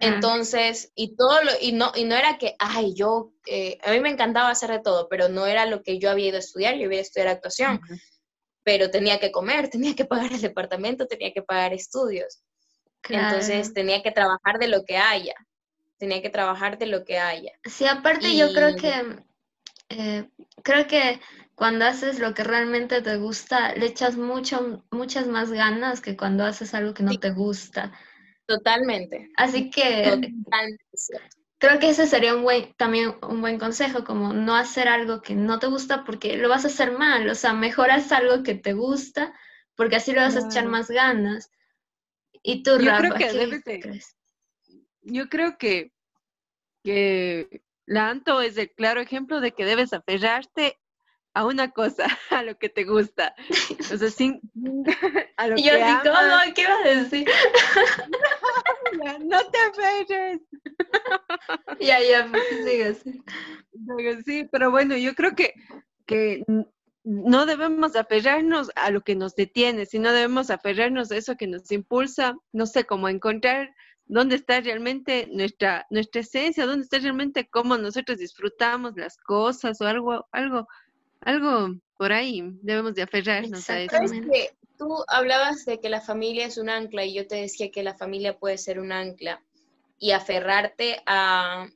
Entonces, 0.00 0.92
y 0.94 1.16
todo 1.16 1.42
lo, 1.42 1.50
y 1.60 1.72
no, 1.72 1.90
y 1.94 2.04
no 2.04 2.14
era 2.14 2.38
que, 2.38 2.54
ay, 2.60 2.94
yo, 2.94 3.32
eh, 3.46 3.78
a 3.82 3.90
mí 3.90 3.98
me 3.98 4.10
encantaba 4.10 4.50
hacer 4.50 4.70
de 4.70 4.78
todo, 4.78 5.08
pero 5.08 5.28
no 5.28 5.44
era 5.46 5.66
lo 5.66 5.82
que 5.82 5.98
yo 5.98 6.08
había 6.08 6.28
ido 6.28 6.36
a 6.36 6.40
estudiar, 6.40 6.76
yo 6.76 6.86
había 6.86 6.98
ido 6.98 7.00
a 7.00 7.02
estudiar 7.02 7.28
actuación, 7.28 7.80
pero 8.62 8.90
tenía 8.90 9.18
que 9.18 9.32
comer, 9.32 9.68
tenía 9.70 9.96
que 9.96 10.04
pagar 10.04 10.32
el 10.32 10.40
departamento, 10.40 11.06
tenía 11.06 11.32
que 11.32 11.42
pagar 11.42 11.72
estudios. 11.74 12.42
Entonces, 13.08 13.72
tenía 13.74 14.02
que 14.02 14.12
trabajar 14.12 14.58
de 14.58 14.68
lo 14.68 14.84
que 14.84 14.98
haya, 14.98 15.34
tenía 15.98 16.22
que 16.22 16.30
trabajar 16.30 16.78
de 16.78 16.86
lo 16.86 17.04
que 17.04 17.18
haya. 17.18 17.52
Sí, 17.64 17.86
aparte 17.86 18.36
yo 18.36 18.52
creo 18.52 18.76
que 18.76 19.22
eh, 19.90 20.28
creo 20.62 20.86
que 20.86 21.20
cuando 21.54 21.86
haces 21.86 22.18
lo 22.18 22.34
que 22.34 22.44
realmente 22.44 23.02
te 23.02 23.16
gusta, 23.16 23.74
le 23.74 23.86
echas 23.86 24.16
mucho, 24.16 24.84
muchas 24.90 25.26
más 25.26 25.50
ganas 25.50 26.00
que 26.00 26.16
cuando 26.16 26.44
haces 26.44 26.74
algo 26.74 26.94
que 26.94 27.02
no 27.02 27.18
te 27.18 27.30
gusta. 27.30 27.92
Totalmente. 28.46 29.30
Así 29.36 29.70
que 29.70 30.20
creo 31.58 31.78
que 31.80 31.90
ese 31.90 32.06
sería 32.06 32.34
un 32.34 32.44
buen, 32.44 32.72
también 32.74 33.16
un 33.28 33.40
buen 33.40 33.58
consejo, 33.58 34.04
como 34.04 34.32
no 34.32 34.54
hacer 34.54 34.88
algo 34.88 35.20
que 35.20 35.34
no 35.34 35.58
te 35.58 35.66
gusta 35.66 36.04
porque 36.04 36.36
lo 36.36 36.48
vas 36.48 36.64
a 36.64 36.68
hacer 36.68 36.92
mal. 36.92 37.28
O 37.28 37.34
sea, 37.34 37.52
mejoras 37.54 38.12
algo 38.12 38.42
que 38.42 38.54
te 38.54 38.74
gusta 38.74 39.34
porque 39.74 39.96
así 39.96 40.12
le 40.12 40.20
vas 40.20 40.36
a 40.36 40.46
echar 40.46 40.66
más 40.66 40.90
ganas. 40.90 41.50
Y 42.42 42.62
tú, 42.62 42.78
Yo 42.78 42.94
creo 42.96 43.14
que 43.14 43.30
Yo 45.10 45.28
creo 45.28 45.58
que, 45.58 45.92
que 46.84 47.62
la 47.86 48.10
Anto 48.10 48.40
es 48.42 48.56
el 48.58 48.70
claro 48.70 49.00
ejemplo 49.00 49.40
de 49.40 49.52
que 49.52 49.64
debes 49.64 49.92
aferrarte 49.92 50.78
a 51.34 51.44
una 51.46 51.70
cosa, 51.70 52.06
a 52.30 52.42
lo 52.42 52.58
que 52.58 52.68
te 52.68 52.84
gusta. 52.84 53.34
O 53.92 53.96
sea, 53.96 54.10
sin, 54.10 54.40
a 55.36 55.46
lo 55.48 55.58
y 55.58 55.64
yo 55.64 55.72
así, 55.72 56.08
¿cómo? 56.08 56.54
¿Qué 56.54 56.66
vas 56.66 56.84
a 56.84 56.88
decir? 56.88 57.26
no, 59.24 59.50
te 59.50 59.58
aferres. 59.58 60.40
ya, 61.80 62.00
ya, 62.02 62.28
pues, 62.30 62.44
sigue 62.64 62.88
así. 62.88 63.22
Sí, 64.24 64.48
pero 64.50 64.70
bueno, 64.70 64.96
yo 64.96 65.14
creo 65.14 65.34
que, 65.34 65.54
que 66.06 66.44
no 67.04 67.46
debemos 67.46 67.96
aferrarnos 67.96 68.70
a 68.74 68.90
lo 68.90 69.00
que 69.00 69.14
nos 69.14 69.34
detiene, 69.34 69.86
sino 69.86 70.12
debemos 70.12 70.50
aferrarnos 70.50 71.10
a 71.10 71.16
eso 71.16 71.36
que 71.36 71.46
nos 71.46 71.70
impulsa, 71.72 72.34
no 72.52 72.66
sé, 72.66 72.84
cómo 72.84 73.08
encontrar 73.08 73.74
dónde 74.08 74.36
está 74.36 74.60
realmente 74.60 75.28
nuestra, 75.30 75.86
nuestra 75.90 76.22
esencia, 76.22 76.66
dónde 76.66 76.84
está 76.84 76.98
realmente 76.98 77.48
cómo 77.48 77.76
nosotros 77.76 78.18
disfrutamos 78.18 78.94
las 78.96 79.18
cosas 79.18 79.80
o 79.80 79.86
algo, 79.86 80.26
algo, 80.32 80.66
algo 81.20 81.74
por 81.96 82.12
ahí 82.12 82.42
debemos 82.62 82.94
de 82.94 83.02
aferrarnos 83.02 83.68
a 83.68 83.80
eso. 83.80 83.96
Que 84.32 84.54
tú 84.78 85.04
hablabas 85.08 85.64
de 85.66 85.78
que 85.78 85.90
la 85.90 86.00
familia 86.00 86.46
es 86.46 86.56
un 86.56 86.70
ancla 86.70 87.04
y 87.04 87.14
yo 87.14 87.26
te 87.26 87.36
decía 87.36 87.70
que 87.70 87.82
la 87.82 87.94
familia 87.94 88.38
puede 88.38 88.56
ser 88.56 88.80
un 88.80 88.92
ancla 88.92 89.42
y 89.98 90.12
aferrarte 90.12 91.02
a, 91.06 91.66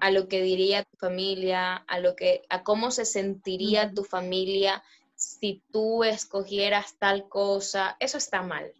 a 0.00 0.10
lo 0.10 0.28
que 0.28 0.42
diría 0.42 0.84
tu 0.84 0.96
familia, 0.98 1.76
a 1.76 1.98
lo 1.98 2.14
que, 2.14 2.42
a 2.48 2.62
cómo 2.62 2.90
se 2.90 3.04
sentiría 3.04 3.92
tu 3.92 4.04
familia 4.04 4.82
si 5.14 5.62
tú 5.70 6.04
escogieras 6.04 6.96
tal 6.98 7.28
cosa, 7.28 7.96
eso 8.00 8.18
está 8.18 8.42
mal 8.42 8.72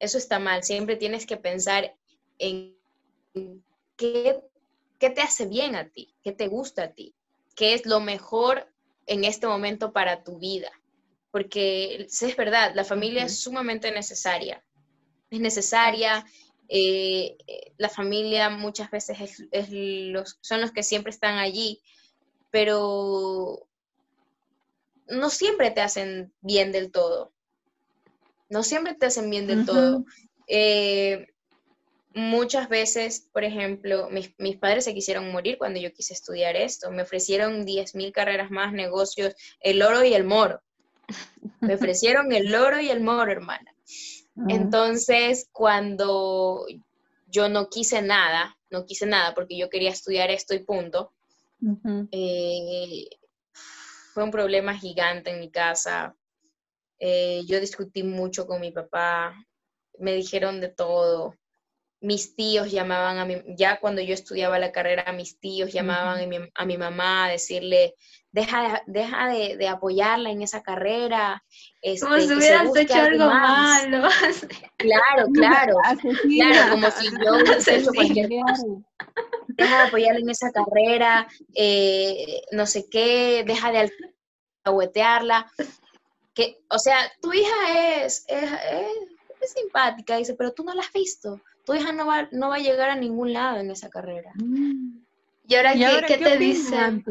eso 0.00 0.18
está 0.18 0.38
mal. 0.38 0.64
Siempre 0.64 0.96
tienes 0.96 1.26
que 1.26 1.36
pensar 1.36 1.94
en 2.38 2.76
qué, 3.96 4.40
te 4.98 5.20
hace 5.20 5.46
bien 5.46 5.76
a 5.76 5.88
ti, 5.88 6.14
qué 6.24 6.32
te 6.32 6.48
gusta 6.48 6.84
a 6.84 6.92
ti, 6.92 7.14
qué 7.54 7.74
es 7.74 7.86
lo 7.86 8.00
mejor 8.00 8.66
en 9.06 9.24
este 9.24 9.46
momento 9.46 9.92
para 9.92 10.24
tu 10.24 10.38
vida. 10.38 10.72
Porque 11.30 12.08
es 12.08 12.36
verdad, 12.36 12.72
la 12.74 12.84
familia 12.84 13.24
es 13.24 13.38
sumamente 13.38 13.92
necesaria. 13.92 14.64
Es 15.30 15.38
necesaria. 15.38 16.26
Eh, 16.68 17.36
la 17.76 17.88
familia 17.88 18.48
muchas 18.48 18.90
veces 18.90 19.44
los, 19.70 20.38
son 20.40 20.60
los 20.60 20.72
que 20.72 20.82
siempre 20.82 21.10
están 21.10 21.38
allí, 21.38 21.82
pero 22.50 23.68
no 25.08 25.30
siempre 25.30 25.70
te 25.70 25.80
hacen 25.82 26.32
bien 26.40 26.72
del 26.72 26.90
todo 26.90 27.32
no 28.50 28.62
siempre 28.62 28.94
te 28.94 29.06
hacen 29.06 29.30
bien 29.30 29.46
del 29.46 29.64
todo. 29.64 30.04
Eh, 30.46 31.28
muchas 32.14 32.68
veces, 32.68 33.28
por 33.32 33.44
ejemplo, 33.44 34.08
mis, 34.10 34.56
padres 34.58 34.84
se 34.84 34.92
quisieron 34.92 35.30
morir 35.30 35.56
cuando 35.56 35.80
yo 35.80 35.92
quise 35.92 36.12
estudiar 36.12 36.56
esto. 36.56 36.90
Me 36.90 37.02
ofrecieron 37.02 37.64
10 37.64 37.94
mil 37.94 38.12
carreras 38.12 38.50
más, 38.50 38.72
negocios, 38.72 39.34
el 39.60 39.80
oro 39.82 40.04
y 40.04 40.14
el 40.14 40.24
moro. 40.24 40.60
Me 41.60 41.74
ofrecieron 41.76 42.32
el 42.32 42.54
oro 42.54 42.80
y 42.80 42.90
el 42.90 43.00
moro, 43.00 43.30
hermana. 43.30 43.72
Entonces, 44.48 45.48
cuando 45.52 46.66
yo 47.26 47.48
no 47.48 47.68
quise 47.68 48.02
nada, 48.02 48.56
no 48.70 48.86
quise 48.86 49.06
nada 49.06 49.34
porque 49.34 49.56
yo 49.56 49.68
quería 49.68 49.90
estudiar 49.90 50.30
esto 50.30 50.54
y 50.54 50.60
punto, 50.60 51.12
eh, 52.10 53.06
fue 54.14 54.24
un 54.24 54.30
problema 54.30 54.76
gigante 54.76 55.30
en 55.30 55.40
mi 55.40 55.50
casa. 55.50 56.16
Eh, 57.00 57.42
yo 57.46 57.58
discutí 57.60 58.02
mucho 58.02 58.46
con 58.46 58.60
mi 58.60 58.72
papá, 58.72 59.34
me 59.98 60.12
dijeron 60.12 60.60
de 60.60 60.68
todo. 60.68 61.34
mis 62.02 62.34
tíos 62.34 62.70
llamaban 62.70 63.18
a 63.18 63.26
mi, 63.26 63.42
ya 63.58 63.78
cuando 63.80 64.00
yo 64.00 64.14
estudiaba 64.14 64.58
la 64.58 64.72
carrera, 64.72 65.12
mis 65.12 65.38
tíos 65.38 65.72
llamaban 65.72 66.22
a, 66.22 66.26
mi, 66.26 66.38
a, 66.54 66.64
mi, 66.64 66.78
mamá 66.78 67.26
a 67.26 67.30
decirle, 67.30 67.94
deja, 68.32 68.82
deja 68.86 69.28
de, 69.28 69.56
de 69.58 69.68
apoyarla 69.68 70.30
en 70.30 70.42
esa 70.42 70.62
carrera. 70.62 71.42
Este, 71.82 72.06
como 72.06 72.18
si 72.18 72.32
hubieras 72.32 72.76
hecho 72.76 72.94
algo 72.94 73.26
malo. 73.26 74.08
Claro, 74.76 75.26
claro. 75.34 75.76
Claro, 76.22 76.72
como 76.72 76.90
si 76.90 77.06
yo 77.24 77.34
hubiese 77.34 77.76
hecho 77.76 77.92
cualquier 77.94 78.28
cosa. 78.28 78.66
Deja 79.48 79.82
de 79.82 79.88
apoyarla 79.88 80.20
en 80.20 80.30
esa 80.30 80.50
carrera, 80.52 81.28
eh, 81.54 82.42
no 82.52 82.66
sé 82.66 82.88
qué, 82.90 83.44
deja 83.46 83.72
de 83.72 83.90
aguetearla. 84.64 85.50
Que, 86.40 86.58
o 86.70 86.78
sea, 86.78 86.96
tu 87.20 87.32
hija 87.32 88.04
es, 88.04 88.24
es, 88.28 88.50
es 89.40 89.52
simpática, 89.52 90.16
dice, 90.16 90.34
pero 90.34 90.52
tú 90.52 90.64
no 90.64 90.74
la 90.74 90.82
has 90.82 90.92
visto 90.92 91.40
tu 91.64 91.74
hija 91.74 91.92
no 91.92 92.06
va, 92.06 92.28
no 92.32 92.48
va 92.48 92.56
a 92.56 92.60
llegar 92.60 92.90
a 92.90 92.96
ningún 92.96 93.32
lado 93.32 93.60
en 93.60 93.70
esa 93.70 93.90
carrera. 93.90 94.32
Mm. 94.34 95.02
¿Y 95.46 95.54
ahora, 95.54 95.72
qué, 95.74 96.04
¿qué, 96.06 96.16
te 96.18 96.36
dicen? 96.36 97.04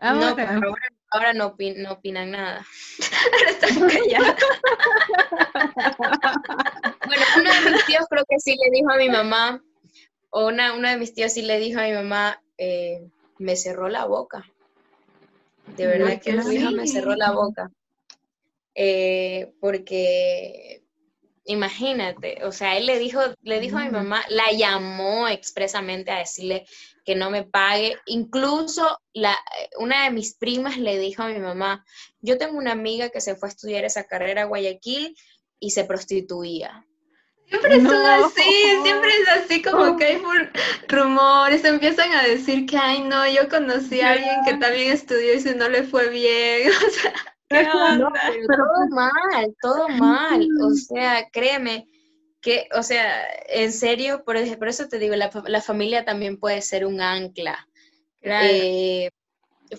Ahora. 0.00 0.44
No, 0.58 0.74
ahora, 1.10 1.32
no, 1.32 1.46
opinan 1.46 2.30
nada. 2.30 2.66
ahora 3.32 3.50
están 3.50 3.88
callados. 3.88 4.36
bueno, 7.06 7.24
uno 7.38 7.50
de 7.52 7.70
mis 7.70 7.86
tíos 7.86 8.06
creo 8.08 8.24
que 8.28 8.38
sí 8.38 8.56
le 8.56 8.70
dijo 8.70 8.90
a 8.90 8.96
mi 8.96 9.08
mamá, 9.08 9.62
o 10.30 10.46
una, 10.46 10.74
uno 10.74 10.88
de 10.88 10.96
mis 10.96 11.14
tíos 11.14 11.32
sí 11.32 11.42
le 11.42 11.58
dijo 11.58 11.80
a 11.80 11.84
mi 11.84 11.92
mamá, 11.92 12.40
eh, 12.56 13.08
me 13.38 13.56
cerró 13.56 13.88
la 13.88 14.04
boca. 14.04 14.44
De 15.76 15.86
verdad 15.86 16.20
que 16.20 16.32
mi 16.32 16.54
hija 16.54 16.70
me 16.70 16.86
cerró 16.86 17.14
la 17.16 17.32
boca. 17.32 17.70
Eh, 18.80 19.54
porque 19.60 20.84
Imagínate, 21.50 22.44
o 22.44 22.52
sea, 22.52 22.76
él 22.76 22.84
le 22.84 22.98
dijo, 22.98 23.22
le 23.40 23.58
dijo 23.58 23.78
a 23.78 23.84
mi 23.84 23.90
mamá, 23.90 24.22
la 24.28 24.52
llamó 24.52 25.28
expresamente 25.28 26.10
a 26.10 26.18
decirle 26.18 26.66
que 27.06 27.14
no 27.14 27.30
me 27.30 27.42
pague. 27.42 27.96
Incluso 28.04 28.98
la, 29.14 29.34
una 29.78 30.04
de 30.04 30.10
mis 30.10 30.34
primas 30.34 30.76
le 30.76 30.98
dijo 30.98 31.22
a 31.22 31.28
mi 31.28 31.38
mamá, 31.38 31.86
yo 32.20 32.36
tengo 32.36 32.58
una 32.58 32.72
amiga 32.72 33.08
que 33.08 33.22
se 33.22 33.34
fue 33.34 33.48
a 33.48 33.52
estudiar 33.52 33.86
esa 33.86 34.04
carrera 34.04 34.42
a 34.42 34.44
Guayaquil 34.44 35.16
y 35.58 35.70
se 35.70 35.84
prostituía. 35.84 36.84
Siempre 37.46 37.76
es 37.76 37.86
así, 37.86 38.52
siempre 38.82 39.10
es 39.10 39.28
así 39.28 39.62
como 39.62 39.96
que 39.96 40.04
hay 40.04 40.22
rumores, 40.86 41.64
empiezan 41.64 42.12
a 42.12 42.24
decir 42.24 42.66
que, 42.66 42.76
ay 42.76 43.00
no, 43.00 43.26
yo 43.26 43.48
conocí 43.48 44.02
a 44.02 44.12
alguien 44.12 44.44
que 44.44 44.58
también 44.58 44.92
estudió 44.92 45.32
y 45.32 45.40
si 45.40 45.54
no 45.54 45.66
le 45.70 45.84
fue 45.84 46.10
bien, 46.10 46.70
o 46.86 46.90
sea, 46.90 47.14
todo 47.48 48.88
mal, 48.90 49.56
todo 49.60 49.88
mal. 49.88 50.46
O 50.62 50.70
sea, 50.74 51.28
créeme 51.30 51.86
que, 52.40 52.68
o 52.74 52.82
sea, 52.82 53.24
en 53.48 53.72
serio, 53.72 54.24
por, 54.24 54.36
por 54.58 54.68
eso 54.68 54.88
te 54.88 54.98
digo, 54.98 55.14
la, 55.16 55.60
familia 55.60 56.04
también 56.04 56.38
puede 56.38 56.62
ser 56.62 56.86
un 56.86 57.00
ancla. 57.00 57.66
Eh, 58.22 59.10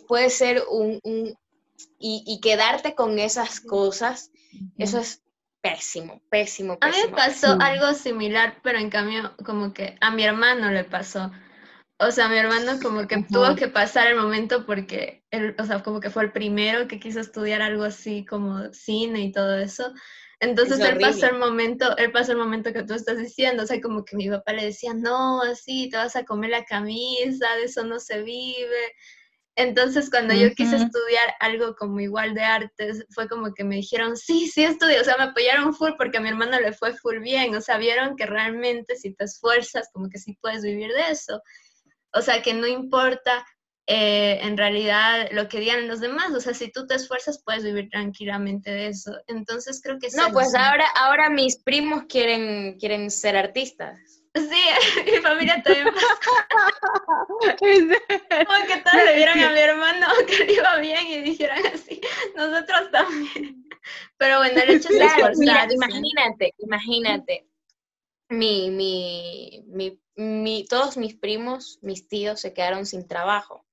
puede 0.07 0.29
ser 0.29 0.63
un, 0.69 0.99
y, 1.99 2.39
quedarte 2.41 2.95
con 2.95 3.19
esas 3.19 3.59
cosas, 3.59 4.31
eso 4.77 4.99
es 4.99 5.21
pésimo, 5.61 6.21
pésimo, 6.29 6.79
pésimo. 6.79 6.79
A 6.81 6.87
mí 6.89 6.97
me 7.09 7.15
pasó 7.15 7.57
algo 7.59 7.93
similar, 7.93 8.57
pero 8.63 8.79
en 8.79 8.89
cambio, 8.89 9.35
como 9.45 9.73
que 9.73 9.97
a 10.01 10.11
mi 10.11 10.23
hermano 10.23 10.71
le 10.71 10.83
pasó. 10.83 11.31
O 12.01 12.11
sea, 12.11 12.29
mi 12.29 12.37
hermano 12.37 12.79
como 12.81 13.07
que 13.07 13.23
tuvo 13.23 13.55
que 13.57 13.67
pasar 13.67 14.07
el 14.07 14.15
momento 14.15 14.65
porque 14.65 15.25
él, 15.31 15.53
o 15.59 15.65
sea, 15.65 15.83
como 15.83 15.99
que 15.99 16.09
fue 16.09 16.23
el 16.23 16.31
primero 16.31 16.87
que 16.87 16.99
quiso 16.99 17.19
estudiar 17.19 17.61
algo 17.61 17.83
así 17.83 18.25
como 18.25 18.73
cine 18.73 19.19
y 19.21 19.31
todo 19.33 19.57
eso. 19.57 19.93
Entonces 20.39 20.79
él 20.79 20.97
pasó 21.01 21.27
el 21.27 21.37
momento, 21.37 21.97
él 21.97 22.13
pasó 22.13 22.31
el 22.31 22.37
momento 22.37 22.71
que 22.71 22.83
tú 22.83 22.93
estás 22.93 23.17
diciendo, 23.17 23.63
o 23.63 23.65
sea, 23.65 23.81
como 23.81 24.05
que 24.05 24.15
mi 24.15 24.29
papá 24.29 24.53
le 24.53 24.63
decía, 24.63 24.93
no, 24.93 25.41
así, 25.41 25.89
te 25.89 25.97
vas 25.97 26.15
a 26.15 26.23
comer 26.23 26.51
la 26.51 26.63
camisa, 26.63 27.55
de 27.57 27.65
eso 27.65 27.83
no 27.83 27.99
se 27.99 28.23
vive. 28.23 28.95
Entonces 29.57 30.09
cuando 30.09 30.33
yo 30.33 30.53
quise 30.55 30.77
estudiar 30.77 31.33
algo 31.41 31.75
como 31.75 31.99
igual 31.99 32.33
de 32.33 32.43
artes, 32.43 33.05
fue 33.09 33.27
como 33.27 33.53
que 33.53 33.65
me 33.65 33.75
dijeron, 33.75 34.15
sí, 34.15 34.47
sí 34.47 34.63
estudio, 34.63 35.01
o 35.01 35.03
sea, 35.03 35.17
me 35.17 35.23
apoyaron 35.23 35.75
full 35.75 35.91
porque 35.97 36.19
a 36.19 36.21
mi 36.21 36.29
hermano 36.29 36.57
le 36.61 36.71
fue 36.71 36.93
full 36.93 37.19
bien, 37.19 37.53
o 37.53 37.59
sea, 37.59 37.77
vieron 37.77 38.15
que 38.15 38.25
realmente 38.25 38.95
si 38.95 39.13
te 39.13 39.25
esfuerzas, 39.25 39.89
como 39.91 40.07
que 40.07 40.17
sí 40.17 40.37
puedes 40.39 40.61
vivir 40.61 40.93
de 40.93 41.11
eso. 41.11 41.41
O 42.13 42.21
sea, 42.21 42.41
que 42.41 42.53
no 42.53 42.67
importa 42.67 43.45
eh, 43.91 44.39
en 44.43 44.55
realidad 44.55 45.29
lo 45.31 45.47
que 45.47 45.59
digan 45.59 45.87
los 45.87 45.99
demás. 45.99 46.31
O 46.33 46.39
sea, 46.39 46.53
si 46.53 46.71
tú 46.71 46.85
te 46.85 46.93
esfuerzas, 46.95 47.41
puedes 47.43 47.63
vivir 47.63 47.89
tranquilamente 47.89 48.69
de 48.71 48.87
eso. 48.87 49.17
Entonces 49.27 49.81
creo 49.83 49.97
que 49.97 50.11
sí. 50.11 50.17
No, 50.17 50.31
pues 50.31 50.53
ahora, 50.53 50.85
ahora 50.95 51.29
mis 51.29 51.57
primos 51.57 52.03
quieren, 52.07 52.77
quieren 52.79 53.09
ser 53.09 53.35
artistas. 53.35 54.19
Sí, 54.35 54.63
mi 55.11 55.17
familia 55.17 55.61
también. 55.63 55.87
Como 57.39 58.67
que 58.67 58.77
todos 58.83 59.05
le 59.05 59.15
vieron 59.15 59.39
a 59.39 59.51
mi 59.51 59.59
hermano 59.59 60.07
que 60.27 60.45
le 60.45 60.53
iba 60.53 60.77
bien 60.77 61.07
y 61.07 61.21
dijeron 61.21 61.57
así, 61.73 61.99
nosotros 62.35 62.91
también. 62.91 63.67
Pero 64.17 64.37
bueno, 64.37 64.61
el 64.61 64.69
hecho 64.69 64.89
es 64.89 64.97
claro, 64.97 65.33
imagínate, 65.71 66.53
imagínate. 66.59 67.47
Mi, 68.29 68.69
mi, 68.69 69.63
mi 69.65 69.99
mi, 70.19 70.65
todos 70.65 70.97
mis 70.97 71.15
primos, 71.15 71.79
mis 71.81 72.09
tíos 72.09 72.41
se 72.41 72.53
quedaron 72.53 72.85
sin 72.85 73.07
trabajo 73.07 73.65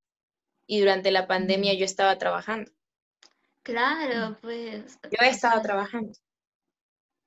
y 0.65 0.79
durante 0.79 1.11
la 1.11 1.27
pandemia 1.27 1.75
yo 1.75 1.85
estaba 1.85 2.19
trabajando. 2.19 2.71
Claro, 3.65 4.39
pues. 4.41 4.99
Yo 5.03 5.27
he 5.27 5.31
estado 5.31 5.61
trabajando. 5.61 6.13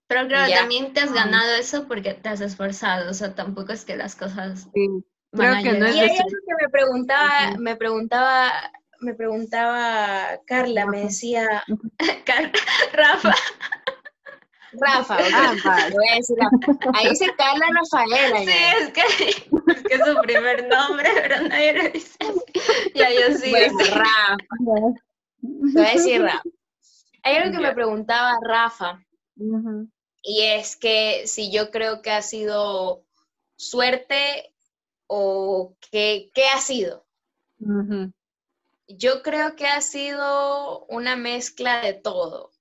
Pero 0.07 0.26
claro, 0.28 0.51
también 0.53 0.93
te 0.93 1.01
has 1.01 1.13
ganado 1.13 1.53
eso 1.55 1.86
porque 1.86 2.13
te 2.13 2.30
has 2.30 2.39
esforzado, 2.39 3.11
o 3.11 3.13
sea, 3.13 3.36
tampoco 3.36 3.74
es 3.74 3.84
que 3.84 3.97
las 3.97 4.15
cosas... 4.15 4.67
Sí. 4.74 4.88
Creo 5.32 5.61
que 5.61 5.74
no 5.74 5.86
es 5.86 5.95
y 5.95 5.99
hay 5.99 6.09
algo 6.17 6.30
que 6.30 6.63
me 6.63 6.70
preguntaba, 6.70 7.57
me 7.59 7.76
preguntaba, 7.76 8.51
me 8.99 9.13
preguntaba 9.13 10.39
Carla, 10.47 10.88
me 10.88 11.01
decía, 11.01 11.63
Rafa, 12.93 13.36
Rafa, 14.74 15.17
Rafa, 15.17 15.89
voy 15.91 16.07
a 16.11 16.15
decir 16.15 16.38
Rafa. 16.38 16.91
Ahí 16.93 17.09
dice 17.09 17.26
Carla 17.38 17.65
Rafaela. 17.74 18.39
Sí, 18.39 18.51
es 18.80 18.93
que, 18.93 19.01
es 19.72 19.84
que 19.84 19.97
su 19.97 20.22
primer 20.22 20.67
nombre, 20.67 21.09
pero 21.15 21.41
nadie 21.47 21.74
le 21.74 21.89
dice 21.89 22.17
Ya 22.95 23.09
yo 23.11 23.36
sí. 23.38 23.49
Pues, 23.49 23.74
Rafa. 23.91 24.38
Voy 25.41 25.86
a 25.86 25.93
decir 25.93 26.22
Rafa. 26.22 26.43
Hay 27.24 27.36
algo 27.38 27.57
que 27.57 27.63
me 27.63 27.74
preguntaba 27.74 28.38
Rafa, 28.41 29.03
y 30.22 30.43
es 30.43 30.76
que 30.76 31.24
si 31.26 31.51
yo 31.51 31.72
creo 31.72 32.01
que 32.01 32.11
ha 32.11 32.22
sido 32.22 33.03
suerte 33.55 34.53
o 35.07 35.76
qué, 35.91 36.32
qué 36.34 36.47
ha 36.47 36.59
sido. 36.59 37.05
Yo 38.88 39.22
creo 39.22 39.55
que 39.55 39.67
ha 39.67 39.82
sido 39.82 40.86
una 40.86 41.15
mezcla 41.15 41.82
de 41.82 41.93
todo. 41.93 42.51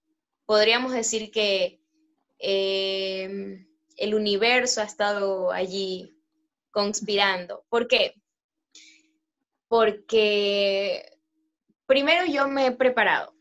Podríamos 0.45 0.93
decir 0.93 1.31
que 1.31 1.78
Em, 2.39 3.67
el 3.97 4.15
universo 4.15 4.81
ha 4.81 4.85
estado 4.85 5.51
allí 5.51 6.17
conspirando. 6.71 7.65
¿Por 7.69 7.89
qué? 7.89 8.15
Porque 9.67 11.19
primero 11.87 12.25
yo 12.27 12.49
me 12.49 12.67
he 12.67 12.73
preparado, 12.73 13.35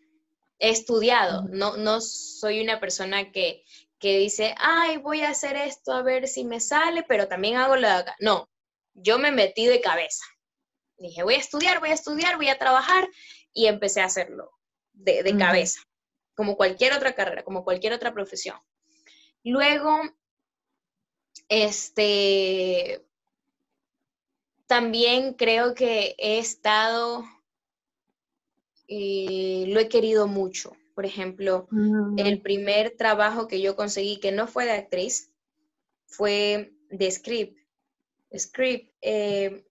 he 0.60 0.70
estudiado, 0.70 1.43
no, 1.50 1.78
no 1.78 2.02
soy 2.02 2.62
una 2.62 2.80
persona 2.80 3.32
que, 3.32 3.64
que 4.00 4.18
dice, 4.18 4.56
ay, 4.58 4.98
voy 4.98 5.22
a 5.22 5.30
hacer 5.30 5.56
esto 5.56 5.93
a 5.93 6.02
ver 6.02 6.28
si 6.28 6.43
me 6.43 6.60
sale, 6.60 7.04
pero 7.04 7.28
también 7.28 7.58
hago 7.58 7.76
lo 7.76 7.88
de 7.88 7.93
acá. 7.93 8.16
No, 8.20 8.50
yo 8.93 9.20
me 9.20 9.32
metí 9.32 9.68
de 9.68 9.82
cabeza. 9.82 10.26
Dije, 10.98 11.24
voy 11.24 11.36
a 11.36 11.39
estudiar, 11.39 11.80
voy 11.80 11.89
a 11.89 11.93
estudiar, 11.93 12.38
voy 12.38 12.50
a 12.50 12.58
trabajar 12.58 13.08
y 13.54 13.68
empecé 13.68 14.02
a 14.02 14.06
hacerlo 14.06 14.52
de, 14.93 15.22
de 15.22 15.38
cabeza, 15.38 15.82
como 16.36 16.58
cualquier 16.58 16.93
otra 16.93 17.14
carrera, 17.14 17.43
como 17.43 17.64
cualquier 17.64 17.93
otra 17.93 18.14
profesión. 18.14 18.58
Luego, 19.43 20.01
este, 21.49 23.05
también 24.67 25.33
creo 25.33 25.73
que 25.73 26.15
he 26.17 26.39
estado, 26.39 27.23
eh, 28.88 29.65
lo 29.67 29.79
he 29.79 29.88
querido 29.89 30.27
mucho. 30.27 30.75
Por 30.93 31.05
ejemplo, 31.05 31.67
el 32.17 32.41
primer 32.41 32.97
trabajo 32.97 33.47
que 33.47 33.61
yo 33.61 33.75
conseguí, 33.75 34.19
que 34.19 34.31
no 34.31 34.47
fue 34.47 34.65
de 34.65 34.71
actriz, 34.71 35.31
fue 36.07 36.73
de 36.89 37.11
script. 37.11 37.55
Script. 38.35 38.91
Eh, 39.01 39.66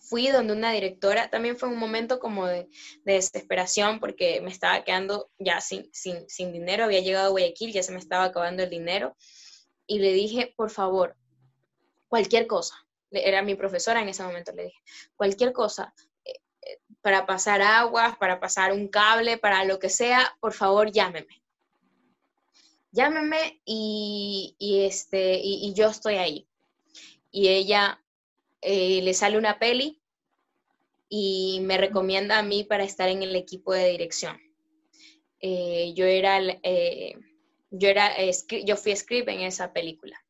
fui 0.00 0.28
donde 0.28 0.52
una 0.52 0.72
directora, 0.72 1.30
también 1.30 1.56
fue 1.56 1.68
un 1.68 1.78
momento 1.78 2.18
como 2.18 2.46
de, 2.46 2.68
desesperación 3.04 4.00
porque 4.00 4.40
me 4.40 4.50
estaba 4.50 4.84
quedando 4.84 5.30
ya 5.38 5.60
sin, 5.60 5.88
sin, 5.92 6.52
dinero, 6.52 6.84
había 6.84 7.00
llegado 7.00 7.26
a 7.26 7.30
Guayaquil, 7.30 7.72
ya 7.72 7.82
se 7.82 7.92
me 7.92 7.98
estaba 7.98 8.24
acabando 8.24 8.62
el 8.62 8.70
dinero, 8.70 9.16
y 9.86 9.98
le 9.98 10.12
dije, 10.12 10.54
por 10.56 10.70
favor, 10.70 11.16
cualquier 12.08 12.46
cosa, 12.46 12.74
era 13.10 13.42
mi 13.42 13.54
profesora 13.54 14.02
en 14.02 14.08
ese 14.08 14.22
momento, 14.22 14.52
le 14.52 14.64
dije, 14.64 14.78
cualquier 15.16 15.52
cosa, 15.52 15.94
eh, 16.24 16.40
eh, 16.62 16.78
para 17.00 17.26
pasar 17.26 17.62
aguas, 17.62 18.16
para 18.16 18.40
pasar 18.40 18.72
un 18.72 18.88
cable, 18.88 19.38
para 19.38 19.64
lo 19.64 19.78
que 19.78 19.88
sea, 19.88 20.36
por 20.40 20.52
favor, 20.52 20.90
llámeme. 20.90 21.42
Llámeme 22.92 23.60
y, 23.66 24.56
este, 24.58 25.38
y 25.42 25.74
yo 25.74 25.88
estoy 25.88 26.14
ahí 26.14 26.48
y 27.36 27.48
ella 27.48 28.02
eh, 28.68 29.00
le 29.00 29.14
sale 29.14 29.38
una 29.38 29.60
peli 29.60 30.02
y 31.08 31.60
me 31.62 31.78
recomienda 31.78 32.36
a 32.36 32.42
mí 32.42 32.64
para 32.64 32.82
estar 32.82 33.08
en 33.08 33.22
el 33.22 33.36
equipo 33.36 33.72
de 33.72 33.90
dirección. 33.90 34.40
Eh, 35.38 35.92
yo 35.94 36.04
era, 36.04 36.40
eh, 36.64 37.14
yo 37.70 37.88
era, 37.88 38.12
yo 38.64 38.76
fui 38.76 38.96
script 38.96 39.28
en 39.28 39.42
esa 39.42 39.72
película. 39.72 40.20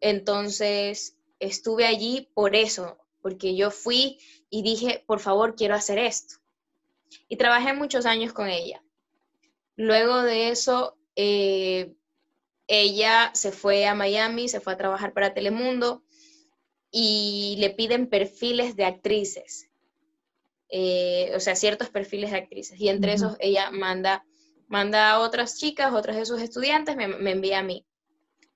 Entonces, 0.00 1.18
estuve 1.40 1.84
allí 1.84 2.30
por 2.32 2.56
eso, 2.56 2.96
porque 3.20 3.54
yo 3.54 3.70
fui 3.70 4.18
y 4.48 4.62
dije, 4.62 5.04
por 5.06 5.20
favor, 5.20 5.54
quiero 5.54 5.74
hacer 5.74 5.98
esto. 5.98 6.36
Y 7.28 7.36
trabajé 7.36 7.74
muchos 7.74 8.06
años 8.06 8.32
con 8.32 8.48
ella. 8.48 8.82
Luego 9.76 10.22
de 10.22 10.48
eso, 10.48 10.96
ella 12.66 13.30
se 13.34 13.52
fue 13.52 13.86
a 13.86 13.94
Miami, 13.94 14.48
se 14.48 14.60
fue 14.60 14.72
a 14.72 14.78
trabajar 14.78 15.12
para 15.12 15.34
Telemundo 15.34 16.02
y 16.90 17.56
le 17.58 17.70
piden 17.70 18.08
perfiles 18.08 18.76
de 18.76 18.84
actrices, 18.84 19.68
eh, 20.70 21.32
o 21.34 21.40
sea, 21.40 21.54
ciertos 21.56 21.90
perfiles 21.90 22.30
de 22.30 22.38
actrices. 22.38 22.80
Y 22.80 22.88
entre 22.88 23.14
esos 23.14 23.36
ella 23.40 23.70
manda, 23.70 24.24
manda 24.68 25.10
a 25.10 25.20
otras 25.20 25.58
chicas, 25.58 25.92
otros 25.92 26.16
de 26.16 26.26
sus 26.26 26.40
estudiantes, 26.40 26.96
me, 26.96 27.08
me 27.08 27.32
envía 27.32 27.60
a 27.60 27.62
mí. 27.62 27.86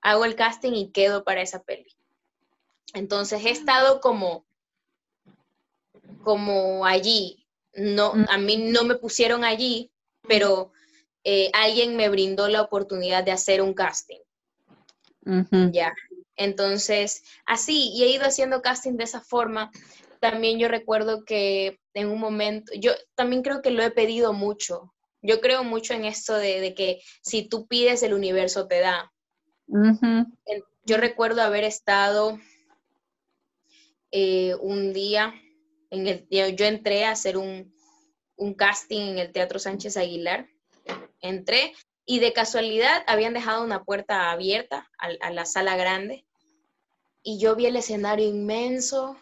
Hago 0.01 0.25
el 0.25 0.35
casting 0.35 0.73
y 0.73 0.91
quedo 0.91 1.23
para 1.23 1.41
esa 1.41 1.63
peli. 1.63 1.95
Entonces 2.93 3.43
he 3.45 3.49
estado 3.49 3.99
como, 4.01 4.45
como 6.23 6.85
allí. 6.85 7.47
No, 7.75 8.13
a 8.29 8.37
mí 8.37 8.57
no 8.57 8.83
me 8.83 8.95
pusieron 8.95 9.43
allí, 9.43 9.91
pero 10.27 10.71
eh, 11.23 11.49
alguien 11.53 11.95
me 11.95 12.09
brindó 12.09 12.47
la 12.47 12.61
oportunidad 12.61 13.23
de 13.23 13.31
hacer 13.31 13.61
un 13.61 13.73
casting. 13.73 14.19
Ya. 15.71 15.93
Entonces, 16.35 17.23
así, 17.45 17.91
y 17.93 18.03
he 18.03 18.11
ido 18.11 18.25
haciendo 18.25 18.61
casting 18.61 18.93
de 18.93 19.03
esa 19.03 19.21
forma. 19.21 19.71
También 20.19 20.59
yo 20.59 20.67
recuerdo 20.67 21.25
que 21.25 21.79
en 21.93 22.09
un 22.09 22.19
momento, 22.19 22.71
yo 22.75 22.91
también 23.15 23.43
creo 23.43 23.61
que 23.61 23.71
lo 23.71 23.83
he 23.83 23.91
pedido 23.91 24.33
mucho. 24.33 24.93
Yo 25.21 25.41
creo 25.41 25.63
mucho 25.63 25.93
en 25.93 26.05
esto 26.05 26.35
de, 26.35 26.73
que 26.75 27.01
si 27.21 27.47
tú 27.47 27.67
pides, 27.67 28.03
el 28.03 28.13
universo 28.13 28.67
te 28.67 28.79
da. 28.79 29.11
Yo 30.85 30.97
recuerdo 30.97 31.41
haber 31.41 31.63
estado 31.63 32.39
eh, 34.11 34.55
un 34.59 34.91
día, 34.91 35.33
en 35.89 36.07
el, 36.07 36.27
yo 36.29 36.65
entré 36.65 37.05
a 37.05 37.11
hacer 37.11 37.37
un, 37.37 37.73
un 38.35 38.53
casting 38.53 39.01
en 39.01 39.17
el 39.19 39.31
Teatro 39.31 39.59
Sánchez 39.59 39.95
Aguilar 39.95 40.49
entré 41.23 41.73
y 42.05 42.19
de 42.19 42.33
casualidad 42.33 43.03
habían 43.07 43.33
dejado 43.33 43.63
una 43.63 43.83
puerta 43.83 44.31
abierta 44.31 44.89
a, 44.97 45.31
la 45.31 45.45
sala 45.45 45.77
grande 45.77 46.25
y 47.21 47.39
yo 47.39 47.55
vi 47.55 47.65
el 47.65 47.75
escenario 47.77 48.27
inmenso 48.27 49.17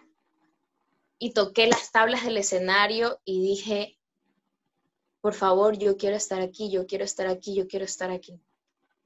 y 1.19 1.33
toqué 1.33 1.67
las 1.67 1.91
tablas 1.91 2.23
del 2.23 2.37
escenario 2.37 3.21
y 3.23 3.41
dije, 3.41 3.99
por 5.21 5.35
favor, 5.35 5.77
yo 5.77 5.97
quiero 5.97 6.15
estar 6.15 6.41
aquí, 6.41 6.71
yo 6.71 6.87
quiero 6.87 7.03
estar 7.03 7.27
aquí, 7.27 7.55
yo 7.55 7.67
quiero 7.67 7.85
estar 7.85 8.09
aquí. 8.09 8.41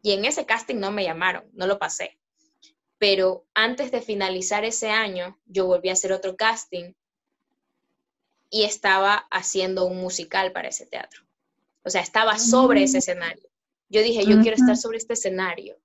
Y 0.02 0.14
en 0.14 0.24
ese 0.24 0.46
casting 0.46 0.76
no 0.76 0.92
me 0.92 1.04
llamaron, 1.04 1.44
no 1.52 1.68
lo 1.68 1.78
pasé. 1.78 2.18
Pero 2.98 3.46
antes 3.54 3.92
de 3.92 4.02
finalizar 4.02 4.64
ese 4.64 4.92
año, 4.92 5.38
yo 5.46 5.66
volví 5.66 5.90
a 5.90 5.94
hacer 5.94 6.14
otro 6.14 6.38
casting 6.38 6.94
y 8.50 8.64
estaba 8.64 9.28
haciendo 9.30 9.86
un 9.86 9.98
musical 9.98 10.54
para 10.54 10.70
ese 10.70 10.86
teatro. 10.86 11.26
O 11.84 11.90
sea, 11.90 12.02
estaba 12.02 12.40
sobre 12.40 12.84
ese 12.84 12.98
mm. 12.98 13.00
escenario. 13.00 13.50
Yo 13.90 14.02
dije, 14.02 14.26
yo 14.26 14.42
quiero 14.42 14.56
estar 14.58 14.78
sobre 14.78 14.98
este 14.98 15.14
escenario. 15.14 15.78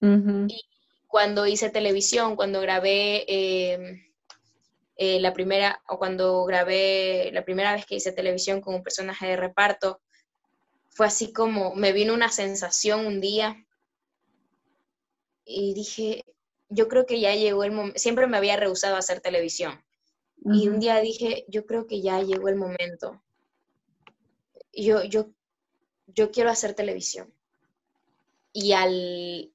Y 0.00 0.60
cuando 1.06 1.46
hice 1.46 1.70
televisión, 1.70 2.36
cuando 2.36 2.60
grabé 2.60 3.24
em, 3.26 4.02
eh, 4.96 5.20
la 5.20 5.32
primera, 5.32 5.82
o 5.88 5.98
cuando 5.98 6.44
grabé 6.44 7.30
la 7.32 7.44
primera 7.44 7.74
vez 7.74 7.84
que 7.84 7.96
hice 7.96 8.12
televisión 8.12 8.60
con 8.60 8.74
un 8.74 8.82
personaje 8.82 9.26
de 9.26 9.36
reparto, 9.36 10.00
fue 10.88 11.06
así 11.06 11.32
como, 11.32 11.74
me 11.74 11.92
vino 11.92 12.14
una 12.14 12.30
sensación 12.30 13.06
un 13.06 13.20
día. 13.20 13.66
Y 15.44 15.74
dije, 15.74 16.24
yo 16.68 16.88
creo 16.88 17.06
que 17.06 17.20
ya 17.20 17.34
llegó 17.34 17.64
el 17.64 17.72
momento, 17.72 17.98
siempre 17.98 18.26
me 18.26 18.36
había 18.36 18.56
rehusado 18.56 18.96
a 18.96 19.00
hacer 19.00 19.20
televisión. 19.20 19.82
Y 20.42 20.68
un 20.68 20.80
día 20.80 21.00
dije, 21.00 21.44
yo 21.48 21.66
creo 21.66 21.86
que 21.86 22.00
ya 22.00 22.22
llegó 22.22 22.48
el 22.48 22.56
momento 22.56 23.22
yo, 24.72 25.04
yo, 25.04 25.30
yo 26.14 26.30
quiero 26.30 26.50
hacer 26.50 26.74
televisión. 26.74 27.32
Y 28.52 28.72
al, 28.72 29.52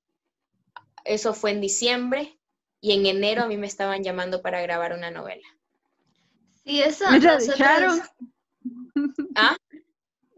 eso 1.03 1.33
fue 1.33 1.51
en 1.51 1.61
diciembre 1.61 2.39
y 2.81 2.93
en 2.93 3.05
enero 3.05 3.43
a 3.43 3.47
mí 3.47 3.57
me 3.57 3.67
estaban 3.67 4.03
llamando 4.03 4.41
para 4.41 4.61
grabar 4.61 4.93
una 4.93 5.11
novela. 5.11 5.47
Sí, 6.63 6.81
eso. 6.81 7.05
¿Es 7.09 7.23
la 7.23 7.37
de 7.37 7.47
Sharon? 7.47 8.01
¿Ah? 9.35 9.55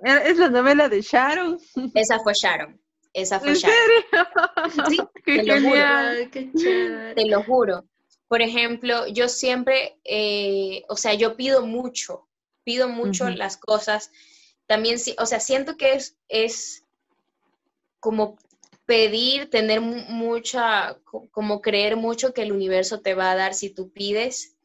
¿Es 0.04 0.38
la 0.38 0.50
novela 0.50 0.90
de 0.90 1.02
Sharon? 1.02 1.58
Esa 1.94 2.20
fue 2.20 2.34
Sharon. 2.34 2.80
Esa 3.14 3.40
fue 3.40 3.50
¿En 3.50 3.56
Sharon. 3.56 3.76
serio? 4.06 4.88
Sí, 4.90 4.98
te 5.26 5.44
lo 5.44 5.62
juro. 5.62 7.16
Te 7.16 7.26
lo 7.26 7.44
juro. 7.44 7.86
Por 8.28 8.42
ejemplo, 8.42 9.08
yo 9.08 9.30
siempre, 9.30 10.00
eh, 10.04 10.84
o 10.90 10.98
sea, 10.98 11.14
yo 11.14 11.38
pido 11.38 11.66
mucho, 11.66 12.28
pido 12.64 12.90
mucho 12.90 13.30
las 13.30 13.56
cosas 13.58 14.12
también, 14.68 15.00
o 15.18 15.26
sea, 15.26 15.40
siento 15.40 15.78
que 15.78 15.94
es, 15.94 16.18
es 16.28 16.84
como 18.00 18.38
pedir, 18.86 19.50
tener 19.50 19.82
mucha, 19.82 20.98
como 21.32 21.62
creer 21.62 21.96
mucho 21.98 22.34
que 22.34 22.42
el 22.42 22.52
universo 22.52 23.02
te 23.02 23.14
va 23.14 23.32
a 23.32 23.36
dar 23.36 23.54
si 23.54 23.70
tú 23.70 23.92
pides, 23.92 24.56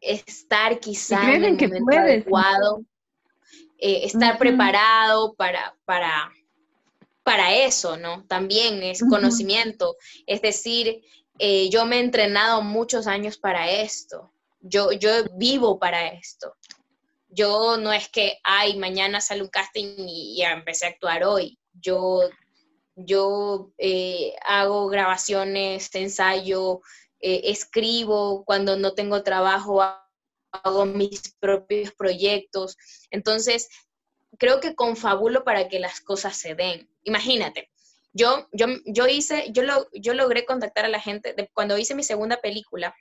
estar 0.00 0.80
quizá 0.80 1.34
en 1.34 1.44
el 1.44 1.52
momento 1.56 1.98
adecuado, 1.98 2.82
eh, 3.78 4.00
estar 4.04 4.38
preparado 4.38 5.34
para, 5.34 5.76
para, 5.84 6.32
para 7.22 7.54
eso, 7.54 7.96
¿no? 7.96 8.24
También 8.26 8.82
es 8.82 9.02
conocimiento, 9.08 9.96
es 10.26 10.42
decir, 10.42 11.02
eh, 11.38 11.68
yo 11.70 11.86
me 11.86 11.96
he 11.96 12.00
entrenado 12.00 12.62
muchos 12.62 13.06
años 13.06 13.38
para 13.38 13.70
esto, 13.70 14.32
yo, 14.60 14.92
yo 14.92 15.10
vivo 15.34 15.78
para 15.78 16.08
esto. 16.08 16.54
Yo 17.28 17.76
no 17.76 17.92
es 17.92 18.08
que, 18.08 18.38
ay, 18.42 18.76
mañana 18.76 19.20
sale 19.20 19.42
un 19.42 19.48
casting 19.48 19.96
y 19.98 20.42
empecé 20.42 20.86
a 20.86 20.90
actuar 20.90 21.24
hoy. 21.24 21.58
Yo, 21.74 22.20
yo 22.96 23.70
eh, 23.78 24.34
hago 24.44 24.88
grabaciones, 24.88 25.94
ensayo, 25.94 26.80
eh, 27.20 27.42
escribo, 27.44 28.44
cuando 28.44 28.76
no 28.76 28.94
tengo 28.94 29.22
trabajo 29.22 29.82
hago 30.50 30.86
mis 30.86 31.34
propios 31.38 31.92
proyectos. 31.92 32.76
Entonces, 33.10 33.68
creo 34.38 34.60
que 34.60 34.74
confabulo 34.74 35.44
para 35.44 35.68
que 35.68 35.80
las 35.80 36.00
cosas 36.00 36.36
se 36.36 36.54
den. 36.54 36.88
Imagínate, 37.04 37.70
yo, 38.12 38.48
yo, 38.52 38.66
yo 38.86 39.06
hice, 39.06 39.46
yo, 39.52 39.62
lo, 39.62 39.88
yo 39.92 40.14
logré 40.14 40.44
contactar 40.44 40.84
a 40.84 40.88
la 40.88 41.00
gente, 41.00 41.34
cuando 41.52 41.78
hice 41.78 41.94
mi 41.94 42.02
segunda 42.02 42.40
película, 42.40 42.94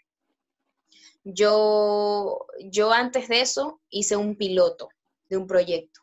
yo, 1.34 2.48
yo 2.60 2.92
antes 2.92 3.28
de 3.28 3.42
eso 3.42 3.82
hice 3.90 4.16
un 4.16 4.38
piloto 4.38 4.90
de 5.30 5.38
un 5.38 5.46
proyecto. 5.46 6.00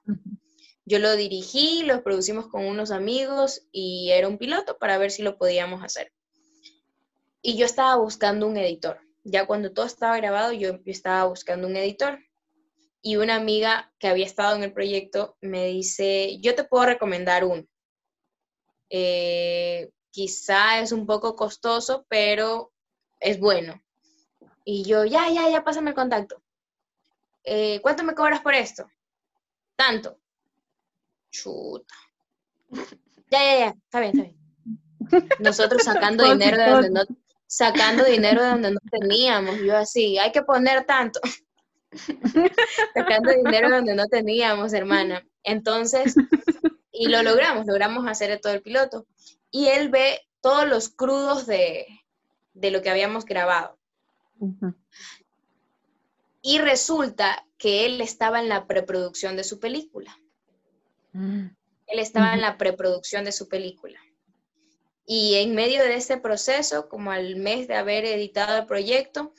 Yo 0.85 0.99
lo 0.99 1.17
dirigí, 1.17 1.83
lo 1.83 2.03
producimos 2.03 2.49
con 2.49 2.67
unos 2.67 2.91
amigos 2.91 3.67
y 3.73 4.11
era 4.11 4.29
un 4.29 4.37
piloto 4.37 4.77
para 4.77 4.99
ver 4.99 5.11
si 5.11 5.23
lo 5.23 5.39
podíamos 5.39 5.83
hacer. 5.83 6.13
Y 7.41 7.57
yo 7.57 7.65
estaba 7.65 7.97
buscando 7.97 8.47
un 8.47 8.59
editor. 8.59 9.01
Ya 9.23 9.47
cuando 9.47 9.73
todo 9.73 9.87
estaba 9.87 10.19
grabado, 10.19 10.53
yo, 10.53 10.79
estaba 10.85 11.25
buscando 11.25 11.67
un 11.67 11.77
editor. 11.77 12.19
Y 13.01 13.17
una 13.17 13.37
amiga 13.37 13.93
que 13.99 14.09
había 14.09 14.27
estado 14.27 14.57
en 14.57 14.63
el 14.63 14.75
proyecto 14.75 15.37
me 15.41 15.67
dice, 15.67 16.39
yo 16.41 16.55
te 16.55 16.65
puedo 16.65 16.85
recomendar 16.85 17.45
uno. 17.45 17.65
Eh, 18.91 19.91
quizá 20.11 20.81
es 20.81 20.93
un 20.93 21.07
poco 21.07 21.35
costoso, 21.35 22.05
pero 22.09 22.73
es 23.21 23.41
bueno. 23.41 23.84
Y 24.65 24.83
yo, 24.85 25.05
ya, 25.05 25.29
ya, 25.29 25.49
ya, 25.49 25.63
pásame 25.63 25.91
el 25.91 25.97
contacto. 25.97 26.43
Eh, 27.45 27.81
¿Cuánto 27.83 28.03
me 28.03 28.15
cobras 28.15 28.41
por 28.41 28.55
esto? 28.55 28.91
Tanto. 29.77 30.19
Chuta. 31.31 31.95
Ya, 33.31 33.43
ya, 33.43 33.59
ya, 33.59 33.69
está 33.71 34.01
bien, 34.01 34.13
está 34.13 34.23
bien. 34.23 35.29
Nosotros 35.41 35.83
sacando 35.85 36.25
dinero 36.31 36.57
de 36.57 36.71
donde 36.71 36.91
no, 36.91 37.01
sacando 37.47 38.05
dinero 38.05 38.43
de 38.43 38.49
donde 38.49 38.71
no 38.71 38.81
teníamos. 38.91 39.59
Yo 39.61 39.77
así, 39.77 40.19
hay 40.19 40.31
que 40.31 40.43
poner 40.43 40.85
tanto. 40.85 41.21
sacando 42.95 43.31
dinero 43.33 43.71
de 43.71 43.77
donde 43.77 43.95
no 43.95 44.07
teníamos, 44.07 44.73
hermana. 44.73 45.27
Entonces, 45.43 46.15
y 46.93 47.09
lo 47.09 47.23
logramos, 47.23 47.67
logramos 47.67 48.07
hacer 48.07 48.39
todo 48.41 48.53
el 48.53 48.63
piloto. 48.63 49.07
Y 49.51 49.67
él 49.69 49.89
ve 49.89 50.21
todos 50.41 50.69
los 50.69 50.89
crudos 50.91 51.47
de, 51.47 51.87
de 52.53 52.71
lo 52.71 52.83
que 52.83 52.91
habíamos 52.91 53.25
grabado. 53.25 53.79
Y 56.43 56.59
resulta 56.59 57.47
que 57.57 57.87
él 57.87 58.01
estaba 58.01 58.41
en 58.41 58.49
la 58.49 58.67
preproducción 58.67 59.37
de 59.37 59.45
su 59.45 59.59
película. 59.61 60.19
Él 61.13 61.99
estaba 61.99 62.35
en 62.35 62.41
la 62.41 62.59
preproducción 62.59 63.25
de 63.25 63.33
su 63.33 63.49
película. 63.49 63.99
Y 65.07 65.35
en 65.35 65.55
medio 65.55 65.83
de 65.83 65.95
este 65.97 66.17
proceso, 66.17 66.89
como 66.89 67.11
al 67.11 67.37
mes 67.37 67.69
de 67.69 67.75
haber 67.75 68.05
editado 68.05 68.59
el 68.59 68.67
proyecto, 68.67 69.33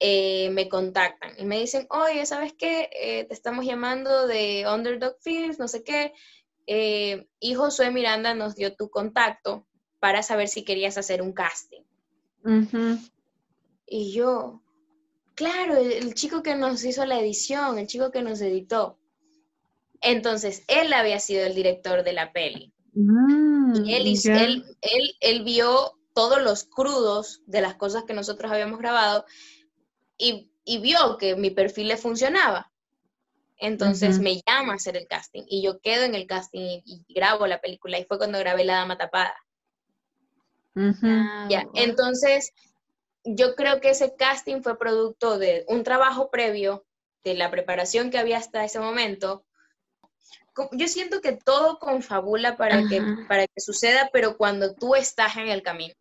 eh, 0.00 0.50
me 0.50 0.68
contactan 0.68 1.32
y 1.38 1.44
me 1.44 1.58
dicen, 1.58 1.86
oye, 1.90 2.24
¿sabes 2.24 2.52
qué? 2.52 2.88
Eh, 2.92 3.24
te 3.24 3.34
estamos 3.34 3.64
llamando 3.64 4.28
de 4.28 4.64
Underdog 4.72 5.16
Films, 5.20 5.58
no 5.58 5.66
sé 5.66 5.82
qué. 5.82 6.12
Eh, 6.66 7.26
y 7.40 7.54
Josué 7.54 7.90
Miranda 7.90 8.34
nos 8.34 8.54
dio 8.54 8.76
tu 8.76 8.90
contacto 8.90 9.66
para 9.98 10.22
saber 10.22 10.48
si 10.48 10.64
querías 10.64 10.98
hacer 10.98 11.22
un 11.22 11.32
casting. 11.32 11.82
Y 13.90 14.12
yo, 14.12 14.62
claro, 15.34 15.76
el, 15.76 16.14
chico 16.14 16.42
que 16.42 16.54
nos 16.54 16.84
hizo 16.84 17.04
la 17.06 17.18
edición, 17.20 17.78
el 17.78 17.86
chico 17.86 18.10
que 18.10 18.22
nos 18.22 18.40
editó. 18.40 18.98
Entonces, 20.00 20.62
él 20.68 20.92
había 20.92 21.18
sido 21.20 21.44
el 21.44 21.54
director 21.54 22.04
de 22.04 22.12
la 22.12 22.32
peli. 22.32 22.72
Mm, 22.92 23.84
y 23.84 23.94
él, 23.94 24.64
él, 24.82 25.16
él, 25.20 25.44
vio 25.44 25.98
todos 26.14 26.42
los 26.42 26.64
crudos 26.64 27.42
de 27.46 27.60
las 27.60 27.76
cosas 27.76 28.04
que 28.04 28.14
nosotros 28.14 28.50
habíamos 28.50 28.78
grabado 28.78 29.24
y, 30.18 30.50
vio 30.66 31.16
que 31.16 31.36
mi 31.36 31.50
perfil 31.50 31.88
le 31.88 31.96
funcionaba. 31.96 32.70
Entonces 33.56 34.20
me 34.20 34.40
llama 34.46 34.74
a 34.74 34.76
hacer 34.76 34.96
el 34.96 35.06
casting 35.06 35.42
y 35.48 35.62
yo 35.62 35.80
quedo 35.80 36.04
en 36.04 36.14
el 36.14 36.26
casting 36.26 36.80
y, 36.84 37.04
grabo 37.08 37.46
la 37.46 37.60
película 37.60 37.98
y 37.98 38.04
fue 38.04 38.18
cuando 38.18 38.38
grabé 38.38 38.64
La 38.64 38.76
Dama 38.76 38.98
Tapada. 38.98 39.34
Ah, 40.76 41.48
ya, 41.50 41.66
entonces 41.74 42.52
yo 43.34 43.54
creo 43.54 43.80
que 43.80 43.90
ese 43.90 44.14
casting 44.16 44.62
fue 44.62 44.78
producto 44.78 45.38
de 45.38 45.64
un 45.68 45.84
trabajo 45.84 46.30
previo, 46.30 46.84
de 47.24 47.34
la 47.34 47.50
preparación 47.50 48.10
que 48.10 48.18
había 48.18 48.38
hasta 48.38 48.64
ese 48.64 48.80
momento. 48.80 49.44
Yo 50.72 50.88
siento 50.88 51.20
que 51.20 51.32
todo 51.32 51.78
confabula 51.78 52.56
para, 52.56 52.82
que, 52.88 53.02
para 53.28 53.46
que 53.46 53.60
suceda, 53.60 54.10
pero 54.12 54.36
cuando 54.36 54.74
tú 54.74 54.94
estás 54.94 55.36
en 55.36 55.48
el 55.48 55.62
camino. 55.62 55.94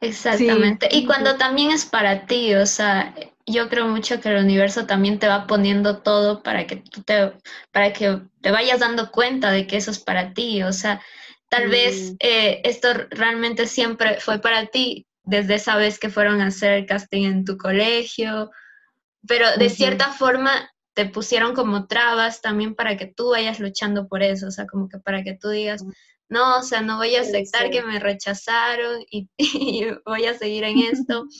Exactamente. 0.00 0.88
Y 0.90 1.04
cuando 1.04 1.36
también 1.36 1.70
es 1.70 1.84
para 1.84 2.24
ti, 2.24 2.54
o 2.54 2.64
sea, 2.64 3.14
yo 3.44 3.68
creo 3.68 3.86
mucho 3.86 4.18
que 4.20 4.30
el 4.30 4.42
universo 4.42 4.86
también 4.86 5.18
te 5.18 5.28
va 5.28 5.46
poniendo 5.46 5.98
todo 5.98 6.42
para 6.42 6.66
que 6.66 6.76
tú 6.76 7.02
te, 7.02 7.32
para 7.70 7.92
que 7.92 8.22
te 8.40 8.50
vayas 8.50 8.80
dando 8.80 9.10
cuenta 9.10 9.50
de 9.50 9.66
que 9.66 9.76
eso 9.76 9.90
es 9.90 9.98
para 9.98 10.32
ti. 10.32 10.62
O 10.62 10.72
sea, 10.72 11.02
tal 11.50 11.68
vez 11.68 12.14
eh, 12.20 12.62
esto 12.64 12.88
realmente 13.10 13.66
siempre 13.66 14.20
fue 14.20 14.38
para 14.38 14.66
ti, 14.66 15.06
desde 15.22 15.54
esa 15.54 15.76
vez 15.76 15.98
que 15.98 16.10
fueron 16.10 16.40
a 16.40 16.46
hacer 16.46 16.72
el 16.72 16.86
casting 16.86 17.24
en 17.24 17.44
tu 17.44 17.56
colegio, 17.56 18.50
pero 19.26 19.46
de 19.56 19.68
cierta 19.68 20.12
forma 20.12 20.70
te 20.94 21.06
pusieron 21.06 21.54
como 21.54 21.86
trabas 21.86 22.40
también 22.40 22.74
para 22.74 22.96
que 22.96 23.06
tú 23.06 23.30
vayas 23.30 23.60
luchando 23.60 24.08
por 24.08 24.22
eso, 24.22 24.48
o 24.48 24.50
sea, 24.50 24.66
como 24.66 24.88
que 24.88 24.98
para 24.98 25.22
que 25.22 25.34
tú 25.34 25.48
digas, 25.50 25.84
no, 26.28 26.58
o 26.58 26.62
sea, 26.62 26.80
no 26.80 26.96
voy 26.96 27.16
a 27.16 27.22
aceptar 27.22 27.70
que 27.70 27.82
me 27.82 27.98
rechazaron 27.98 29.02
y, 29.10 29.28
voy 30.06 30.26
a 30.26 30.38
seguir 30.38 30.64
en 30.64 30.78
esto. 30.78 31.26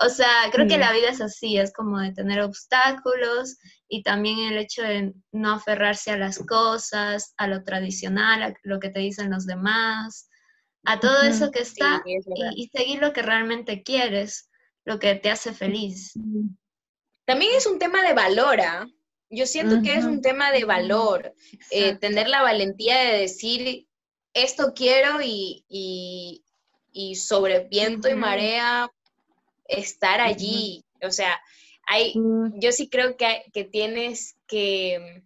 O 0.00 0.10
sea, 0.10 0.28
creo 0.52 0.68
que 0.68 0.78
la 0.78 0.92
vida 0.92 1.08
es 1.08 1.20
así, 1.20 1.58
es 1.58 1.72
como 1.72 1.98
de 1.98 2.12
tener 2.12 2.40
obstáculos 2.40 3.56
y 3.88 4.04
también 4.04 4.38
el 4.38 4.56
hecho 4.56 4.82
de 4.82 5.12
no 5.32 5.54
aferrarse 5.54 6.12
a 6.12 6.16
las 6.16 6.38
cosas, 6.38 7.34
a 7.36 7.48
lo 7.48 7.64
tradicional, 7.64 8.44
a 8.44 8.54
lo 8.62 8.78
que 8.78 8.90
te 8.90 9.00
dicen 9.00 9.28
los 9.28 9.44
demás, 9.44 10.27
a 10.84 11.00
todo 11.00 11.22
eso 11.22 11.50
que 11.50 11.60
está 11.60 12.02
y, 12.56 12.68
seguir 12.68 13.00
lo 13.00 13.12
que 13.12 13.22
realmente 13.22 13.82
quieres, 13.82 14.48
lo 14.84 14.98
que 14.98 15.14
te 15.14 15.30
hace 15.30 15.52
feliz. 15.52 16.14
También 17.24 17.54
es 17.54 17.66
un 17.66 17.78
tema 17.78 18.02
de 18.02 18.14
valor, 18.14 18.60
¿ah? 18.60 18.86
Yo 19.30 19.44
siento 19.44 19.82
que 19.82 19.94
es 19.94 20.04
un 20.04 20.22
tema 20.22 20.50
de 20.52 20.64
valor, 20.64 21.34
eh, 21.70 21.94
tener 21.96 22.28
la 22.28 22.40
valentía 22.40 22.98
de 22.98 23.18
decir, 23.18 23.86
esto 24.32 24.72
quiero 24.74 25.20
y, 25.22 25.64
y, 25.68 27.14
sobre 27.16 27.68
viento 27.68 28.08
y 28.08 28.14
marea 28.14 28.90
estar 29.66 30.22
allí. 30.22 30.82
O 31.02 31.10
sea, 31.10 31.38
hay, 31.86 32.14
yo 32.54 32.72
sí 32.72 32.88
creo 32.88 33.18
que, 33.18 33.44
que 33.52 33.64
tienes 33.64 34.36
que, 34.46 35.22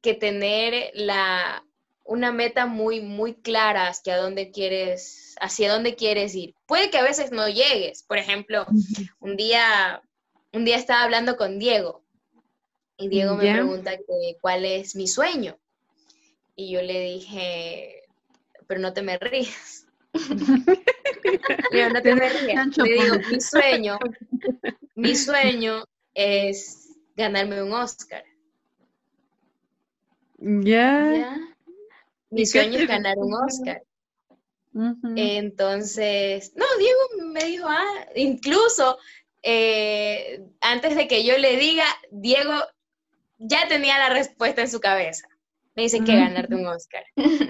que 0.00 0.14
tener 0.14 0.90
la, 0.94 1.65
una 2.06 2.32
meta 2.32 2.66
muy, 2.66 3.00
muy 3.00 3.34
clara 3.34 3.88
hacia 3.88 4.16
dónde 4.16 4.50
quieres, 4.50 5.34
hacia 5.40 5.72
dónde 5.72 5.96
quieres 5.96 6.34
ir. 6.34 6.54
Puede 6.66 6.90
que 6.90 6.98
a 6.98 7.02
veces 7.02 7.32
no 7.32 7.48
llegues. 7.48 8.02
Por 8.04 8.18
ejemplo, 8.18 8.66
un 9.18 9.36
día, 9.36 10.02
un 10.52 10.64
día 10.64 10.76
estaba 10.76 11.02
hablando 11.02 11.36
con 11.36 11.58
Diego 11.58 12.04
y 12.96 13.08
Diego 13.08 13.36
me 13.36 13.52
pregunta 13.52 13.92
cuál 14.40 14.64
es 14.64 14.96
mi 14.96 15.06
sueño. 15.06 15.58
Y 16.54 16.70
yo 16.70 16.80
le 16.80 17.00
dije, 17.00 18.02
pero 18.66 18.80
no 18.80 18.92
te 18.92 19.02
me 19.02 19.18
rías. 19.18 19.86
no 20.14 22.02
te 22.02 22.14
me 22.14 22.28
rías. 22.28 22.76
Le 22.78 22.92
digo, 22.92 23.16
mi 23.30 23.40
sueño, 23.40 23.98
mi 24.94 25.14
sueño 25.14 25.84
es 26.14 26.88
ganarme 27.14 27.62
un 27.62 27.72
Oscar. 27.72 28.24
Ya. 30.38 31.55
Mi 32.30 32.46
sueño 32.46 32.78
es 32.78 32.88
ganar 32.88 33.16
un 33.18 33.34
Oscar. 33.34 33.82
Entonces, 35.16 36.52
no, 36.54 36.64
Diego 36.78 37.32
me 37.32 37.44
dijo, 37.44 37.66
ah, 37.66 38.06
incluso 38.14 38.98
eh, 39.42 40.44
antes 40.60 40.96
de 40.96 41.08
que 41.08 41.24
yo 41.24 41.38
le 41.38 41.56
diga, 41.56 41.84
Diego 42.10 42.52
ya 43.38 43.68
tenía 43.68 43.98
la 43.98 44.10
respuesta 44.10 44.60
en 44.60 44.70
su 44.70 44.80
cabeza 44.80 45.26
me 45.76 45.82
dice 45.82 46.02
que 46.02 46.16
ganarte 46.16 46.54
un 46.54 46.66
Oscar. 46.66 47.04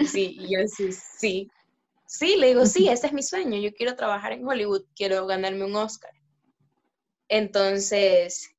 Sí, 0.05 0.35
y 0.37 0.53
yo 0.53 0.67
sí, 0.67 0.91
sí. 0.91 1.49
Sí, 2.05 2.35
le 2.35 2.47
digo, 2.47 2.65
sí, 2.65 2.89
ese 2.89 3.07
es 3.07 3.13
mi 3.13 3.23
sueño. 3.23 3.59
Yo 3.59 3.73
quiero 3.73 3.95
trabajar 3.95 4.33
en 4.33 4.45
Hollywood, 4.45 4.83
quiero 4.95 5.25
ganarme 5.25 5.63
un 5.63 5.75
Oscar. 5.75 6.11
Entonces, 7.29 8.53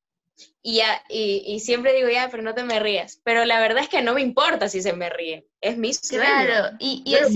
y, 0.61 0.77
ya, 0.77 1.01
y, 1.09 1.59
siempre 1.59 1.93
digo, 1.93 2.09
ya, 2.09 2.29
pero 2.29 2.43
no 2.43 2.53
te 2.53 2.63
me 2.63 2.79
rías. 2.79 3.21
Pero 3.23 3.45
la 3.45 3.59
verdad 3.59 3.83
es 3.83 3.89
que 3.89 4.01
no 4.01 4.13
me 4.13 4.21
importa 4.21 4.69
si 4.69 4.81
se 4.81 4.93
me 4.93 5.09
ríe. 5.09 5.47
Es 5.61 5.77
mi 5.77 5.93
sueño. 5.93 6.23
Claro, 6.23 6.75
y, 6.79 7.01
y, 7.05 7.15
es, 7.15 7.31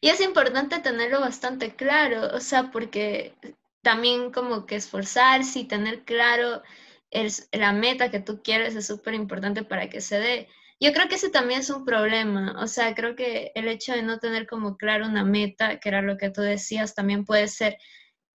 y 0.00 0.08
es 0.08 0.20
importante 0.20 0.78
tenerlo 0.80 1.20
bastante 1.20 1.74
claro, 1.74 2.34
o 2.34 2.40
sea, 2.40 2.70
porque 2.70 3.34
también 3.82 4.32
como 4.32 4.66
que 4.66 4.76
esforzarse 4.76 5.60
y 5.60 5.64
tener 5.64 6.04
claro 6.04 6.62
el, 7.10 7.32
la 7.52 7.72
meta 7.72 8.10
que 8.10 8.20
tú 8.20 8.42
quieres 8.42 8.74
es 8.74 8.86
súper 8.86 9.14
importante 9.14 9.62
para 9.62 9.88
que 9.88 10.00
se 10.00 10.18
dé. 10.18 10.48
Yo 10.80 10.92
creo 10.92 11.08
que 11.08 11.16
ese 11.16 11.30
también 11.30 11.60
es 11.60 11.70
un 11.70 11.84
problema, 11.84 12.54
o 12.62 12.68
sea, 12.68 12.94
creo 12.94 13.16
que 13.16 13.50
el 13.54 13.66
hecho 13.66 13.92
de 13.92 14.02
no 14.02 14.18
tener 14.18 14.46
como 14.46 14.76
claro 14.76 15.06
una 15.06 15.24
meta, 15.24 15.80
que 15.80 15.88
era 15.88 16.02
lo 16.02 16.16
que 16.16 16.30
tú 16.30 16.40
decías, 16.40 16.94
también 16.94 17.24
puede 17.24 17.48
ser, 17.48 17.78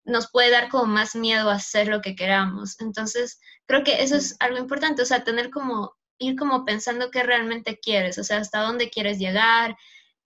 nos 0.05 0.29
puede 0.29 0.51
dar 0.51 0.69
como 0.69 0.85
más 0.85 1.15
miedo 1.15 1.49
a 1.49 1.55
hacer 1.55 1.87
lo 1.87 2.01
que 2.01 2.15
queramos. 2.15 2.79
Entonces, 2.81 3.39
creo 3.65 3.83
que 3.83 4.03
eso 4.03 4.15
es 4.15 4.35
algo 4.39 4.57
importante, 4.57 5.01
o 5.01 5.05
sea, 5.05 5.23
tener 5.23 5.49
como, 5.49 5.95
ir 6.17 6.35
como 6.35 6.65
pensando 6.65 7.11
qué 7.11 7.23
realmente 7.23 7.79
quieres, 7.79 8.17
o 8.17 8.23
sea, 8.23 8.37
hasta 8.37 8.61
dónde 8.61 8.89
quieres 8.89 9.19
llegar. 9.19 9.75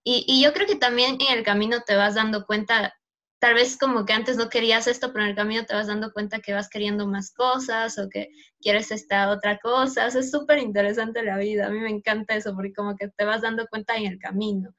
Y, 0.04 0.42
yo 0.42 0.54
creo 0.54 0.68
que 0.68 0.76
también 0.76 1.18
en 1.20 1.38
el 1.38 1.44
camino 1.44 1.82
te 1.86 1.96
vas 1.96 2.16
dando 2.16 2.46
cuenta 2.46 2.94
tal 3.40 3.54
vez 3.54 3.78
como 3.78 4.06
que 4.06 4.14
antes 4.14 4.38
no 4.38 4.50
querías 4.50 4.88
esto, 4.88 5.12
pero 5.14 5.26
en 5.26 5.32
el 5.32 5.36
camino 5.36 5.66
te 5.66 5.76
vas 5.76 5.88
dando 5.88 6.12
cuenta 6.12 6.40
que 6.40 6.54
vas 6.54 6.70
queriendo 6.70 7.08
más 7.08 7.32
cosas 7.34 8.00
o 8.00 8.10
que 8.10 8.30
quieres 8.62 8.92
esta 8.92 9.30
otra 9.30 9.60
cosa. 9.60 10.08
es 10.08 10.32
súper 10.32 10.60
interesante 10.60 11.24
la 11.24 11.38
vida. 11.38 11.68
A 11.68 11.70
mí 11.70 11.80
me 11.80 11.90
encanta 11.90 12.36
eso 12.36 12.56
porque 12.56 12.74
como 12.74 12.96
que 12.96 13.10
te 13.10 13.26
vas 13.26 13.42
dando 13.42 13.68
cuenta 13.68 13.96
en 13.96 14.08
el 14.08 14.18
camino. 14.18 14.74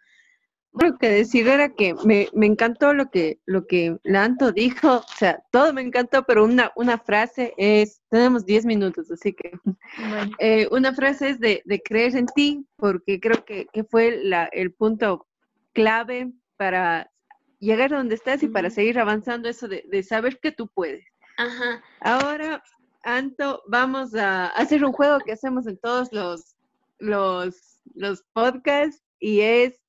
Lo 0.73 0.97
que 0.99 1.09
decir 1.09 1.49
era 1.49 1.71
que 1.71 1.95
me, 2.05 2.29
encantó 2.47 2.93
lo 2.95 3.11
que, 3.11 3.41
lo 3.47 3.66
que 3.66 3.97
Lanto 4.05 4.53
dijo, 4.53 4.99
o 4.99 5.16
sea, 5.16 5.43
todo 5.51 5.73
me 5.73 5.83
encantó, 5.83 6.25
pero 6.25 6.45
una, 6.45 6.73
una 6.77 6.99
frase 6.99 7.55
es, 7.57 8.01
tenemos 8.11 8.47
10 8.47 8.66
minutos, 8.66 9.11
así 9.11 9.33
que 9.33 9.53
eh, 10.39 10.69
una 10.71 10.95
frase 10.95 11.31
es 11.31 11.41
de, 11.41 11.62
creer 11.85 12.16
en 12.16 12.27
ti, 12.27 12.66
porque 12.77 13.19
creo 13.19 13.45
que, 13.45 13.66
que 13.73 13.85
fue 13.85 14.21
la, 14.23 14.45
el 14.53 14.73
punto 14.73 15.27
clave 15.73 16.33
para 16.57 17.11
llegar 17.61 17.93
a 17.93 17.99
donde 17.99 18.14
estás 18.14 18.43
y 18.43 18.49
para 18.49 18.71
seguir 18.71 18.99
avanzando 18.99 19.49
eso 19.49 19.69
de, 19.69 20.03
saber 20.03 20.39
que 20.41 20.53
tú 20.53 20.69
puedes. 20.69 21.05
Ajá. 21.37 21.83
Ahora, 22.01 22.62
Anto, 23.03 23.62
vamos 23.69 24.14
a 24.14 24.49
hacer 24.49 24.85
un 24.85 24.93
juego 24.93 25.19
que 25.21 25.33
hacemos 25.33 25.66
en 25.66 25.79
todos 25.79 26.12
los, 26.12 26.57
los, 26.99 27.81
los 27.95 28.23
podcasts 28.33 29.03
y 29.21 29.41
es, 29.41 29.81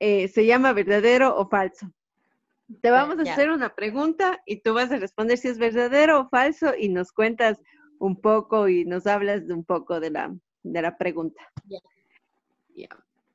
eh, 0.00 0.28
se 0.28 0.46
llama 0.46 0.72
verdadero 0.72 1.36
o 1.36 1.48
falso. 1.48 1.92
Te 2.80 2.90
vamos 2.90 3.18
a 3.18 3.22
hacer 3.30 3.50
una 3.50 3.74
pregunta 3.74 4.40
y 4.46 4.60
tú 4.62 4.74
vas 4.74 4.90
a 4.90 4.96
responder 4.96 5.38
si 5.38 5.48
es 5.48 5.58
verdadero 5.58 6.20
o 6.20 6.28
falso 6.28 6.72
y 6.76 6.88
nos 6.88 7.12
cuentas 7.12 7.62
un 7.98 8.20
poco 8.20 8.68
y 8.68 8.84
nos 8.84 9.06
hablas 9.06 9.46
de 9.46 9.54
un 9.54 9.64
poco 9.64 10.00
de 10.00 10.10
la, 10.10 10.34
de 10.62 10.82
la 10.82 10.96
pregunta. 10.96 11.42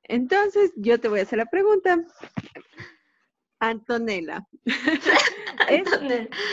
Entonces, 0.03 0.72
yo 0.76 0.99
te 0.99 1.07
voy 1.07 1.20
a 1.20 1.24
hacer 1.24 1.38
la 1.38 1.45
pregunta. 1.45 2.03
Antonella. 3.59 4.47
¿Es 5.70 5.89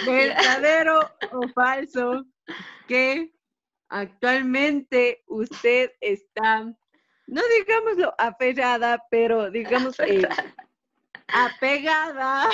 verdadero 0.06 1.10
o 1.32 1.48
falso 1.54 2.24
que 2.88 3.32
actualmente 3.88 5.22
usted 5.26 5.92
está, 6.00 6.74
no 7.26 7.42
digámoslo 7.58 8.14
aferrada, 8.18 9.04
pero 9.10 9.50
digamos, 9.50 9.98
eh, 10.00 10.28
apegada 11.28 12.50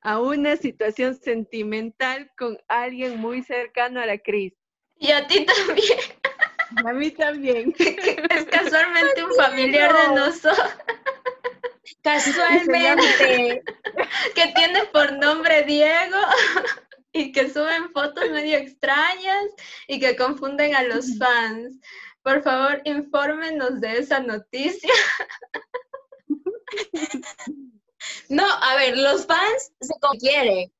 a 0.00 0.20
una 0.20 0.56
situación 0.56 1.14
sentimental 1.16 2.30
con 2.36 2.58
alguien 2.68 3.18
muy 3.18 3.42
cercano 3.42 4.00
a 4.00 4.06
la 4.06 4.18
Cris. 4.18 4.54
Y 4.96 5.12
a 5.12 5.26
ti 5.26 5.46
también. 5.46 5.98
A 6.84 6.92
mí 6.92 7.10
también. 7.10 7.74
es 7.78 8.44
casualmente 8.46 9.24
un 9.24 9.34
familiar 9.34 9.92
de 9.92 10.14
nosotros. 10.14 10.70
Casualmente. 12.02 13.62
que 14.34 14.46
tiene 14.54 14.84
por 14.92 15.12
nombre 15.12 15.62
Diego 15.64 16.18
y 17.12 17.32
que 17.32 17.50
suben 17.50 17.90
fotos 17.92 18.30
medio 18.30 18.58
extrañas 18.58 19.46
y 19.86 19.98
que 19.98 20.16
confunden 20.16 20.74
a 20.74 20.82
los 20.84 21.18
fans. 21.18 21.80
Por 22.28 22.42
favor, 22.42 22.82
infórmenos 22.84 23.80
de 23.80 24.00
esa 24.00 24.20
noticia. 24.20 24.92
No, 28.28 28.44
a 28.44 28.76
ver, 28.76 28.98
los 28.98 29.24
fans 29.24 29.72
se 29.80 29.94
quieren. 30.18 30.70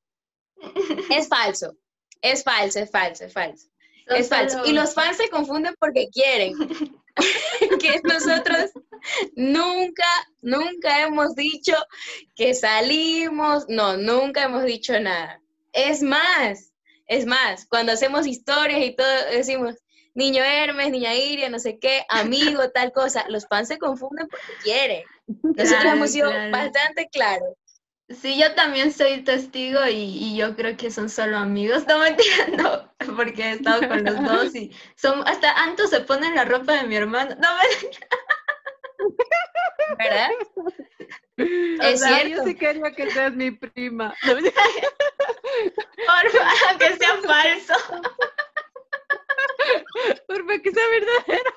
Es 1.10 1.26
falso. 1.28 1.74
Es 2.20 2.44
falso, 2.44 2.80
es 2.80 2.90
falso, 2.90 3.24
es 3.24 3.32
falso. 3.32 3.66
es 4.08 4.28
falso. 4.28 4.62
Y 4.66 4.72
los 4.72 4.92
fans 4.92 5.16
se 5.16 5.30
confunden 5.30 5.74
porque 5.80 6.10
quieren. 6.12 6.52
que 7.80 8.00
nosotros 8.04 8.70
nunca, 9.34 10.10
nunca 10.42 11.06
hemos 11.06 11.34
dicho 11.34 11.74
que 12.36 12.52
salimos. 12.52 13.64
No, 13.68 13.96
nunca 13.96 14.44
hemos 14.44 14.64
dicho 14.64 15.00
nada. 15.00 15.40
Es 15.72 16.02
más, 16.02 16.74
es 17.06 17.24
más, 17.24 17.66
cuando 17.66 17.92
hacemos 17.92 18.26
historias 18.26 18.82
y 18.82 18.94
todo, 18.94 19.24
decimos, 19.30 19.76
niño 20.18 20.42
Hermes, 20.42 20.90
niña 20.90 21.14
Iria, 21.14 21.48
no 21.48 21.60
sé 21.60 21.78
qué, 21.78 22.04
amigo, 22.08 22.68
tal 22.74 22.92
cosa. 22.92 23.24
Los 23.28 23.46
fans 23.46 23.68
se 23.68 23.78
confunden 23.78 24.26
porque 24.28 24.52
quieren. 24.62 25.04
Nosotros 25.26 25.84
hemos 25.84 26.10
sido 26.10 26.30
bastante 26.50 27.08
claros. 27.10 27.54
Sí, 28.08 28.38
yo 28.38 28.54
también 28.54 28.90
soy 28.92 29.22
testigo 29.22 29.80
y, 29.86 30.34
yo 30.34 30.56
creo 30.56 30.76
que 30.76 30.90
son 30.90 31.08
solo 31.10 31.36
amigos. 31.36 31.86
No 31.86 31.98
me 31.98 32.08
entiendo, 32.08 32.92
porque 33.16 33.42
he 33.42 33.52
estado 33.52 33.86
con 33.86 34.02
los 34.04 34.24
dos 34.24 34.54
y 34.54 34.74
son, 34.96 35.26
hasta 35.28 35.52
Anto 35.52 35.86
se 35.86 36.00
pone 36.00 36.34
la 36.34 36.44
ropa 36.44 36.72
de 36.72 36.84
mi 36.84 36.96
hermano. 36.96 37.36
No 37.38 37.48
me 37.56 37.62
¿Verdad? 39.98 40.30
es 41.36 42.00
cierto. 42.00 42.28
Yo 42.28 42.44
sí 42.44 42.54
quería 42.54 42.90
que 42.92 43.10
seas 43.10 43.34
mi 43.34 43.52
prima. 43.52 44.14
Porfa, 46.06 46.78
que 46.78 46.96
sea 46.96 47.16
falso. 47.22 47.74
Porfa, 50.26 50.58
que 50.62 50.70
sea 50.72 50.84
verdadero. 50.88 51.50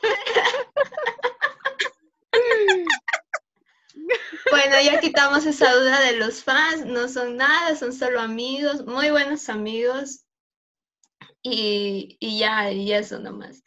Bueno, 4.49 4.75
ya 4.83 4.99
quitamos 4.99 5.45
esa 5.45 5.73
duda 5.73 6.01
de 6.01 6.17
los 6.17 6.43
fans, 6.43 6.85
no 6.85 7.07
son 7.07 7.37
nada, 7.37 7.75
son 7.75 7.93
solo 7.93 8.19
amigos, 8.19 8.85
muy 8.85 9.09
buenos 9.09 9.49
amigos. 9.49 10.25
Y, 11.43 12.17
ya, 12.39 12.71
y 12.71 12.91
eso 12.93 13.19
nomás. 13.19 13.63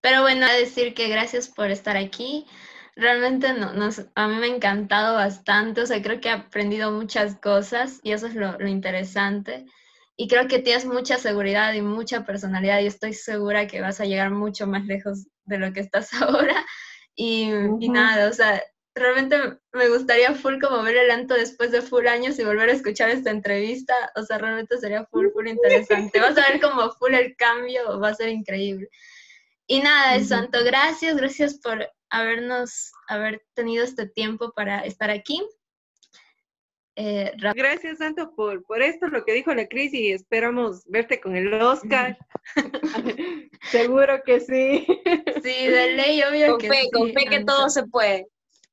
Pero 0.00 0.22
bueno, 0.22 0.46
a 0.46 0.52
decir 0.52 0.94
que 0.94 1.08
gracias 1.08 1.48
por 1.48 1.70
estar 1.70 1.96
aquí. 1.96 2.46
Realmente 2.96 3.52
no, 3.54 3.70
a 4.14 4.28
mí 4.28 4.36
me 4.36 4.46
ha 4.46 4.54
encantado 4.54 5.14
bastante, 5.14 5.82
o 5.82 5.86
sea, 5.86 6.02
creo 6.02 6.20
que 6.20 6.28
he 6.28 6.32
aprendido 6.32 6.90
muchas 6.90 7.36
cosas 7.36 8.00
y 8.02 8.12
eso 8.12 8.26
es 8.26 8.34
lo, 8.34 8.66
interesante. 8.66 9.64
Y 10.20 10.28
creo 10.28 10.48
que 10.48 10.58
tienes 10.58 10.84
mucha 10.84 11.16
seguridad 11.16 11.72
y 11.72 11.80
mucha 11.80 12.26
personalidad 12.26 12.80
y 12.80 12.86
estoy 12.86 13.14
segura 13.14 13.66
que 13.66 13.80
vas 13.80 14.02
a 14.02 14.04
llegar 14.04 14.30
mucho 14.30 14.66
más 14.66 14.84
lejos 14.84 15.26
de 15.46 15.56
lo 15.56 15.72
que 15.72 15.80
estás 15.80 16.10
ahora. 16.22 16.62
Y, 17.14 17.50
y 17.80 17.88
nada, 17.88 18.28
o 18.28 18.32
sea, 18.34 18.62
realmente 18.94 19.38
me 19.72 19.88
gustaría 19.88 20.34
full 20.34 20.60
como 20.60 20.82
ver 20.82 20.98
el 20.98 21.10
Anto 21.10 21.32
después 21.32 21.70
de 21.70 21.80
full 21.80 22.06
años 22.06 22.38
y 22.38 22.44
volver 22.44 22.68
a 22.68 22.74
escuchar 22.74 23.08
esta 23.08 23.30
entrevista. 23.30 23.94
O 24.14 24.22
sea, 24.22 24.36
realmente 24.36 24.76
sería 24.76 25.06
full, 25.06 25.28
full 25.32 25.48
interesante. 25.48 26.20
Vas 26.20 26.36
a 26.36 26.52
ver 26.52 26.60
como 26.60 26.90
full 26.90 27.14
el 27.14 27.34
cambio, 27.36 27.98
va 27.98 28.10
a 28.10 28.14
ser 28.14 28.28
increíble. 28.28 28.90
Y 29.66 29.80
nada, 29.80 30.16
es 30.16 30.28
Santo, 30.28 30.62
gracias, 30.62 31.16
gracias 31.16 31.54
por 31.54 31.88
habernos, 32.10 32.92
haber 33.08 33.42
tenido 33.54 33.84
este 33.84 34.06
tiempo 34.06 34.52
para 34.54 34.80
estar 34.80 35.08
aquí. 35.08 35.40
Eh, 36.96 37.32
gracias, 37.54 37.98
Santo, 37.98 38.34
por, 38.34 38.62
por 38.64 38.82
esto, 38.82 39.08
lo 39.08 39.24
que 39.24 39.32
dijo 39.32 39.54
la 39.54 39.66
Cris, 39.66 39.94
y 39.94 40.12
esperamos 40.12 40.84
verte 40.86 41.20
con 41.20 41.36
el 41.36 41.52
Oscar. 41.54 42.18
Seguro 43.70 44.22
que 44.24 44.40
sí. 44.40 44.86
Sí, 45.42 45.66
de 45.66 45.94
ley, 45.94 46.22
obvio 46.22 46.58
que 46.58 46.68
sí. 46.70 46.90
Con 46.92 47.12
fe 47.12 47.24
que 47.26 47.44
todo 47.44 47.70
se 47.70 47.86
puede. 47.86 48.26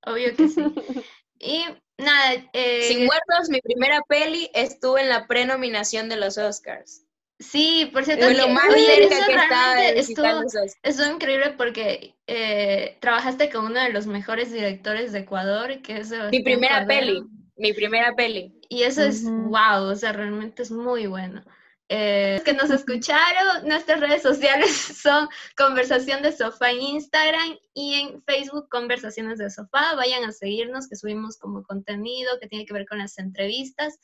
Obvio 0.05 0.35
que 0.35 0.47
sí. 0.47 0.63
Y 1.39 1.65
nada. 1.99 2.49
Eh, 2.53 2.81
Sin 2.87 3.05
muertos, 3.05 3.49
mi 3.49 3.61
primera 3.61 4.01
peli 4.09 4.49
estuvo 4.55 4.97
en 4.97 5.07
la 5.07 5.27
prenominación 5.27 6.09
de 6.09 6.17
los 6.17 6.39
Oscars. 6.39 7.03
Sí, 7.39 7.91
por 7.93 8.03
cierto, 8.03 8.27
lo 8.31 8.49
más 8.49 8.73
cerca 8.73 9.25
que 9.27 9.35
estaba 9.35 9.83
estuvo, 9.83 10.69
estuvo 10.81 11.13
increíble 11.13 11.51
porque 11.55 12.15
eh, 12.25 12.97
trabajaste 12.99 13.51
con 13.51 13.67
uno 13.67 13.79
de 13.79 13.89
los 13.89 14.07
mejores 14.07 14.51
directores 14.51 15.11
de 15.11 15.19
Ecuador, 15.19 15.79
que 15.83 15.97
es 15.97 16.11
mi 16.31 16.41
primera 16.41 16.87
peli, 16.87 17.23
mi 17.57 17.73
primera 17.73 18.15
peli. 18.15 18.59
Y 18.69 18.83
eso 18.83 19.03
es 19.03 19.23
wow, 19.23 19.83
o 19.91 19.95
sea, 19.95 20.13
realmente 20.13 20.63
es 20.63 20.71
muy 20.71 21.07
bueno. 21.07 21.43
Eh, 21.89 22.41
que 22.43 22.51
nos 22.51 22.69
escucharon, 22.69 23.65
nuestras 23.65 24.01
redes 24.01 24.21
sociales 24.21 24.71
son 25.01 25.29
Conversación 25.55 26.21
de 26.21 26.33
Sofá 26.33 26.71
en 26.71 26.81
Instagram 26.81 27.57
y 27.73 27.93
en 27.93 28.23
Facebook 28.23 28.67
Conversaciones 28.69 29.37
de 29.37 29.49
Sofá. 29.49 29.95
Vayan 29.95 30.25
a 30.25 30.33
seguirnos, 30.33 30.89
que 30.89 30.97
subimos 30.97 31.37
como 31.37 31.63
contenido 31.63 32.39
que 32.41 32.47
tiene 32.47 32.65
que 32.65 32.73
ver 32.73 32.85
con 32.85 32.97
las 32.97 33.17
entrevistas 33.17 33.99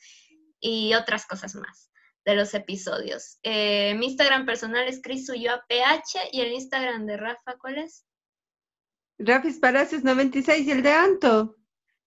y 0.60 0.94
otras 0.94 1.26
cosas 1.26 1.54
más 1.54 1.90
de 2.24 2.34
los 2.34 2.54
episodios. 2.54 3.38
Eh, 3.42 3.94
mi 3.98 4.06
Instagram 4.06 4.46
personal 4.46 4.88
es 4.88 5.02
PH 5.02 6.30
y 6.32 6.40
el 6.40 6.52
Instagram 6.52 7.04
de 7.04 7.18
Rafa, 7.18 7.58
¿cuál 7.58 7.78
es? 7.78 8.06
Rafis 9.18 9.58
Palacios 9.58 10.02
96 10.04 10.66
y 10.66 10.70
el 10.70 10.82
de 10.82 10.90
Anto. 10.90 11.56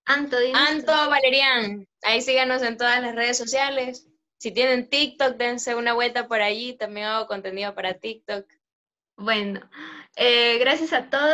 Anto, 0.08 0.38
Anto 0.53 1.10
Valerian. 1.10 1.86
Ahí 2.01 2.22
síganos 2.22 2.62
en 2.64 2.78
todas 2.78 3.01
las 3.01 3.14
redes 3.14 3.38
sociales. 3.38 4.08
Si 4.39 4.51
tienen 4.51 4.89
TikTok, 4.89 5.36
dense 5.36 5.76
una 5.76 5.93
vuelta 5.93 6.28
por 6.28 6.41
allí. 6.41 6.78
También 6.78 7.08
hago 7.08 7.28
contenido 7.28 7.76
para 7.76 7.93
TikTok. 7.93 8.47
Bueno, 9.18 9.60
eh, 10.16 10.58
gracias 10.60 10.93
a 10.93 11.10
todos. 11.10 11.28